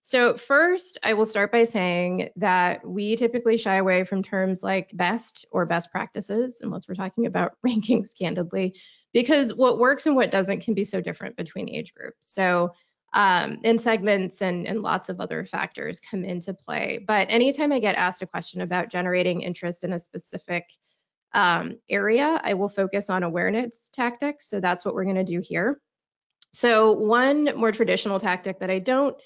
So, 0.00 0.36
first, 0.36 0.96
I 1.02 1.14
will 1.14 1.26
start 1.26 1.50
by 1.50 1.64
saying 1.64 2.30
that 2.36 2.86
we 2.86 3.16
typically 3.16 3.56
shy 3.56 3.76
away 3.76 4.04
from 4.04 4.22
terms 4.22 4.62
like 4.62 4.90
best 4.94 5.44
or 5.50 5.66
best 5.66 5.90
practices, 5.90 6.60
unless 6.62 6.88
we're 6.88 6.94
talking 6.94 7.26
about 7.26 7.56
rankings 7.66 8.16
candidly, 8.16 8.76
because 9.12 9.52
what 9.52 9.78
works 9.78 10.06
and 10.06 10.14
what 10.14 10.30
doesn't 10.30 10.62
can 10.62 10.74
be 10.74 10.84
so 10.84 11.00
different 11.00 11.36
between 11.36 11.68
age 11.68 11.94
groups. 11.94 12.32
So, 12.32 12.72
um, 13.14 13.58
and 13.64 13.80
segments 13.80 14.42
and, 14.42 14.66
and 14.66 14.82
lots 14.82 15.08
of 15.08 15.20
other 15.20 15.44
factors 15.44 16.00
come 16.00 16.24
into 16.24 16.52
play. 16.52 17.04
But 17.06 17.28
anytime 17.30 17.72
I 17.72 17.78
get 17.78 17.96
asked 17.96 18.22
a 18.22 18.26
question 18.26 18.60
about 18.60 18.90
generating 18.90 19.40
interest 19.40 19.84
in 19.84 19.92
a 19.92 19.98
specific 19.98 20.64
um, 21.34 21.78
area, 21.88 22.40
I 22.42 22.54
will 22.54 22.68
focus 22.68 23.10
on 23.10 23.22
awareness 23.22 23.90
tactics. 23.92 24.48
So 24.48 24.60
that's 24.60 24.84
what 24.84 24.94
we're 24.94 25.04
going 25.04 25.16
to 25.16 25.24
do 25.24 25.40
here. 25.40 25.80
So, 26.50 26.92
one 26.92 27.50
more 27.56 27.72
traditional 27.72 28.18
tactic 28.18 28.58
that 28.60 28.70
I 28.70 28.78
don't 28.78 29.16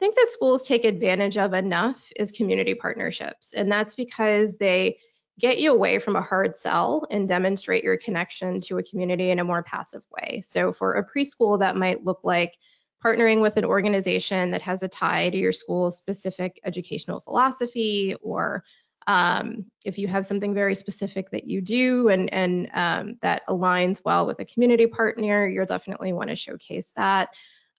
think 0.00 0.16
that 0.16 0.30
schools 0.30 0.66
take 0.66 0.84
advantage 0.84 1.38
of 1.38 1.52
enough 1.52 2.10
is 2.16 2.32
community 2.32 2.74
partnerships. 2.74 3.54
And 3.54 3.70
that's 3.70 3.94
because 3.94 4.56
they 4.56 4.98
get 5.38 5.58
you 5.58 5.72
away 5.72 6.00
from 6.00 6.16
a 6.16 6.20
hard 6.20 6.56
sell 6.56 7.06
and 7.10 7.28
demonstrate 7.28 7.84
your 7.84 7.96
connection 7.96 8.60
to 8.62 8.78
a 8.78 8.82
community 8.82 9.30
in 9.30 9.38
a 9.38 9.44
more 9.44 9.62
passive 9.62 10.04
way. 10.10 10.40
So, 10.40 10.72
for 10.72 10.94
a 10.94 11.06
preschool, 11.06 11.60
that 11.60 11.76
might 11.76 12.04
look 12.04 12.20
like 12.24 12.58
partnering 13.02 13.40
with 13.40 13.56
an 13.56 13.64
organization 13.64 14.50
that 14.50 14.62
has 14.62 14.82
a 14.82 14.88
tie 14.88 15.30
to 15.30 15.36
your 15.36 15.52
school's 15.52 15.96
specific 15.96 16.60
educational 16.64 17.20
philosophy 17.20 18.14
or 18.22 18.64
um, 19.06 19.64
if 19.84 19.98
you 19.98 20.06
have 20.08 20.26
something 20.26 20.54
very 20.54 20.74
specific 20.74 21.30
that 21.30 21.44
you 21.44 21.60
do 21.60 22.08
and, 22.08 22.32
and 22.32 22.70
um, 22.74 23.18
that 23.20 23.42
aligns 23.48 24.00
well 24.04 24.26
with 24.26 24.38
a 24.40 24.44
community 24.44 24.86
partner, 24.86 25.46
you'll 25.46 25.66
definitely 25.66 26.12
want 26.12 26.30
to 26.30 26.36
showcase 26.36 26.92
that 26.96 27.30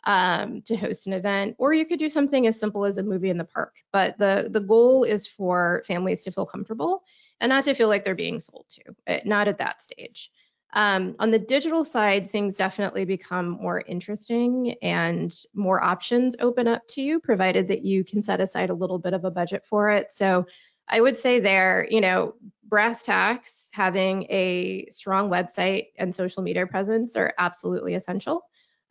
um, 0.05 0.62
to 0.63 0.75
host 0.75 1.07
an 1.07 1.13
event. 1.13 1.55
Or 1.59 1.73
you 1.73 1.86
could 1.86 1.99
do 1.99 2.09
something 2.09 2.45
as 2.47 2.59
simple 2.59 2.86
as 2.86 2.97
a 2.97 3.03
movie 3.03 3.29
in 3.29 3.38
the 3.38 3.45
park. 3.45 3.75
But 3.91 4.17
the, 4.17 4.49
the 4.51 4.59
goal 4.59 5.03
is 5.03 5.27
for 5.27 5.83
families 5.88 6.23
to 6.23 6.31
feel 6.31 6.45
comfortable 6.45 7.03
and 7.39 7.49
not 7.49 7.63
to 7.65 7.73
feel 7.73 7.88
like 7.88 8.03
they're 8.03 8.15
being 8.15 8.39
sold 8.39 8.65
to, 8.69 8.81
eh, 9.07 9.21
not 9.25 9.47
at 9.47 9.59
that 9.59 9.81
stage. 9.81 10.29
Um, 10.73 11.15
on 11.19 11.29
the 11.29 11.39
digital 11.39 11.86
side, 11.86 12.29
things 12.29 12.55
definitely 12.55 13.05
become 13.05 13.49
more 13.49 13.83
interesting 13.88 14.75
and 14.81 15.33
more 15.53 15.83
options 15.83 16.36
open 16.39 16.67
up 16.67 16.81
to 16.89 17.01
you, 17.01 17.19
provided 17.19 17.67
that 17.67 17.86
you 17.86 18.03
can 18.03 18.21
set 18.23 18.41
aside 18.41 18.71
a 18.71 18.73
little 18.73 18.97
bit 18.97 19.13
of 19.13 19.23
a 19.23 19.31
budget 19.31 19.65
for 19.65 19.91
it. 19.91 20.12
So 20.12 20.47
I 20.88 20.99
would 20.99 21.15
say 21.15 21.39
there, 21.39 21.88
you 21.89 22.01
know, 22.01 22.33
brass 22.63 23.03
tacks, 23.03 23.69
having 23.71 24.23
a 24.31 24.88
strong 24.89 25.29
website 25.29 25.88
and 25.97 26.13
social 26.13 26.41
media 26.41 26.65
presence 26.65 27.15
are 27.15 27.33
absolutely 27.38 27.93
essential. 27.93 28.43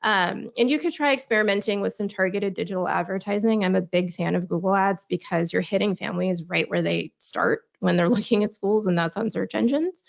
Um, 0.04 0.48
and 0.58 0.68
you 0.70 0.78
could 0.78 0.92
try 0.92 1.12
experimenting 1.12 1.80
with 1.80 1.94
some 1.94 2.08
targeted 2.08 2.54
digital 2.54 2.88
advertising. 2.88 3.64
I'm 3.64 3.76
a 3.76 3.80
big 3.80 4.12
fan 4.12 4.34
of 4.34 4.48
Google 4.48 4.74
Ads 4.74 5.06
because 5.06 5.52
you're 5.52 5.62
hitting 5.62 5.94
families 5.94 6.44
right 6.44 6.68
where 6.68 6.82
they 6.82 7.12
start 7.18 7.62
when 7.80 7.96
they're 7.96 8.08
looking 8.08 8.44
at 8.44 8.54
schools, 8.54 8.86
and 8.86 8.96
that's 8.96 9.16
on 9.16 9.30
search 9.30 9.54
engines. 9.54 10.02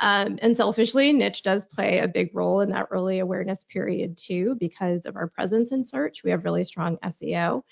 Um, 0.00 0.38
and 0.42 0.56
selfishly, 0.56 1.12
niche 1.12 1.42
does 1.42 1.64
play 1.64 1.98
a 1.98 2.08
big 2.08 2.30
role 2.32 2.60
in 2.60 2.70
that 2.70 2.88
early 2.90 3.18
awareness 3.18 3.64
period 3.64 4.16
too, 4.16 4.56
because 4.60 5.06
of 5.06 5.16
our 5.16 5.28
presence 5.28 5.72
in 5.72 5.84
search. 5.84 6.22
We 6.22 6.30
have 6.30 6.44
really 6.44 6.64
strong 6.64 6.98
SEO. 6.98 7.62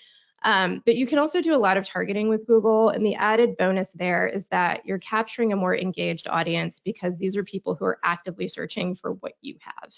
Um, 0.42 0.82
but 0.84 0.96
you 0.96 1.06
can 1.06 1.18
also 1.18 1.40
do 1.40 1.54
a 1.54 1.58
lot 1.58 1.76
of 1.76 1.86
targeting 1.86 2.28
with 2.28 2.46
Google. 2.46 2.90
And 2.90 3.04
the 3.04 3.14
added 3.14 3.56
bonus 3.56 3.92
there 3.92 4.26
is 4.26 4.46
that 4.48 4.84
you're 4.84 4.98
capturing 4.98 5.52
a 5.52 5.56
more 5.56 5.76
engaged 5.76 6.28
audience 6.28 6.80
because 6.80 7.18
these 7.18 7.36
are 7.36 7.44
people 7.44 7.74
who 7.74 7.84
are 7.84 7.98
actively 8.04 8.46
searching 8.46 8.94
for 8.94 9.14
what 9.14 9.32
you 9.40 9.56
have. 9.60 9.92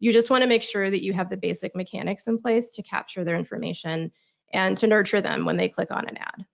You 0.00 0.12
just 0.12 0.30
want 0.30 0.42
to 0.42 0.48
make 0.48 0.62
sure 0.62 0.90
that 0.90 1.04
you 1.04 1.12
have 1.12 1.30
the 1.30 1.36
basic 1.36 1.76
mechanics 1.76 2.26
in 2.26 2.38
place 2.38 2.70
to 2.70 2.82
capture 2.82 3.22
their 3.22 3.36
information 3.36 4.10
and 4.52 4.76
to 4.78 4.86
nurture 4.86 5.20
them 5.20 5.44
when 5.44 5.56
they 5.56 5.68
click 5.68 5.90
on 5.90 6.08
an 6.08 6.16
ad. 6.16 6.46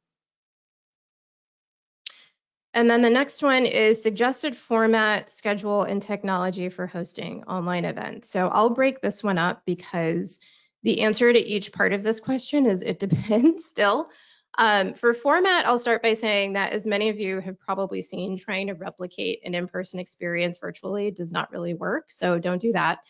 And 2.79 2.89
then 2.89 3.03
the 3.03 3.11
next 3.11 3.43
one 3.43 3.67
is 3.67 4.01
suggested 4.01 4.57
format, 4.57 5.29
schedule, 5.31 5.83
and 5.83 6.01
technology 6.01 6.69
for 6.69 6.87
hosting 6.87 7.43
online 7.43 7.85
events. 7.85 8.31
So 8.31 8.47
I'll 8.47 8.71
break 8.71 9.01
this 9.01 9.25
one 9.25 9.37
up 9.37 9.63
because 9.67 10.39
the 10.85 11.01
answer 11.01 11.33
to 11.33 11.39
each 11.41 11.73
part 11.73 11.93
of 11.93 12.05
this 12.05 12.21
question 12.21 12.67
is 12.67 12.83
it 12.83 12.99
depends 13.01 13.65
still. 13.65 14.11
Um, 14.59 14.95
for 14.95 15.13
format, 15.13 15.67
I'll 15.67 15.81
start 15.81 16.05
by 16.05 16.15
saying 16.15 16.53
that 16.53 16.73
as 16.73 16.87
many 16.87 17.09
of 17.09 17.19
you 17.19 17.41
have 17.41 17.59
probably 17.59 18.01
seen, 18.01 18.39
trying 18.39 18.69
to 18.69 18.75
replicate 18.75 19.41
an 19.45 19.57
in-person 19.57 19.99
experience 19.99 20.59
virtually 20.59 21.11
does 21.11 21.33
not 21.33 21.51
really 21.51 21.75
work, 21.75 22.13
so 22.13 22.39
don't 22.39 22.63
do 22.63 22.71
that. 22.75 23.01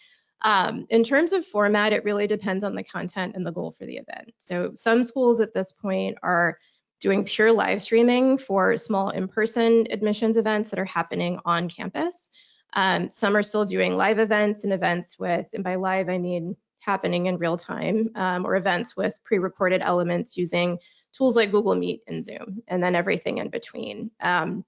Um, 0.41 0.87
in 0.89 1.05
terms 1.05 1.35
of 1.35 1.45
format, 1.45 1.93
it 1.93 2.05
really 2.05 2.27
depends 2.27 2.65
on 2.65 2.75
the 2.75 2.85
content 2.85 3.35
and 3.37 3.45
the 3.45 3.53
goal 3.53 3.73
for 3.73 3.85
the 3.85 3.99
event. 3.99 4.33
So 4.39 4.71
some 4.73 5.05
schools 5.05 5.41
at 5.41 5.53
this 5.53 5.73
point 5.73 6.17
are 6.23 6.57
doing 7.01 7.25
pure 7.25 7.53
live 7.53 7.81
streaming 7.81 8.39
for 8.39 8.77
small 8.77 9.11
in-person 9.11 9.87
admissions 9.91 10.37
events 10.37 10.71
that 10.71 10.79
are 10.79 10.85
happening 10.85 11.39
on 11.45 11.69
campus. 11.69 12.31
Um, 12.73 13.09
some 13.09 13.37
are 13.37 13.43
still 13.43 13.65
doing 13.65 13.97
live 13.97 14.19
events 14.19 14.65
and 14.65 14.73
events 14.73 15.19
with, 15.19 15.49
and 15.55 15.65
by 15.65 15.77
live 15.77 16.09
I 16.09 16.19
mean 16.19 16.57
happening 16.81 17.27
in 17.27 17.39
real 17.39 17.57
time, 17.57 18.11
um, 18.15 18.47
or 18.47 18.57
events 18.57 18.97
with 18.97 19.19
pre-recorded 19.25 19.83
elements 19.83 20.37
using 20.37 20.79
tools 21.13 21.37
like 21.37 21.51
Google 21.51 21.75
Meet 21.75 22.03
and 22.07 22.25
Zoom, 22.25 22.63
and 22.69 22.83
then 22.83 22.95
everything 22.95 23.39
in 23.39 23.49
between. 23.49 24.11
Um, 24.21 24.65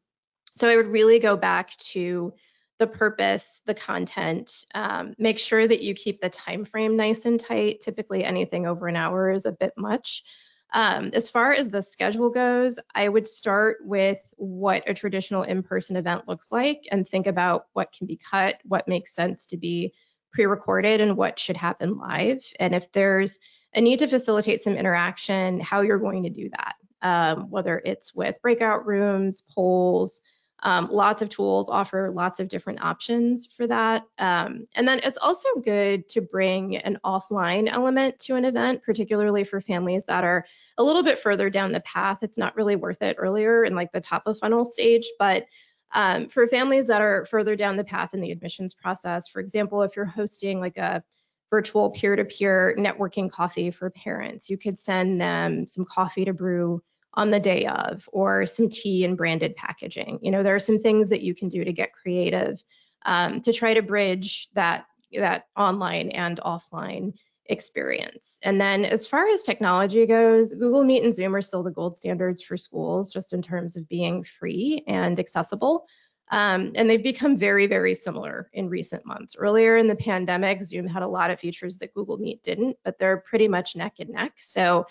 so 0.55 0.69
I 0.69 0.77
would 0.77 0.89
really 0.89 1.19
go 1.19 1.37
back 1.37 1.77
to 1.93 2.33
the 2.79 2.87
purpose, 2.87 3.61
the 3.67 3.75
content, 3.75 4.65
um, 4.75 5.15
make 5.19 5.39
sure 5.39 5.69
that 5.69 5.83
you 5.83 5.95
keep 5.95 6.21
the 6.21 6.31
time 6.31 6.65
frame 6.65 6.97
nice 6.97 7.27
and 7.27 7.39
tight. 7.39 7.81
Typically 7.81 8.25
anything 8.25 8.67
over 8.67 8.89
an 8.89 8.97
hour 8.97 9.31
is 9.31 9.45
a 9.45 9.53
bit 9.53 9.73
much. 9.77 10.25
Um, 10.73 11.11
as 11.15 11.29
far 11.29 11.53
as 11.53 11.71
the 11.71 11.83
schedule 11.83 12.31
goes, 12.31 12.79
I 12.95 13.09
would 13.09 13.27
start 13.27 13.79
with 13.83 14.21
what 14.37 14.89
a 14.89 14.95
traditional 14.95 15.43
in-person 15.43 15.97
event 15.97 16.29
looks 16.29 16.53
like 16.53 16.87
and 16.93 17.09
think 17.09 17.27
about 17.27 17.67
what 17.73 17.93
can 17.93 18.07
be 18.07 18.17
cut, 18.17 18.61
what 18.65 18.87
makes 18.87 19.15
sense 19.15 19.47
to 19.47 19.57
be 19.57 19.93
pre-recorded 20.33 21.01
and 21.01 21.17
what 21.17 21.39
should 21.39 21.57
happen 21.57 21.99
live. 21.99 22.43
And 22.61 22.75
if 22.75 22.93
there's 22.93 23.39
a 23.75 23.81
need 23.81 23.99
to 24.01 24.07
facilitate 24.07 24.63
some 24.63 24.75
interaction, 24.75 25.61
how 25.61 25.81
you're 25.81 25.99
going 25.99 26.23
to 26.23 26.31
do 26.31 26.51
that, 26.51 26.75
um, 27.03 27.51
whether 27.51 27.83
it's 27.85 28.15
with 28.15 28.41
breakout 28.41 28.87
rooms, 28.87 29.43
polls, 29.53 30.21
um, 30.63 30.89
lots 30.91 31.23
of 31.23 31.29
tools 31.29 31.71
offer 31.71 32.11
lots 32.15 32.41
of 32.41 32.49
different 32.49 32.83
options 32.83 33.47
for 33.47 33.67
that. 33.67 34.05
Um, 34.19 34.67
and 34.75 34.87
then 34.87 35.01
it's 35.03 35.19
also 35.19 35.49
good 35.65 36.09
to 36.11 36.21
bring 36.21 36.77
an 36.77 36.99
offline 37.05 37.69
element 37.71 38.19
to 38.21 38.37
an 38.37 38.45
event, 38.45 38.83
particularly 38.83 39.45
for 39.45 39.61
families 39.61 40.05
that 40.07 40.25
are 40.25 40.45
a 40.79 40.85
little 40.85 41.03
bit 41.03 41.19
further 41.19 41.51
down 41.51 41.73
the 41.73 41.81
path. 41.81 42.19
It's 42.23 42.39
not 42.39 42.57
really 42.57 42.77
worth 42.77 43.03
it 43.03 43.17
earlier 43.19 43.65
in 43.65 43.75
like 43.75 43.93
the 43.93 44.01
top 44.01 44.23
of 44.27 44.39
funnel 44.39 44.65
stage, 44.65 45.07
but 45.19 45.47
um, 45.93 46.29
for 46.29 46.47
families 46.47 46.87
that 46.87 47.03
are 47.03 47.25
further 47.25 47.57
down 47.57 47.77
the 47.77 47.85
path 47.85 48.15
in 48.15 48.21
the 48.21 48.31
admissions 48.31 48.75
process, 48.75 49.29
for 49.29 49.41
example, 49.41 49.83
if 49.83 49.97
you're 49.97 50.05
hosting 50.05 50.61
like 50.61 50.77
a 50.77 51.03
virtual 51.51 51.91
peer-to-peer 51.91 52.77
networking 52.79 53.29
coffee 53.31 53.73
for 53.73 53.91
parents, 53.91 54.49
you 54.49 54.57
could 54.57 54.79
send 54.79 55.21
them 55.21 55.67
some 55.67 55.85
coffee 55.85 56.25
to 56.25 56.33
brew 56.33 56.81
on 57.15 57.31
the 57.31 57.41
day 57.41 57.67
of 57.67 58.09
or 58.13 58.47
some 58.47 58.69
tea 58.69 59.05
and 59.05 59.17
branded 59.17 59.57
packaging. 59.57 60.19
You 60.23 60.31
know, 60.31 60.43
there 60.43 60.55
are 60.55 60.61
some 60.61 60.79
things 60.79 61.09
that 61.09 61.23
you 61.23 61.35
can 61.35 61.49
do 61.49 61.65
to 61.65 61.73
get 61.73 61.93
creative 61.93 62.63
um, 63.05 63.41
to 63.41 63.53
try 63.53 63.75
to 63.75 63.83
bridge 63.83 64.49
that 64.55 64.87
that 65.13 65.47
online 65.57 66.11
and 66.11 66.39
offline 66.45 67.15
experience. 67.47 68.39
And 68.45 68.61
then 68.61 68.85
as 68.85 69.07
far 69.07 69.29
as 69.29 69.43
technology 69.43 70.07
goes, 70.07 70.53
Google 70.53 70.85
Meet 70.85 71.03
and 71.03 71.13
Zoom 71.13 71.35
are 71.35 71.43
still 71.43 71.65
the 71.65 71.71
gold 71.71 71.97
standards 71.97 72.43
for 72.43 72.57
schools 72.57 73.13
just 73.13 73.33
in 73.33 73.43
terms 73.43 73.77
of 73.77 73.89
being 73.89 74.23
free 74.23 74.85
and 74.87 75.19
accessible. 75.19 75.87
Um, 76.31 76.71
and 76.77 76.89
they've 76.89 77.03
become 77.03 77.37
very, 77.37 77.67
very 77.67 77.93
similar 77.93 78.51
in 78.53 78.69
recent 78.69 79.05
months. 79.05 79.35
Earlier 79.37 79.79
in 79.79 79.89
the 79.89 79.97
pandemic, 79.97 80.63
Zoom 80.63 80.87
had 80.87 81.03
a 81.03 81.09
lot 81.09 81.33
of 81.33 81.41
features 81.41 81.79
that 81.79 81.93
Google 81.93 82.19
Meet 82.19 82.45
didn't, 82.45 82.77
but 82.85 82.99
they're 82.99 83.17
pretty 83.17 83.49
much 83.49 83.75
neck 83.75 83.95
and 83.99 84.11
neck. 84.11 84.35
So 84.39 84.87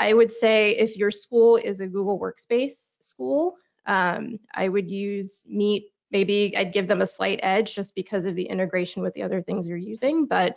I 0.00 0.14
would 0.14 0.32
say 0.32 0.70
if 0.70 0.96
your 0.96 1.10
school 1.10 1.56
is 1.56 1.80
a 1.80 1.86
Google 1.86 2.18
Workspace 2.18 2.96
school, 3.02 3.56
um, 3.84 4.40
I 4.54 4.68
would 4.68 4.90
use 4.90 5.44
Meet. 5.46 5.92
Maybe 6.10 6.56
I'd 6.56 6.72
give 6.72 6.88
them 6.88 7.02
a 7.02 7.06
slight 7.06 7.38
edge 7.42 7.74
just 7.74 7.94
because 7.94 8.24
of 8.24 8.34
the 8.34 8.44
integration 8.44 9.02
with 9.02 9.12
the 9.12 9.22
other 9.22 9.42
things 9.42 9.68
you're 9.68 9.76
using, 9.76 10.24
but 10.24 10.56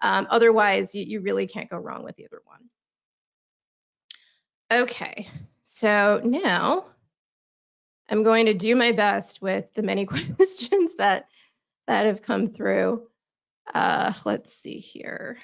um, 0.00 0.28
otherwise, 0.30 0.94
you, 0.94 1.04
you 1.04 1.20
really 1.20 1.46
can't 1.46 1.68
go 1.68 1.76
wrong 1.76 2.04
with 2.04 2.18
either 2.20 2.40
one. 2.44 2.60
Okay, 4.70 5.28
so 5.64 6.20
now 6.24 6.86
I'm 8.08 8.22
going 8.22 8.46
to 8.46 8.54
do 8.54 8.76
my 8.76 8.92
best 8.92 9.42
with 9.42 9.74
the 9.74 9.82
many 9.82 10.06
questions 10.36 10.94
that 10.96 11.28
that 11.88 12.06
have 12.06 12.22
come 12.22 12.46
through. 12.46 13.08
Uh, 13.74 14.12
let's 14.24 14.52
see 14.52 14.78
here. 14.78 15.38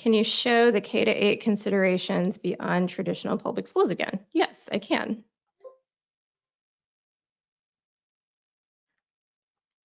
Can 0.00 0.14
you 0.14 0.24
show 0.24 0.70
the 0.70 0.80
K 0.80 1.04
to 1.04 1.10
8 1.10 1.42
considerations 1.42 2.38
beyond 2.38 2.88
traditional 2.88 3.36
public 3.36 3.66
schools 3.66 3.90
again? 3.90 4.20
Yes, 4.32 4.70
I 4.72 4.78
can. 4.78 5.24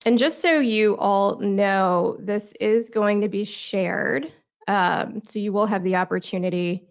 And 0.05 0.19
just 0.19 0.41
so 0.43 0.59
you 0.59 0.99
all 0.99 1.39
know, 1.39 2.19
this 2.21 2.53
is 2.61 2.91
going 2.91 3.23
to 3.23 3.29
be 3.29 3.45
shared 3.45 4.31
Um, 4.69 5.23
so 5.25 5.39
you 5.39 5.53
will 5.53 5.67
have 5.67 5.83
the 5.83 5.97
opportunity 5.97 6.89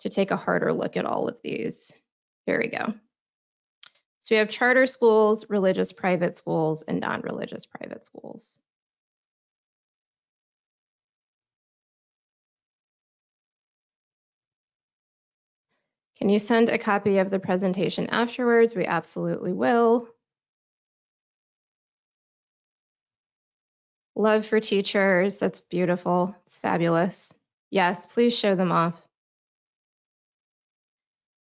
to 0.00 0.08
take 0.08 0.30
a 0.30 0.36
harder 0.36 0.72
look 0.72 0.96
at 0.96 1.06
all 1.06 1.28
of 1.28 1.40
these. 1.42 1.92
Here 2.46 2.58
we 2.58 2.68
go. 2.68 2.94
So 4.20 4.34
we 4.34 4.38
have 4.38 4.48
charter 4.48 4.86
schools, 4.86 5.48
religious 5.50 5.92
private 5.92 6.36
schools, 6.36 6.82
and 6.82 7.00
non-religious 7.00 7.66
private 7.66 8.06
schools. 8.06 8.58
Can 16.24 16.30
you 16.30 16.38
send 16.38 16.70
a 16.70 16.78
copy 16.78 17.18
of 17.18 17.28
the 17.28 17.38
presentation 17.38 18.06
afterwards? 18.06 18.74
We 18.74 18.86
absolutely 18.86 19.52
will. 19.52 20.08
Love 24.16 24.46
for 24.46 24.58
teachers. 24.58 25.36
That's 25.36 25.60
beautiful. 25.60 26.34
It's 26.46 26.56
fabulous. 26.56 27.30
Yes, 27.70 28.06
please 28.06 28.34
show 28.34 28.54
them 28.54 28.72
off. 28.72 29.06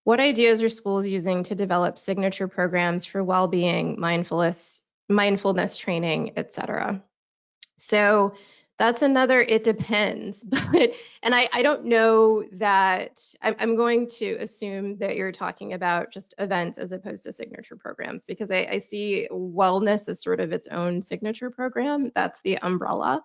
What 0.04 0.20
ideas 0.20 0.64
are 0.64 0.70
schools 0.70 1.06
using 1.06 1.44
to 1.44 1.54
develop 1.54 2.00
signature 2.00 2.48
programs 2.48 3.06
for 3.06 3.24
well-being, 3.24 4.00
mindfulness, 4.00 4.82
mindfulness 5.08 5.78
training, 5.78 6.32
etc.? 6.38 7.04
So 7.78 8.34
that's 8.82 9.04
another 9.04 9.42
it 9.42 9.64
depends 9.64 10.44
but 10.72 10.92
and 11.22 11.36
i 11.36 11.48
i 11.54 11.62
don't 11.62 11.86
know 11.86 12.44
that 12.52 13.22
I'm, 13.44 13.56
I'm, 13.60 13.76
going 13.76 14.08
to 14.18 14.38
assume 14.40 14.98
that 14.98 15.16
you're 15.16 15.32
talking 15.32 15.74
about 15.74 16.12
just 16.12 16.34
events 16.40 16.80
as 16.80 16.92
opposed 16.92 17.24
to 17.26 17.34
signature 17.34 17.76
programs 17.76 18.26
because 18.26 18.50
I, 18.50 18.68
I 18.72 18.78
see 18.80 19.28
wellness 19.32 20.10
as 20.10 20.24
sort 20.24 20.40
of 20.40 20.52
its 20.52 20.68
own 20.70 21.04
signature 21.04 21.52
program 21.52 22.12
that's 22.16 22.42
the 22.42 22.58
umbrella 22.58 23.22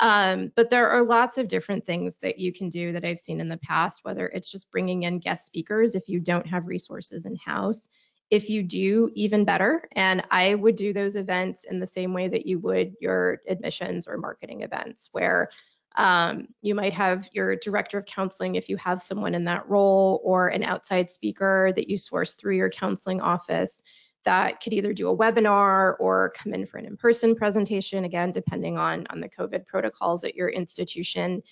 um, 0.00 0.52
but 0.54 0.70
there 0.70 0.88
are 0.88 1.02
lots 1.02 1.36
of 1.36 1.48
different 1.48 1.84
things 1.84 2.18
that 2.18 2.38
you 2.38 2.52
can 2.52 2.68
do 2.68 2.92
that 2.92 3.04
I've 3.04 3.18
seen 3.18 3.40
in 3.40 3.50
the 3.50 3.58
past, 3.58 4.00
whether 4.04 4.28
it's 4.28 4.50
just 4.50 4.70
bringing 4.70 5.02
in 5.02 5.18
guest 5.18 5.44
speakers 5.44 5.94
if 5.94 6.08
you 6.08 6.18
don't 6.18 6.46
have 6.46 6.66
resources 6.66 7.26
in 7.26 7.36
house. 7.36 7.90
If 8.32 8.48
you 8.48 8.62
do, 8.62 9.10
even 9.14 9.44
better. 9.44 9.86
And 9.92 10.24
I 10.30 10.54
would 10.54 10.76
do 10.76 10.94
those 10.94 11.16
events 11.16 11.64
in 11.64 11.80
the 11.80 11.86
same 11.86 12.14
way 12.14 12.28
that 12.28 12.46
you 12.46 12.58
would 12.60 12.94
your 12.98 13.42
admissions 13.46 14.08
or 14.08 14.16
marketing 14.16 14.62
events, 14.62 15.10
where 15.12 15.50
um, 15.96 16.48
you 16.62 16.74
might 16.74 16.94
have 16.94 17.28
your 17.32 17.56
director 17.56 17.98
of 17.98 18.06
counseling 18.06 18.54
if 18.54 18.70
you 18.70 18.78
have 18.78 19.02
someone 19.02 19.34
in 19.34 19.44
that 19.44 19.68
role, 19.68 20.22
or 20.24 20.48
an 20.48 20.62
outside 20.62 21.10
speaker 21.10 21.72
that 21.76 21.90
you 21.90 21.98
source 21.98 22.34
through 22.34 22.56
your 22.56 22.70
counseling 22.70 23.20
office 23.20 23.82
that 24.24 24.62
could 24.62 24.72
either 24.72 24.94
do 24.94 25.10
a 25.10 25.16
webinar 25.16 25.96
or 26.00 26.32
come 26.34 26.54
in 26.54 26.64
for 26.64 26.78
an 26.78 26.86
in-person 26.86 27.34
presentation, 27.34 28.04
again, 28.04 28.32
depending 28.32 28.78
on, 28.78 29.06
on 29.10 29.20
the 29.20 29.28
COVID 29.28 29.66
protocols 29.66 30.24
at 30.24 30.34
your 30.34 30.48
institution. 30.48 31.42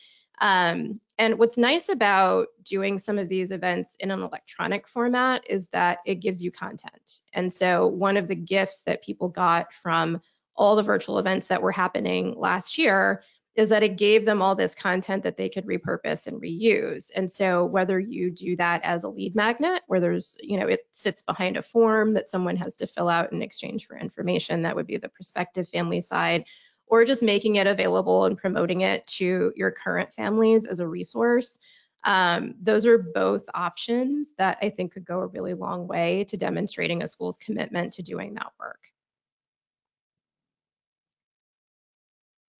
Um, 0.41 1.01
and 1.19 1.39
what's 1.39 1.59
nice 1.59 1.91
about 1.91 2.49
doing 2.65 2.99
some 2.99 3.19
of 3.19 3.29
these 3.29 3.51
events 3.51 3.97
in 4.01 4.11
an 4.11 4.23
electronic 4.23 4.89
format 4.89 5.43
is 5.49 5.69
that 5.69 5.99
it 6.07 6.17
gives 6.17 6.43
you 6.43 6.51
content. 6.51 7.21
And 7.35 7.53
so 7.53 7.87
one 7.87 8.17
of 8.17 8.27
the 8.27 8.35
gifts 8.35 8.81
that 8.83 9.05
people 9.05 9.29
got 9.29 9.73
from 9.73 10.23
all 10.57 10.77
the 10.77 10.83
virtual 10.83 11.19
events 11.19 11.47
that 11.47 11.61
were 11.61 11.73
happening 11.73 12.35
last 12.39 12.79
year 12.79 13.23
is 13.57 13.69
that 13.69 13.83
it 13.83 13.99
gave 13.99 14.25
them 14.25 14.41
all 14.41 14.55
this 14.55 14.75
content 14.75 15.23
that 15.25 15.37
they 15.37 15.49
could 15.49 15.67
repurpose 15.67 16.27
and 16.27 16.41
reuse. 16.41 17.11
And 17.15 17.31
so 17.31 17.65
whether 17.65 17.99
you 17.99 18.31
do 18.31 18.57
that 18.57 18.81
as 18.85 19.05
a 19.05 19.09
lead 19.09 19.35
magnet 19.35 19.83
where 19.89 20.01
there's, 20.01 20.37
you 20.41 20.59
know, 20.59 20.67
it 20.67 20.87
sits 20.93 21.21
behind 21.21 21.57
a 21.57 21.63
form 21.63 22.15
that 22.15 22.31
someone 22.31 22.57
has 22.57 22.77
to 22.77 22.87
fill 22.87 23.09
out 23.09 23.33
in 23.33 23.43
exchange 23.43 23.87
for 23.87 23.99
information, 23.99 24.63
that 24.63 24.77
would 24.77 24.87
be 24.87 24.97
the 24.97 25.09
prospective 25.09 25.69
family 25.69 26.01
side, 26.01 26.45
or 26.91 27.05
just 27.05 27.23
making 27.23 27.57
it 27.57 27.67
available 27.67 28.25
and 28.25 28.37
promoting 28.37 28.83
it 28.83 29.07
to 29.07 29.53
your 29.57 29.71
current 29.71 30.13
families 30.13 30.67
as 30.67 30.81
a 30.81 30.87
resource. 30.87 31.59
Um, 32.03 32.55
those 32.61 32.85
are 32.85 32.99
both 32.99 33.45
options 33.55 34.35
that 34.39 34.59
I 34.61 34.71
think 34.71 34.93
could 34.93 35.05
go 35.05 35.21
a 35.21 35.27
really 35.29 35.55
long 35.55 35.87
way 35.87 36.25
to 36.25 36.37
demonstrating 36.37 37.03
a 37.03 37.07
school's 37.07 37.39
commitment 37.39 37.95
to 37.95 38.03
doing 38.03 38.35
that 38.35 38.53
work. 38.59 38.81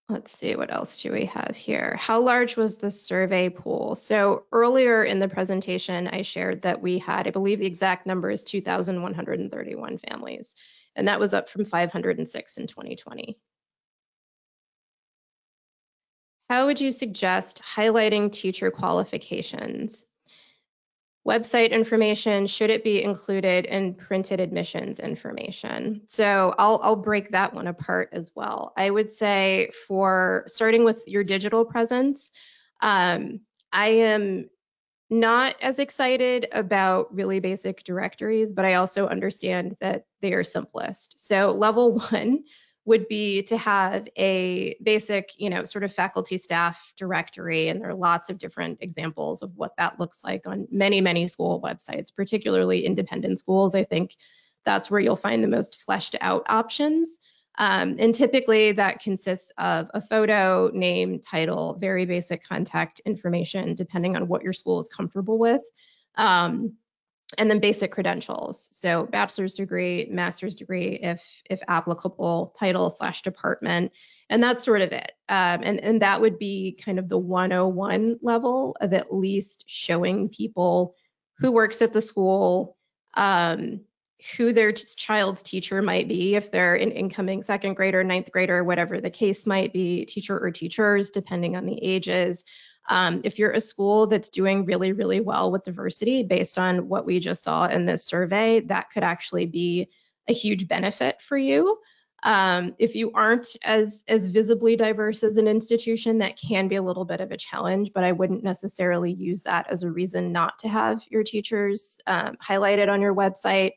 Let's 0.09 0.33
see, 0.33 0.57
what 0.57 0.73
else 0.73 1.03
do 1.03 1.13
we 1.13 1.27
have 1.27 1.55
here? 1.55 1.97
How 1.97 2.19
large 2.19 2.57
was 2.57 2.77
the 2.77 2.91
survey 2.91 3.49
pool? 3.49 3.95
So 3.95 4.45
earlier 4.51 5.05
in 5.05 5.21
the 5.21 5.29
presentation, 5.29 6.09
I 6.09 6.23
shared 6.23 6.63
that 6.63 6.83
we 6.83 6.99
had, 6.99 7.29
I 7.29 7.31
believe 7.31 7.61
the 7.61 7.67
exact 7.67 8.07
number 8.07 8.29
is 8.29 8.43
2,131 8.43 9.99
families, 9.99 10.57
and 10.97 11.07
that 11.07 11.21
was 11.21 11.33
up 11.33 11.49
from 11.49 11.65
506 11.65 12.59
in 12.59 12.67
2020. 12.67 13.39
How 16.51 16.67
would 16.67 16.81
you 16.81 16.91
suggest 16.91 17.63
highlighting 17.63 18.33
teacher 18.33 18.73
qualifications? 18.73 20.05
website 21.25 21.71
information 21.71 22.47
should 22.47 22.71
it 22.71 22.83
be 22.83 23.05
included 23.05 23.67
in 23.67 23.95
printed 23.95 24.41
admissions 24.41 24.99
information? 24.99 26.01
So 26.07 26.53
I'll, 26.59 26.81
I'll 26.83 26.97
break 26.97 27.31
that 27.31 27.55
one 27.55 27.69
apart 27.69 28.09
as 28.13 28.33
well. 28.35 28.73
I 28.77 28.91
would 28.91 29.09
say 29.09 29.71
for 29.87 30.43
starting 30.49 30.83
with 30.83 31.07
your 31.07 31.23
digital 31.23 31.65
presence 31.65 32.33
um, 32.81 33.41
i 33.73 33.89
am 33.89 34.51
not 35.09 35.55
as 35.63 35.79
excited 35.79 36.49
about 36.51 37.15
really 37.15 37.39
basic 37.39 37.85
directories 37.85 38.53
but 38.53 38.65
i 38.65 38.75
also 38.75 39.07
understand 39.07 39.77
that 39.81 40.07
they 40.21 40.33
are 40.33 40.43
simplest. 40.43 41.25
So 41.25 41.53
level 41.53 41.99
one 42.11 42.43
would 42.91 43.07
be 43.07 43.41
to 43.41 43.57
have 43.57 44.09
a 44.17 44.75
basic, 44.83 45.31
you 45.39 45.49
know, 45.49 45.63
sort 45.63 45.85
of 45.85 45.95
faculty 45.95 46.37
staff 46.37 46.93
directory. 46.97 47.69
And 47.69 47.81
there 47.81 47.91
are 47.91 47.95
lots 47.95 48.31
of 48.31 48.37
different 48.37 48.79
examples 48.81 49.43
of 49.43 49.53
what 49.55 49.77
that 49.79 50.01
looks 50.01 50.25
like 50.25 50.45
on 50.45 50.67
many, 50.73 51.01
many 51.01 51.29
school 51.29 51.63
websites, 51.63 52.13
particularly 52.13 52.85
independent 52.85 53.39
schools. 53.39 53.77
I 53.77 53.85
think 53.85 54.17
that's 54.65 54.91
where 54.91 54.99
you'll 54.99 55.15
find 55.15 55.41
the 55.41 55.47
most 55.47 55.77
fleshed 55.77 56.17
out 56.21 56.43
options. 56.49 57.21
Um, 57.59 57.95
and 58.01 58.13
typically 58.13 58.73
that 58.73 58.99
consists 58.99 59.53
of 59.57 59.89
a 59.95 60.01
photo, 60.01 60.69
name, 60.75 61.21
title, 61.21 61.77
very 61.79 62.07
basic 62.07 62.43
contact 62.43 63.01
information, 63.07 63.77
depending 63.77 64.17
on 64.17 64.27
what 64.27 64.43
your 64.43 64.53
school 64.53 64.81
is 64.81 64.89
comfortable 64.89 65.39
with. 65.39 65.63
Um, 66.17 66.73
and 67.39 67.51
then 67.51 67.61
basic 67.61 67.93
credentials. 67.93 68.69
So 68.73 69.07
bachelor's 69.07 69.55
degree, 69.55 70.09
master's 70.11 70.57
degree, 70.57 70.99
if 71.03 71.43
if 71.49 71.61
applicable, 71.69 72.55
title 72.59 72.91
slash 72.91 73.23
department, 73.23 73.93
and 74.29 74.43
that's 74.43 74.65
sort 74.65 74.83
of 74.83 74.93
it. 74.93 75.13
Um, 75.29 75.61
and 75.63 75.81
and 75.81 76.03
that 76.03 76.21
would 76.21 76.39
be 76.39 76.79
kind 76.85 76.99
of 76.99 77.09
the 77.09 77.19
101 77.19 78.19
level 78.23 78.77
of 78.81 78.93
at 78.93 79.15
least 79.15 79.65
showing 79.67 80.29
people 80.29 80.95
who 81.39 81.53
works 81.53 81.81
at 81.83 81.93
the 81.93 82.03
school, 82.03 82.77
um, 83.15 83.81
who 84.37 84.53
their 84.53 84.73
t- 84.73 84.85
child's 84.97 85.43
teacher 85.43 85.81
might 85.81 86.09
be, 86.09 86.35
if 86.35 86.51
they're 86.51 86.75
an 86.75 86.91
incoming 86.91 87.43
second 87.43 87.75
grader, 87.75 88.05
ninth 88.05 88.31
grader, 88.31 88.63
whatever 88.63 89.01
the 89.01 89.09
case 89.09 89.47
might 89.47 89.73
be, 89.73 90.05
teacher 90.05 90.39
or 90.39 90.51
teachers, 90.51 91.11
depending 91.11 91.57
on 91.57 91.65
the 91.65 91.79
ages. 91.83 92.45
Um, 92.89 93.21
if 93.25 93.39
you're 93.39 93.53
a 93.53 93.61
school 93.61 94.07
that's 94.07 94.29
doing 94.29 94.65
really, 94.65 94.93
really 94.93 95.21
well 95.21 95.51
with 95.51 95.65
diversity 95.65 96.23
based 96.23 96.59
on 96.59 96.89
what 96.89 97.07
we 97.07 97.21
just 97.21 97.45
saw 97.45 97.67
in 97.67 97.87
this 97.87 98.05
survey, 98.05 98.61
that 98.61 98.91
could 98.91 99.05
actually 99.05 99.47
be 99.47 99.89
a 100.29 100.33
huge 100.33 100.67
benefit 100.67 101.21
for 101.21 101.37
you. 101.37 101.79
Um, 102.23 102.75
if 102.79 102.95
you 102.95 103.13
aren't 103.13 103.57
as 103.65 104.05
as 104.07 104.27
visibly 104.27 104.77
diverse 104.77 105.23
as 105.23 105.39
an 105.39 105.49
institution, 105.49 106.19
that 106.19 106.39
can 106.39 106.69
be 106.69 106.77
a 106.77 106.83
little 106.83 107.07
bit 107.07 107.21
of 107.21 107.33
a 107.33 107.37
challenge, 107.37 107.93
but 107.95 108.05
I 108.05 108.13
wouldn't 108.13 108.45
necessarily 108.45 109.13
use 109.13 109.43
that 109.43 109.71
as 109.71 109.83
a 109.83 109.91
reason 109.91 110.33
not 110.33 110.59
to 110.59 110.69
have 110.69 111.03
your 111.11 111.23
teachers 111.23 111.99
um, 112.07 112.37
highlighted 112.37 112.89
on 112.89 113.01
your 113.01 113.15
website. 113.15 113.73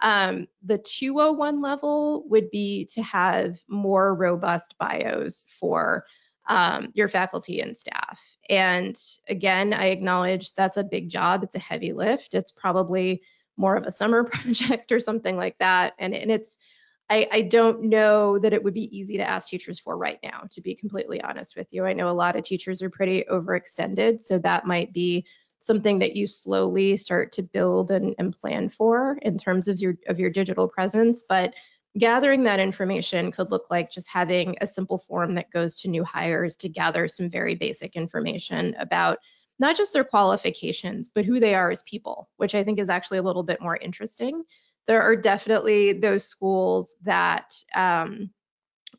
Um, 0.00 0.48
the 0.64 0.78
201 0.78 1.62
level 1.62 2.24
would 2.28 2.50
be 2.50 2.86
to 2.94 3.02
have 3.02 3.58
more 3.68 4.14
robust 4.14 4.74
bios 4.78 5.44
for 5.60 6.04
um, 6.46 6.90
your 6.94 7.08
faculty 7.08 7.60
and 7.60 7.76
staff. 7.76 8.36
And 8.48 8.98
again, 9.28 9.72
I 9.72 9.86
acknowledge 9.86 10.54
that's 10.54 10.76
a 10.76 10.84
big 10.84 11.08
job. 11.08 11.42
It's 11.42 11.54
a 11.54 11.60
heavy 11.60 11.92
lift. 11.92 12.34
It's 12.34 12.50
probably 12.50 13.22
more 13.56 13.76
of 13.76 13.84
a 13.84 13.92
summer 13.92 14.24
project 14.30 14.92
or 14.92 15.00
something 15.00 15.36
like 15.36 15.58
that. 15.58 15.94
And, 15.98 16.14
and 16.14 16.30
it's, 16.30 16.58
I, 17.10 17.28
I 17.30 17.42
don't 17.42 17.84
know 17.84 18.38
that 18.38 18.54
it 18.54 18.64
would 18.64 18.74
be 18.74 18.96
easy 18.96 19.18
to 19.18 19.28
ask 19.28 19.48
teachers 19.48 19.78
for 19.78 19.96
right 19.96 20.18
now, 20.22 20.44
to 20.50 20.60
be 20.62 20.74
completely 20.74 21.20
honest 21.20 21.56
with 21.56 21.72
you. 21.72 21.84
I 21.84 21.92
know 21.92 22.08
a 22.08 22.12
lot 22.12 22.36
of 22.36 22.44
teachers 22.44 22.82
are 22.82 22.88
pretty 22.88 23.24
overextended, 23.30 24.22
so 24.22 24.38
that 24.38 24.66
might 24.66 24.92
be 24.92 25.26
something 25.60 25.98
that 25.98 26.14
you 26.14 26.26
slowly 26.26 26.96
start 26.96 27.32
to 27.32 27.42
build 27.42 27.90
and, 27.90 28.14
and 28.18 28.34
plan 28.34 28.68
for 28.68 29.18
in 29.22 29.38
terms 29.38 29.68
of 29.68 29.78
your 29.80 29.96
of 30.08 30.18
your 30.18 30.30
digital 30.30 30.68
presence. 30.68 31.24
But 31.26 31.54
gathering 31.98 32.42
that 32.42 32.60
information 32.60 33.30
could 33.30 33.50
look 33.50 33.70
like 33.70 33.90
just 33.90 34.08
having 34.08 34.56
a 34.60 34.66
simple 34.66 34.98
form 34.98 35.34
that 35.34 35.50
goes 35.50 35.76
to 35.76 35.88
new 35.88 36.04
hires 36.04 36.56
to 36.56 36.68
gather 36.68 37.06
some 37.06 37.30
very 37.30 37.54
basic 37.54 37.94
information 37.94 38.74
about 38.78 39.18
not 39.58 39.76
just 39.76 39.92
their 39.92 40.04
qualifications, 40.04 41.08
but 41.08 41.24
who 41.24 41.38
they 41.38 41.54
are 41.54 41.70
as 41.70 41.82
people, 41.82 42.28
which 42.36 42.54
I 42.54 42.64
think 42.64 42.80
is 42.80 42.88
actually 42.88 43.18
a 43.18 43.22
little 43.22 43.44
bit 43.44 43.60
more 43.60 43.76
interesting. 43.76 44.42
There 44.86 45.00
are 45.00 45.14
definitely 45.14 45.92
those 45.92 46.24
schools 46.24 46.96
that 47.02 47.54
um, 47.74 48.30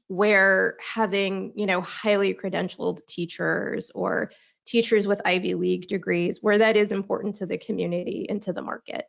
where 0.08 0.78
having, 0.80 1.52
you 1.56 1.66
know, 1.66 1.82
highly 1.82 2.34
credentialed 2.34 3.06
teachers 3.08 3.92
or 3.94 4.32
teachers 4.66 5.08
with 5.08 5.22
Ivy 5.26 5.56
League 5.56 5.88
degrees, 5.88 6.40
where 6.42 6.58
that 6.58 6.78
is 6.78 6.92
important 6.92 7.36
to 7.36 7.46
the 7.46 7.58
community 7.58 8.26
and 8.30 8.42
to 8.44 8.54
the 8.54 8.62
market. 8.62 9.06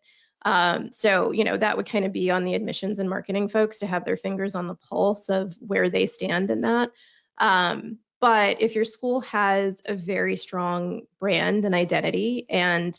Um, 0.46 0.92
so, 0.92 1.32
you 1.32 1.42
know, 1.42 1.56
that 1.56 1.76
would 1.76 1.90
kind 1.90 2.04
of 2.04 2.12
be 2.12 2.30
on 2.30 2.44
the 2.44 2.54
admissions 2.54 3.00
and 3.00 3.10
marketing 3.10 3.48
folks 3.48 3.78
to 3.78 3.86
have 3.86 4.04
their 4.04 4.16
fingers 4.16 4.54
on 4.54 4.68
the 4.68 4.76
pulse 4.76 5.28
of 5.28 5.56
where 5.58 5.90
they 5.90 6.06
stand 6.06 6.52
in 6.52 6.60
that. 6.60 6.92
Um, 7.38 7.98
but 8.20 8.62
if 8.62 8.76
your 8.76 8.84
school 8.84 9.20
has 9.22 9.82
a 9.86 9.96
very 9.96 10.36
strong 10.36 11.02
brand 11.18 11.64
and 11.64 11.74
identity 11.74 12.46
and 12.48 12.96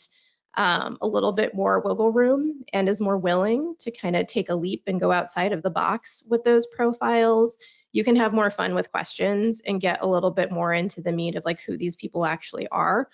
um, 0.58 0.98
a 1.00 1.08
little 1.08 1.32
bit 1.32 1.54
more 1.54 1.80
wiggle 1.80 2.12
room 2.12 2.64
and 2.74 2.86
is 2.86 3.00
more 3.00 3.16
willing 3.16 3.74
to 3.78 3.90
kind 3.90 4.14
of 4.14 4.26
take 4.26 4.50
a 4.50 4.54
leap 4.54 4.82
and 4.86 5.00
go 5.00 5.10
outside 5.10 5.52
of 5.52 5.62
the 5.62 5.70
box 5.70 6.22
with 6.28 6.44
those 6.44 6.66
profiles, 6.66 7.56
you 7.92 8.04
can 8.04 8.16
have 8.16 8.34
more 8.34 8.50
fun 8.50 8.74
with 8.74 8.92
questions 8.92 9.62
and 9.66 9.80
get 9.80 10.02
a 10.02 10.06
little 10.06 10.30
bit 10.30 10.52
more 10.52 10.74
into 10.74 11.00
the 11.00 11.12
meat 11.12 11.34
of 11.34 11.46
like 11.46 11.60
who 11.60 11.78
these 11.78 11.96
people 11.96 12.26
actually 12.26 12.68
are. 12.68 13.08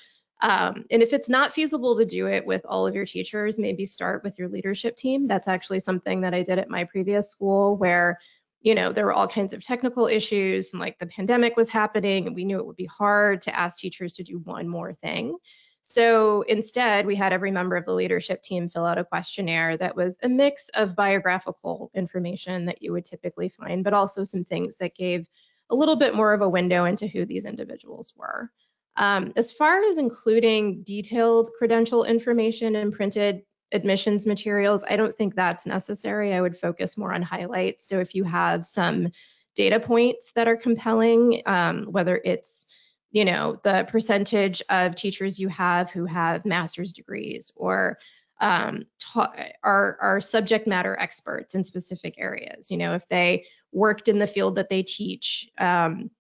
Um, 0.45 0.85
and 0.91 1.03
if 1.03 1.15
it's 1.15 1.31
not 1.31 1.55
feasible 1.55 1.97
to 1.97 2.05
do 2.05 2.27
it 2.27 2.45
with 2.45 2.61
all 2.67 2.87
of 2.87 2.95
your 2.95 3.07
teachers, 3.07 3.57
maybe 3.57 3.87
start 3.87 4.23
with 4.23 4.39
your 4.39 4.51
leadership 4.51 4.95
team. 4.95 5.27
That's 5.27 5.49
actually 5.49 5.79
something 5.79 6.21
that 6.21 6.35
I 6.35 6.43
did 6.43 6.59
at 6.59 6.69
my 6.69 6.85
previous 6.85 7.31
school 7.31 7.79
where, 7.79 8.19
you 8.61 8.75
know, 8.75 8.93
there 8.93 9.07
were 9.07 9.15
all 9.15 9.27
kinds 9.27 9.55
of 9.55 9.63
technical 9.63 10.07
issues 10.07 10.75
and 10.75 10.81
like 10.81 10.99
the 10.99 11.07
pandemic 11.07 11.57
was 11.57 11.71
happening 11.71 12.27
and 12.27 12.37
we 12.37 12.45
knew 12.45 12.59
it 12.59 12.67
would 12.67 12.77
be 12.77 12.85
hard 12.85 13.41
to 13.41 13.59
ask 13.59 13.79
teachers 13.79 14.13
to 14.15 14.23
do 14.23 14.39
one 14.41 14.69
more 14.69 14.93
thing. 14.93 15.35
So 15.81 16.43
instead, 16.43 17.07
we 17.07 17.17
had 17.17 17.33
every 17.33 17.51
member 17.51 17.77
of 17.77 17.87
the 17.87 17.95
leadership 17.95 18.43
team 18.43 18.69
fill 18.69 18.85
out 18.85 18.99
a 18.99 19.05
questionnaire 19.05 19.79
that 19.79 19.97
was 19.97 20.19
a 20.23 20.29
mix 20.29 20.69
of 20.75 20.95
biographical 20.95 21.91
information 21.95 22.67
that 22.67 22.83
you 22.83 22.93
would 22.93 23.07
typically 23.07 23.49
find, 23.49 23.83
but 23.83 23.95
also 23.95 24.25
some 24.25 24.43
things 24.43 24.77
that 24.77 24.95
gave 24.95 25.27
a 25.71 25.75
little 25.75 25.97
bit 25.97 26.15
more 26.15 26.35
of 26.35 26.43
a 26.43 26.49
window 26.49 26.85
into 26.85 27.07
who 27.07 27.25
these 27.25 27.47
individuals 27.47 28.13
were. 28.15 28.51
Um, 28.97 29.33
as 29.37 29.53
far 29.53 29.83
as 29.83 29.99
including 29.99 30.83
detailed 30.83 31.51
credential 31.59 32.05
information 32.05 32.77
in 32.77 32.93
printed 32.93 33.43
admissions 33.73 34.27
materials, 34.27 34.85
I 34.89 34.97
don't 34.97 35.17
think 35.17 35.35
that's 35.35 35.67
necessary. 35.67 36.33
I 36.33 36.41
would 36.41 36.57
focus 36.57 36.97
more 36.97 37.13
on 37.13 37.23
highlights. 37.23 37.89
So 37.89 37.99
if 37.99 38.15
you 38.15 38.25
have 38.25 38.65
some 38.65 39.11
data 39.57 39.81
points 39.81 40.33
that 40.33 40.49
are 40.49 40.57
compelling, 40.57 41.43
um, 41.47 41.87
whether 41.91 42.21
it's 42.25 42.67
you 43.15 43.25
know, 43.25 43.61
the 43.63 43.87
percentage 43.89 44.61
of 44.69 44.97
teachers 44.97 45.39
you 45.39 45.47
have 45.47 45.89
who 45.89 46.05
have 46.05 46.45
master's 46.45 46.93
degrees 46.93 47.53
or 47.55 47.97
um, 48.41 48.83
ta- 48.99 49.33
are, 49.63 49.97
are 50.01 50.21
subject 50.21 50.67
matter 50.67 50.99
experts 50.99 51.55
in 51.55 51.63
specific 51.63 52.17
areas. 52.19 52.73
You 52.73 52.77
know, 52.77 52.95
if 52.95 53.07
they 53.07 53.47
worked 53.71 54.09
in 54.09 54.19
the 54.19 54.27
field 54.27 54.57
that 54.57 54.69
they 54.69 54.83
teach 54.83 55.49
um, 55.59 56.11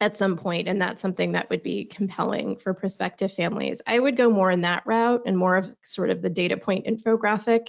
at 0.00 0.16
some 0.16 0.36
point, 0.36 0.68
and 0.68 0.80
that's 0.80 1.02
something 1.02 1.32
that 1.32 1.50
would 1.50 1.62
be 1.62 1.84
compelling 1.84 2.56
for 2.56 2.72
prospective 2.72 3.32
families. 3.32 3.82
I 3.86 3.98
would 3.98 4.16
go 4.16 4.30
more 4.30 4.50
in 4.50 4.60
that 4.60 4.86
route 4.86 5.22
and 5.26 5.36
more 5.36 5.56
of 5.56 5.74
sort 5.82 6.10
of 6.10 6.22
the 6.22 6.30
data 6.30 6.56
point 6.56 6.86
infographic 6.86 7.68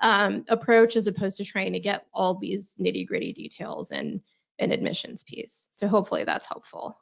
um, 0.00 0.44
approach 0.48 0.96
as 0.96 1.06
opposed 1.06 1.38
to 1.38 1.44
trying 1.44 1.72
to 1.72 1.80
get 1.80 2.06
all 2.12 2.34
these 2.34 2.76
nitty 2.80 3.06
gritty 3.06 3.32
details 3.32 3.90
in 3.90 4.20
an 4.58 4.70
admissions 4.70 5.24
piece. 5.24 5.68
So 5.72 5.88
hopefully 5.88 6.24
that's 6.24 6.46
helpful. 6.46 6.96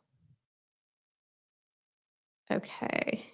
Okay. 2.51 3.27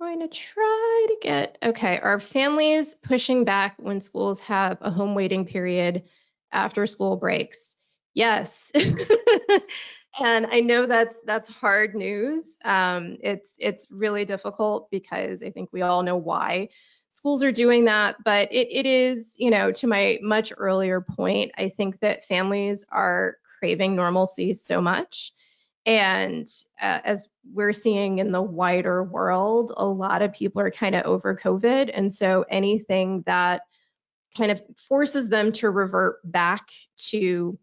Going 0.00 0.20
to 0.20 0.28
try 0.28 1.06
to 1.08 1.16
get, 1.20 1.58
okay, 1.62 1.98
are 1.98 2.18
families 2.18 2.94
pushing 2.94 3.44
back 3.44 3.74
when 3.78 4.00
schools 4.00 4.40
have 4.40 4.78
a 4.80 4.90
home 4.90 5.14
waiting 5.14 5.44
period 5.44 6.04
after 6.50 6.86
school 6.86 7.16
breaks? 7.16 7.76
Yes. 8.14 8.72
and 10.20 10.46
I 10.46 10.60
know 10.60 10.86
that's 10.86 11.18
that's 11.24 11.48
hard 11.48 11.94
news. 11.94 12.58
Um, 12.64 13.16
it's 13.22 13.56
it's 13.58 13.86
really 13.90 14.24
difficult 14.24 14.90
because 14.90 15.42
I 15.42 15.50
think 15.50 15.70
we 15.72 15.82
all 15.82 16.02
know 16.02 16.16
why 16.16 16.68
schools 17.08 17.42
are 17.42 17.52
doing 17.52 17.84
that. 17.86 18.16
But 18.24 18.52
it 18.52 18.68
it 18.70 18.86
is, 18.86 19.36
you 19.38 19.50
know, 19.50 19.70
to 19.72 19.86
my 19.86 20.18
much 20.22 20.52
earlier 20.56 21.00
point, 21.00 21.52
I 21.56 21.68
think 21.68 22.00
that 22.00 22.24
families 22.24 22.84
are 22.90 23.36
craving 23.60 23.94
normalcy 23.94 24.54
so 24.54 24.80
much 24.80 25.32
and 25.86 26.46
uh, 26.80 27.00
as 27.04 27.28
we're 27.52 27.72
seeing 27.72 28.18
in 28.18 28.32
the 28.32 28.42
wider 28.42 29.02
world, 29.02 29.72
a 29.76 29.86
lot 29.86 30.22
of 30.22 30.32
people 30.32 30.60
are 30.60 30.70
kind 30.70 30.94
of 30.94 31.04
over 31.04 31.34
COVID. 31.34 31.90
And 31.92 32.12
so 32.12 32.44
anything 32.50 33.22
that 33.26 33.62
kind 34.36 34.50
of 34.50 34.62
forces 34.76 35.28
them 35.28 35.52
to 35.52 35.70
revert 35.70 36.18
back 36.30 36.68
to 37.08 37.58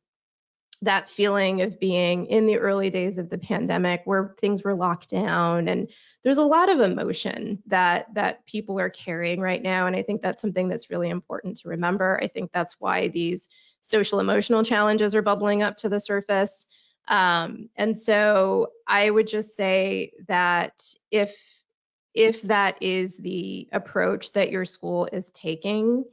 that 0.82 1.10
feeling 1.10 1.62
of 1.62 1.80
being 1.80 2.26
in 2.28 2.46
the 2.46 2.58
early 2.58 2.90
days 2.90 3.18
of 3.18 3.30
the 3.30 3.38
pandemic 3.38 4.02
where 4.06 4.36
things 4.40 4.64
were 4.64 4.76
locked 4.76 5.10
down 5.10 5.68
and 5.68 5.90
there's 6.24 6.38
a 6.38 6.46
lot 6.46 6.70
of 6.70 6.80
emotion 6.80 7.62
that 7.68 8.14
that 8.14 8.46
people 8.46 8.80
are 8.80 8.90
carrying 8.90 9.40
right 9.40 9.62
now. 9.62 9.88
And 9.88 9.96
i 9.96 10.04
think 10.04 10.22
that's 10.22 10.42
something 10.42 10.68
that's 10.68 10.90
really 10.90 11.10
important 11.10 11.58
to 11.58 11.70
remember. 11.70 12.20
I 12.22 12.28
think 12.28 12.52
that's 12.52 12.76
why 12.80 13.08
these 13.08 13.50
social 13.82 14.20
emotional 14.20 14.64
challenges 14.64 15.16
are 15.16 15.22
bubbling 15.22 15.64
up 15.64 15.78
to 15.78 15.90
the 15.90 16.00
surface. 16.00 16.66
Um, 17.08 17.70
and 17.76 17.98
so 17.98 18.74
I 18.86 19.10
would 19.10 19.28
just 19.28 19.56
say 19.56 20.12
that 20.28 20.74
if 21.12 21.36
if 22.14 22.42
that 22.44 22.82
is 22.82 23.18
the 23.18 23.68
approach 23.72 24.32
that 24.32 24.50
your 24.52 24.66
school 24.66 25.08
is 25.12 25.30
taking, 25.32 26.04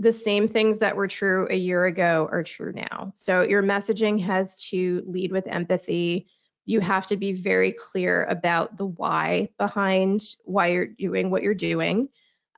the 0.00 0.10
same 0.10 0.48
things 0.48 0.78
that 0.78 0.96
were 0.96 1.06
true 1.06 1.46
a 1.50 1.56
year 1.56 1.84
ago 1.84 2.26
are 2.32 2.42
true 2.42 2.72
now. 2.72 3.12
So 3.14 3.42
your 3.42 3.62
messaging 3.62 4.18
has 4.24 4.56
to 4.70 5.02
lead 5.06 5.30
with 5.30 5.46
empathy. 5.46 6.26
You 6.64 6.80
have 6.80 7.06
to 7.08 7.18
be 7.18 7.34
very 7.34 7.72
clear 7.72 8.24
about 8.24 8.78
the 8.78 8.86
why 8.86 9.50
behind 9.58 10.22
why 10.44 10.68
you're 10.68 10.86
doing 10.86 11.30
what 11.30 11.42
you're 11.42 11.52
doing. 11.52 12.08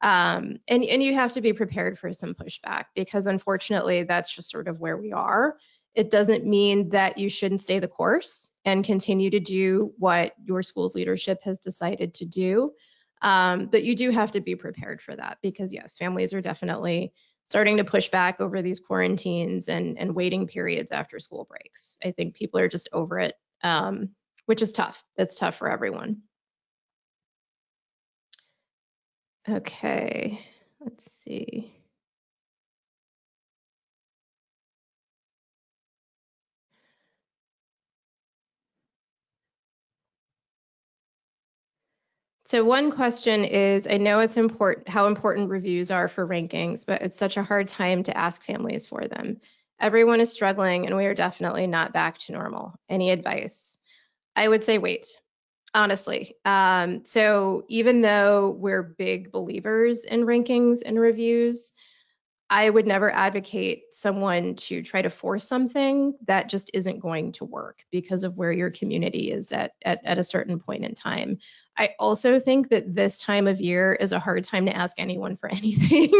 Um, 0.03 0.57
and, 0.68 0.84
and 0.84 1.03
you 1.03 1.14
have 1.14 1.32
to 1.32 1.40
be 1.40 1.53
prepared 1.53 1.99
for 1.99 2.12
some 2.12 2.34
pushback 2.34 2.84
because 2.95 3.26
unfortunately 3.26 4.05
that's 4.05 4.32
just 4.32 4.51
sort 4.51 4.68
of 4.68 4.80
where 4.80 4.97
we 4.97 5.12
are. 5.12 5.57
It 5.97 6.11
doesn't 6.12 6.47
mean 6.47 6.90
that 6.90 7.18
you 7.18 7.28
shouldn't 7.28 7.61
stay 7.61 7.80
the 7.80 7.88
course 7.88 8.53
and 8.64 8.84
continue 8.84 9.30
to 9.30 9.40
do 9.40 9.93
what 9.99 10.34
your 10.45 10.62
school's 10.62 10.95
leadership 10.95 11.43
has 11.43 11.59
decided 11.59 12.14
to 12.14 12.24
do. 12.24 12.72
Um, 13.20 13.66
but 13.66 13.84
you 13.84 13.95
do 13.95 14.11
have 14.11 14.32
to 14.32 14.40
be 14.40 14.57
prepared 14.57 15.01
for 15.01 15.14
that 15.14 15.38
because, 15.43 15.72
yes, 15.72 15.97
families 15.97 16.34
are 16.34 16.40
definitely 16.40 17.12
starting 17.45 17.76
to 17.76 17.84
push 17.84 18.09
back 18.09 18.40
over 18.40 18.62
these 18.62 18.80
quarantines 18.80 19.68
and, 19.68 19.99
and 19.99 20.14
waiting 20.14 20.47
periods 20.47 20.90
after 20.93 21.18
school 21.18 21.45
breaks. 21.45 21.99
I 22.05 22.11
think 22.12 22.34
people 22.34 22.61
are 22.61 22.68
just 22.68 22.88
over 22.93 23.18
it, 23.18 23.34
um, 23.62 24.11
which 24.47 24.62
is 24.62 24.72
tough. 24.72 25.05
That's 25.16 25.36
tough 25.36 25.57
for 25.57 25.70
everyone. 25.70 26.22
Okay, 29.49 30.40
let's 30.80 31.11
see. 31.11 31.74
So 42.53 42.62
one 42.62 42.92
question 42.92 43.46
is, 43.46 43.86
I 43.86 43.96
know 43.96 44.20
it's 44.20 44.36
important 44.36 44.86
how 44.86 45.07
important 45.07 45.48
reviews 45.48 45.90
are 45.90 46.07
for 46.07 46.28
rankings, 46.28 46.84
but 46.84 47.00
it's 47.00 47.16
such 47.16 47.38
a 47.38 47.42
hard 47.42 47.66
time 47.66 48.03
to 48.03 48.14
ask 48.14 48.42
families 48.42 48.86
for 48.86 49.09
them. 49.09 49.40
Everyone 49.80 50.20
is 50.20 50.30
struggling 50.30 50.84
and 50.84 50.94
we 50.94 51.07
are 51.07 51.14
definitely 51.14 51.66
not 51.66 51.94
back 51.94 52.18
to 52.18 52.32
normal. 52.32 52.74
Any 52.90 53.11
advice? 53.11 53.78
I 54.36 54.48
would 54.48 54.62
say 54.62 54.76
wait, 54.76 55.07
honestly. 55.72 56.34
Um, 56.44 57.07
so 57.07 57.64
even 57.68 58.03
though 58.03 58.50
we're 58.50 58.82
big 58.82 59.32
believers 59.32 60.05
in 60.05 60.26
rankings 60.26 60.82
and 60.84 61.00
reviews, 61.00 61.72
I 62.53 62.68
would 62.68 62.86
never 62.86 63.11
advocate 63.11 63.94
someone 63.94 64.57
to 64.57 64.82
try 64.82 65.00
to 65.00 65.09
force 65.09 65.48
something 65.48 66.14
that 66.26 66.50
just 66.50 66.70
isn't 66.74 67.00
going 67.00 67.32
to 67.32 67.46
work 67.46 67.82
because 67.90 68.24
of 68.24 68.36
where 68.36 68.53
your 68.53 68.70
community 68.70 69.32
is 69.32 69.53
at, 69.53 69.72
at, 69.86 70.05
at 70.05 70.18
a 70.18 70.24
certain 70.24 70.61
point 70.61 70.84
in 70.84 70.92
time. 70.92 71.38
I 71.78 71.94
also 71.98 72.38
think 72.38 72.68
that 72.68 72.94
this 72.94 73.20
time 73.20 73.46
of 73.46 73.59
year 73.59 73.94
is 73.94 74.12
a 74.12 74.18
hard 74.18 74.44
time 74.44 74.66
to 74.66 74.76
ask 74.76 74.96
anyone 74.98 75.38
for 75.38 75.48
anything, 75.50 76.12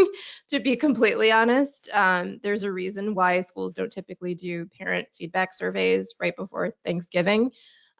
to 0.47 0.59
be 0.59 0.75
completely 0.75 1.31
honest. 1.31 1.87
Um, 1.93 2.39
there's 2.41 2.63
a 2.63 2.71
reason 2.71 3.13
why 3.13 3.41
schools 3.41 3.73
don't 3.73 3.91
typically 3.91 4.33
do 4.33 4.65
parent 4.75 5.09
feedback 5.13 5.53
surveys 5.53 6.15
right 6.19 6.35
before 6.35 6.73
Thanksgiving. 6.83 7.51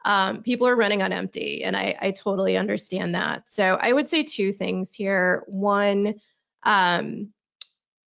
Um, 0.06 0.42
people 0.42 0.68
are 0.68 0.76
running 0.76 1.04
on 1.04 1.14
empty, 1.14 1.64
and 1.64 1.78
I, 1.78 1.96
I 2.02 2.10
totally 2.10 2.58
understand 2.58 3.14
that. 3.14 3.48
So 3.48 3.78
I 3.80 3.94
would 3.94 4.08
say 4.08 4.24
two 4.24 4.52
things 4.52 4.92
here. 4.92 5.44
One, 5.46 6.16
um, 6.64 7.32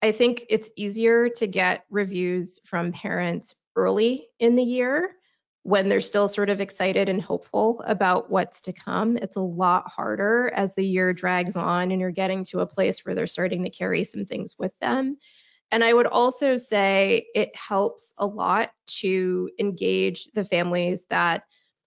I 0.05 0.11
think 0.11 0.45
it's 0.49 0.69
easier 0.75 1.29
to 1.29 1.47
get 1.47 1.83
reviews 1.89 2.59
from 2.63 2.91
parents 2.91 3.55
early 3.75 4.27
in 4.37 4.55
the 4.55 4.61
year 4.61 5.15
when 5.63 5.89
they're 5.89 5.99
still 5.99 6.27
sort 6.27 6.51
of 6.51 6.61
excited 6.61 7.09
and 7.09 7.19
hopeful 7.19 7.83
about 7.87 8.29
what's 8.29 8.61
to 8.61 8.71
come. 8.71 9.17
It's 9.17 9.35
a 9.35 9.41
lot 9.41 9.89
harder 9.89 10.51
as 10.55 10.75
the 10.75 10.85
year 10.85 11.11
drags 11.11 11.55
on 11.55 11.91
and 11.91 11.99
you're 11.99 12.11
getting 12.11 12.43
to 12.45 12.59
a 12.59 12.67
place 12.67 13.03
where 13.03 13.15
they're 13.15 13.25
starting 13.25 13.63
to 13.63 13.71
carry 13.71 14.03
some 14.03 14.25
things 14.25 14.55
with 14.59 14.73
them. 14.79 15.17
and 15.71 15.83
I 15.83 15.91
would 15.91 16.05
also 16.05 16.55
say 16.55 17.25
it 17.33 17.49
helps 17.55 18.13
a 18.19 18.27
lot 18.27 18.69
to 19.01 19.49
engage 19.59 20.25
the 20.35 20.43
families 20.43 21.07
that 21.09 21.45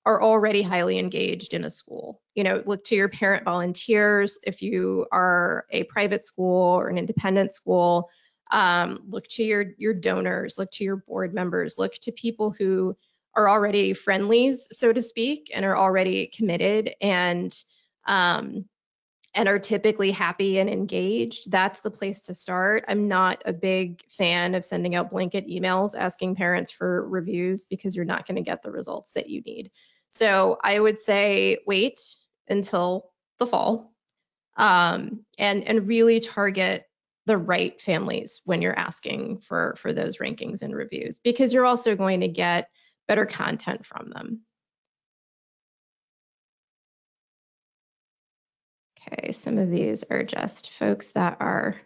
are 0.09 0.23
already 0.23 0.63
highly 0.63 0.99
engaged 0.99 1.53
in 1.53 1.67
a 1.67 1.71
school. 1.71 2.23
You 2.35 2.43
know, 2.43 2.63
look 2.65 2.83
to 2.85 2.95
your 2.95 3.11
parent 3.11 3.45
volunteers 3.45 4.39
if 4.43 4.63
you 4.63 5.07
are 5.13 5.67
a 5.71 5.85
private 5.85 6.25
school 6.25 6.79
or 6.79 6.89
an 6.89 6.97
independent 6.97 7.53
school. 7.53 8.09
Um, 8.51 9.01
look 9.07 9.29
to 9.29 9.45
your 9.45 9.75
your 9.77 9.93
donors, 9.93 10.57
look 10.57 10.71
to 10.73 10.85
your 10.85 10.97
board 10.97 11.35
members, 11.35 11.77
look 11.77 11.93
to 11.97 12.13
people 12.13 12.51
who 12.59 12.97
are 13.35 13.51
already 13.51 13.93
friendlies, 13.93 14.69
so 14.73 14.95
to 14.95 15.03
speak, 15.03 15.51
and 15.55 15.67
are 15.67 15.77
already 15.77 16.29
committed 16.29 16.95
and 17.03 17.55
um, 18.07 18.65
and 19.35 19.47
are 19.47 19.59
typically 19.59 20.11
happy 20.11 20.59
and 20.59 20.71
engaged, 20.71 21.51
that's 21.51 21.81
the 21.81 21.91
place 21.91 22.23
to 22.23 22.35
start. 22.35 22.85
I'm 22.89 23.09
not 23.09 23.43
a 23.45 23.53
big 23.53 24.03
fan 24.09 24.55
of 24.55 24.65
sending 24.65 24.95
out 24.95 25.11
blanket 25.11 25.47
emails 25.47 25.95
asking 25.95 26.37
parents 26.37 26.71
for 26.71 27.07
reviews 27.07 27.65
because 27.65 27.95
you're 27.95 28.07
not 28.07 28.27
going 28.27 28.37
to 28.37 28.43
get 28.43 28.63
the 28.63 28.71
results 28.71 29.13
that 29.13 29.29
you 29.29 29.43
need. 29.43 29.71
So 30.11 30.59
I 30.63 30.79
would 30.79 30.99
say 30.99 31.59
wait 31.67 32.01
until 32.49 33.11
the 33.39 33.47
fall 33.47 33.93
um, 34.57 35.25
and 35.39 35.65
and 35.65 35.87
really 35.87 36.21
target 36.21 36.85
the 37.27 37.39
right 37.39 37.81
families 37.81 38.41
when 38.45 38.63
you're 38.63 38.79
asking 38.79 39.39
for 39.41 39.75
for 39.79 39.93
those 39.93 40.19
rankings 40.19 40.63
and 40.63 40.75
reviews 40.75 41.19
because 41.19 41.53
you're 41.53 41.67
also 41.67 41.95
going 41.95 42.21
to 42.21 42.29
get 42.29 42.71
better 43.07 43.27
content 43.27 43.85
from 43.85 44.11
them. 44.11 44.41
Okay, 49.13 49.33
some 49.33 49.59
of 49.59 49.71
these 49.71 50.05
are 50.11 50.23
just 50.25 50.71
folks 50.71 51.11
that 51.13 51.37
are 51.41 51.81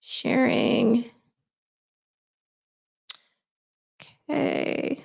sharing. 0.00 1.10
Okay. 4.28 5.04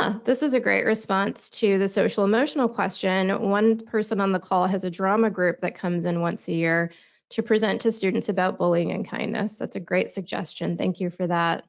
Huh, 0.00 0.18
this 0.24 0.42
is 0.42 0.54
a 0.54 0.60
great 0.60 0.86
response 0.86 1.50
to 1.50 1.76
the 1.76 1.86
social 1.86 2.24
emotional 2.24 2.70
question. 2.70 3.28
One 3.50 3.84
person 3.84 4.18
on 4.18 4.32
the 4.32 4.40
call 4.40 4.66
has 4.66 4.82
a 4.82 4.90
drama 4.90 5.28
group 5.28 5.60
that 5.60 5.74
comes 5.74 6.06
in 6.06 6.22
once 6.22 6.48
a 6.48 6.52
year 6.54 6.90
to 7.30 7.42
present 7.42 7.82
to 7.82 7.92
students 7.92 8.30
about 8.30 8.56
bullying 8.56 8.92
and 8.92 9.06
kindness. 9.06 9.58
That's 9.58 9.76
a 9.76 9.80
great 9.80 10.08
suggestion. 10.08 10.78
Thank 10.78 11.00
you 11.00 11.10
for 11.10 11.26
that. 11.26 11.64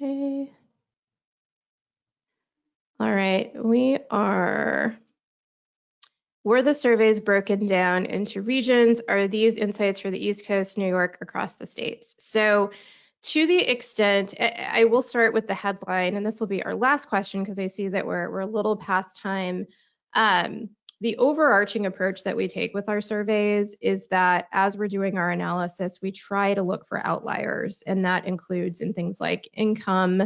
Okay. 0.00 0.52
All 3.00 3.14
right, 3.14 3.52
we 3.64 3.98
are 4.10 4.96
were 6.46 6.62
the 6.62 6.72
surveys 6.72 7.18
broken 7.18 7.66
down 7.66 8.06
into 8.06 8.40
regions? 8.40 9.00
Are 9.08 9.26
these 9.26 9.56
insights 9.56 9.98
for 9.98 10.12
the 10.12 10.24
East 10.24 10.46
Coast, 10.46 10.78
New 10.78 10.86
York, 10.86 11.18
across 11.20 11.56
the 11.56 11.66
states? 11.66 12.14
So 12.20 12.70
to 13.24 13.46
the 13.48 13.58
extent, 13.58 14.32
I 14.40 14.84
will 14.84 15.02
start 15.02 15.34
with 15.34 15.48
the 15.48 15.54
headline, 15.54 16.14
and 16.14 16.24
this 16.24 16.38
will 16.38 16.46
be 16.46 16.62
our 16.62 16.76
last 16.76 17.08
question 17.08 17.42
because 17.42 17.58
I 17.58 17.66
see 17.66 17.88
that 17.88 18.06
we're, 18.06 18.30
we're 18.30 18.40
a 18.42 18.46
little 18.46 18.76
past 18.76 19.20
time. 19.20 19.66
Um, 20.14 20.68
the 21.00 21.16
overarching 21.16 21.86
approach 21.86 22.22
that 22.22 22.36
we 22.36 22.46
take 22.46 22.74
with 22.74 22.88
our 22.88 23.00
surveys 23.00 23.74
is 23.80 24.06
that 24.10 24.46
as 24.52 24.76
we're 24.76 24.86
doing 24.86 25.18
our 25.18 25.32
analysis, 25.32 25.98
we 26.00 26.12
try 26.12 26.54
to 26.54 26.62
look 26.62 26.86
for 26.86 27.04
outliers, 27.04 27.82
and 27.88 28.04
that 28.04 28.24
includes 28.24 28.82
in 28.82 28.92
things 28.92 29.20
like 29.20 29.48
income, 29.52 30.22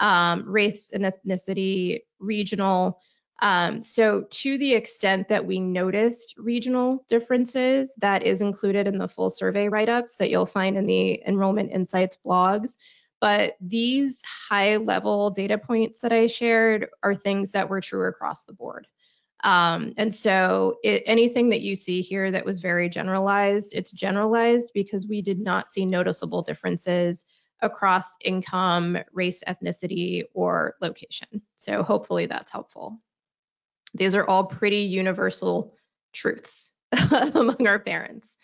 um, 0.00 0.42
race 0.48 0.90
and 0.92 1.04
ethnicity, 1.04 2.00
regional. 2.18 3.00
Um, 3.42 3.82
so 3.82 4.26
to 4.28 4.58
the 4.58 4.74
extent 4.74 5.28
that 5.28 5.46
we 5.46 5.60
noticed 5.60 6.34
regional 6.36 7.04
differences, 7.08 7.94
that 7.98 8.22
is 8.22 8.42
included 8.42 8.86
in 8.86 8.98
the 8.98 9.08
full 9.08 9.30
survey 9.30 9.68
write-ups 9.68 10.16
that 10.16 10.30
you'll 10.30 10.46
find 10.46 10.76
in 10.76 10.86
the 10.86 11.22
Enrollment 11.26 11.72
Insights 11.72 12.18
blogs. 12.24 12.76
But 13.20 13.56
these 13.60 14.22
high 14.22 14.76
level 14.76 15.30
data 15.30 15.58
points 15.58 16.00
that 16.00 16.12
I 16.12 16.26
shared 16.26 16.88
are 17.02 17.14
things 17.14 17.52
that 17.52 17.68
were 17.68 17.80
true 17.80 18.08
across 18.08 18.42
the 18.42 18.52
board. 18.52 18.86
Um, 19.42 19.94
and 19.96 20.14
so 20.14 20.78
it, 20.82 21.02
anything 21.06 21.48
that 21.50 21.62
you 21.62 21.74
see 21.74 22.02
here 22.02 22.30
that 22.30 22.44
was 22.44 22.60
very 22.60 22.90
generalized, 22.90 23.72
it's 23.74 23.90
generalized 23.90 24.70
because 24.74 25.06
we 25.06 25.22
did 25.22 25.40
not 25.40 25.68
see 25.68 25.86
noticeable 25.86 26.42
differences 26.42 27.24
across 27.62 28.16
income, 28.22 28.98
race, 29.12 29.42
ethnicity, 29.46 30.24
or 30.34 30.76
location. 30.80 31.42
So 31.56 31.82
hopefully 31.82 32.26
that's 32.26 32.50
helpful. 32.50 32.98
These 33.94 34.14
are 34.14 34.26
all 34.26 34.44
pretty 34.44 34.82
universal 34.82 35.74
truths 36.12 36.72
among 37.12 37.66
our 37.66 37.78
parents. 37.78 38.36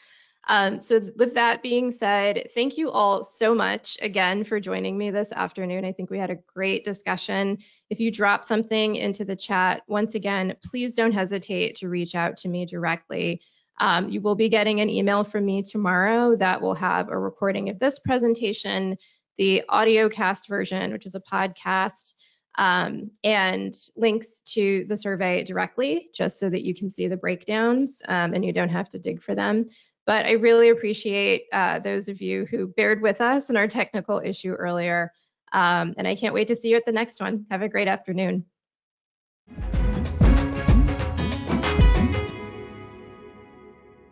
Um, 0.49 0.79
so 0.79 1.01
with 1.17 1.35
that 1.35 1.63
being 1.63 1.91
said, 1.91 2.49
thank 2.55 2.79
you 2.79 2.91
all 2.91 3.25
so 3.25 3.55
much 3.55 3.99
again 4.01 4.45
for 4.45 4.61
joining 4.61 4.97
me 4.97 5.11
this 5.11 5.33
afternoon. 5.33 5.85
I 5.85 5.93
think 5.93 6.09
we 6.09 6.19
had 6.19 6.31
a 6.31 6.39
great 6.55 6.85
discussion. 6.85 7.59
If 7.91 7.99
you 7.99 8.13
drop 8.13 8.45
something 8.45 8.95
into 8.95 9.25
the 9.25 9.35
chat, 9.35 9.83
once 9.89 10.15
again, 10.15 10.55
please 10.65 10.95
don't 10.95 11.13
hesitate 11.13 11.75
to 11.77 11.89
reach 11.89 12.15
out 12.15 12.37
to 12.39 12.49
me 12.49 12.65
directly. 12.65 13.41
Um, 13.79 14.09
you 14.09 14.21
will 14.21 14.37
be 14.37 14.49
getting 14.49 14.81
an 14.81 14.89
email 14.89 15.25
from 15.25 15.45
me 15.45 15.63
tomorrow 15.63 16.37
that 16.37 16.63
will 16.63 16.77
have 16.77 17.09
a 17.09 17.19
recording 17.19 17.69
of 17.69 17.81
this 17.81 17.99
presentation, 17.99 18.97
the 19.39 19.65
audio 19.69 20.09
cast 20.09 20.49
version, 20.49 20.93
which 20.93 21.07
is 21.07 21.17
a 21.17 21.21
podcast, 21.21 22.15
um, 22.59 23.11
and 23.23 23.75
links 23.97 24.41
to 24.41 24.85
the 24.89 24.97
survey 24.97 25.45
directly, 25.45 26.09
just 26.15 26.39
so 26.39 26.49
that 26.51 26.65
you 26.65 26.75
can 26.75 26.89
see 26.89 27.09
the 27.09 27.17
breakdowns 27.17 28.03
um, 28.09 28.35
and 28.35 28.45
you 28.45 28.53
don't 28.53 28.69
have 28.69 28.89
to 28.91 28.99
dig 28.99 29.21
for 29.23 29.35
them. 29.35 29.67
But 30.07 30.27
I 30.27 30.33
really 30.33 30.71
appreciate 30.71 31.47
uh, 31.53 31.81
those 31.81 32.09
of 32.09 32.23
you 32.23 32.47
who 32.47 32.69
bared 32.69 33.03
with 33.03 33.21
us 33.21 33.51
in 33.51 33.57
our 33.57 33.67
technical 33.67 34.21
issue 34.25 34.53
earlier. 34.53 35.13
Um, 35.53 35.95
and 35.99 36.07
I 36.07 36.15
can't 36.15 36.35
wait 36.35 36.49
to 36.49 36.55
see 36.55 36.71
you 36.71 36.77
at 36.77 36.85
the 36.87 36.93
next 36.93 37.21
one. 37.21 37.47
Have 37.51 37.63
a 37.63 37.69
great 37.69 37.89
afternoon. 37.89 38.45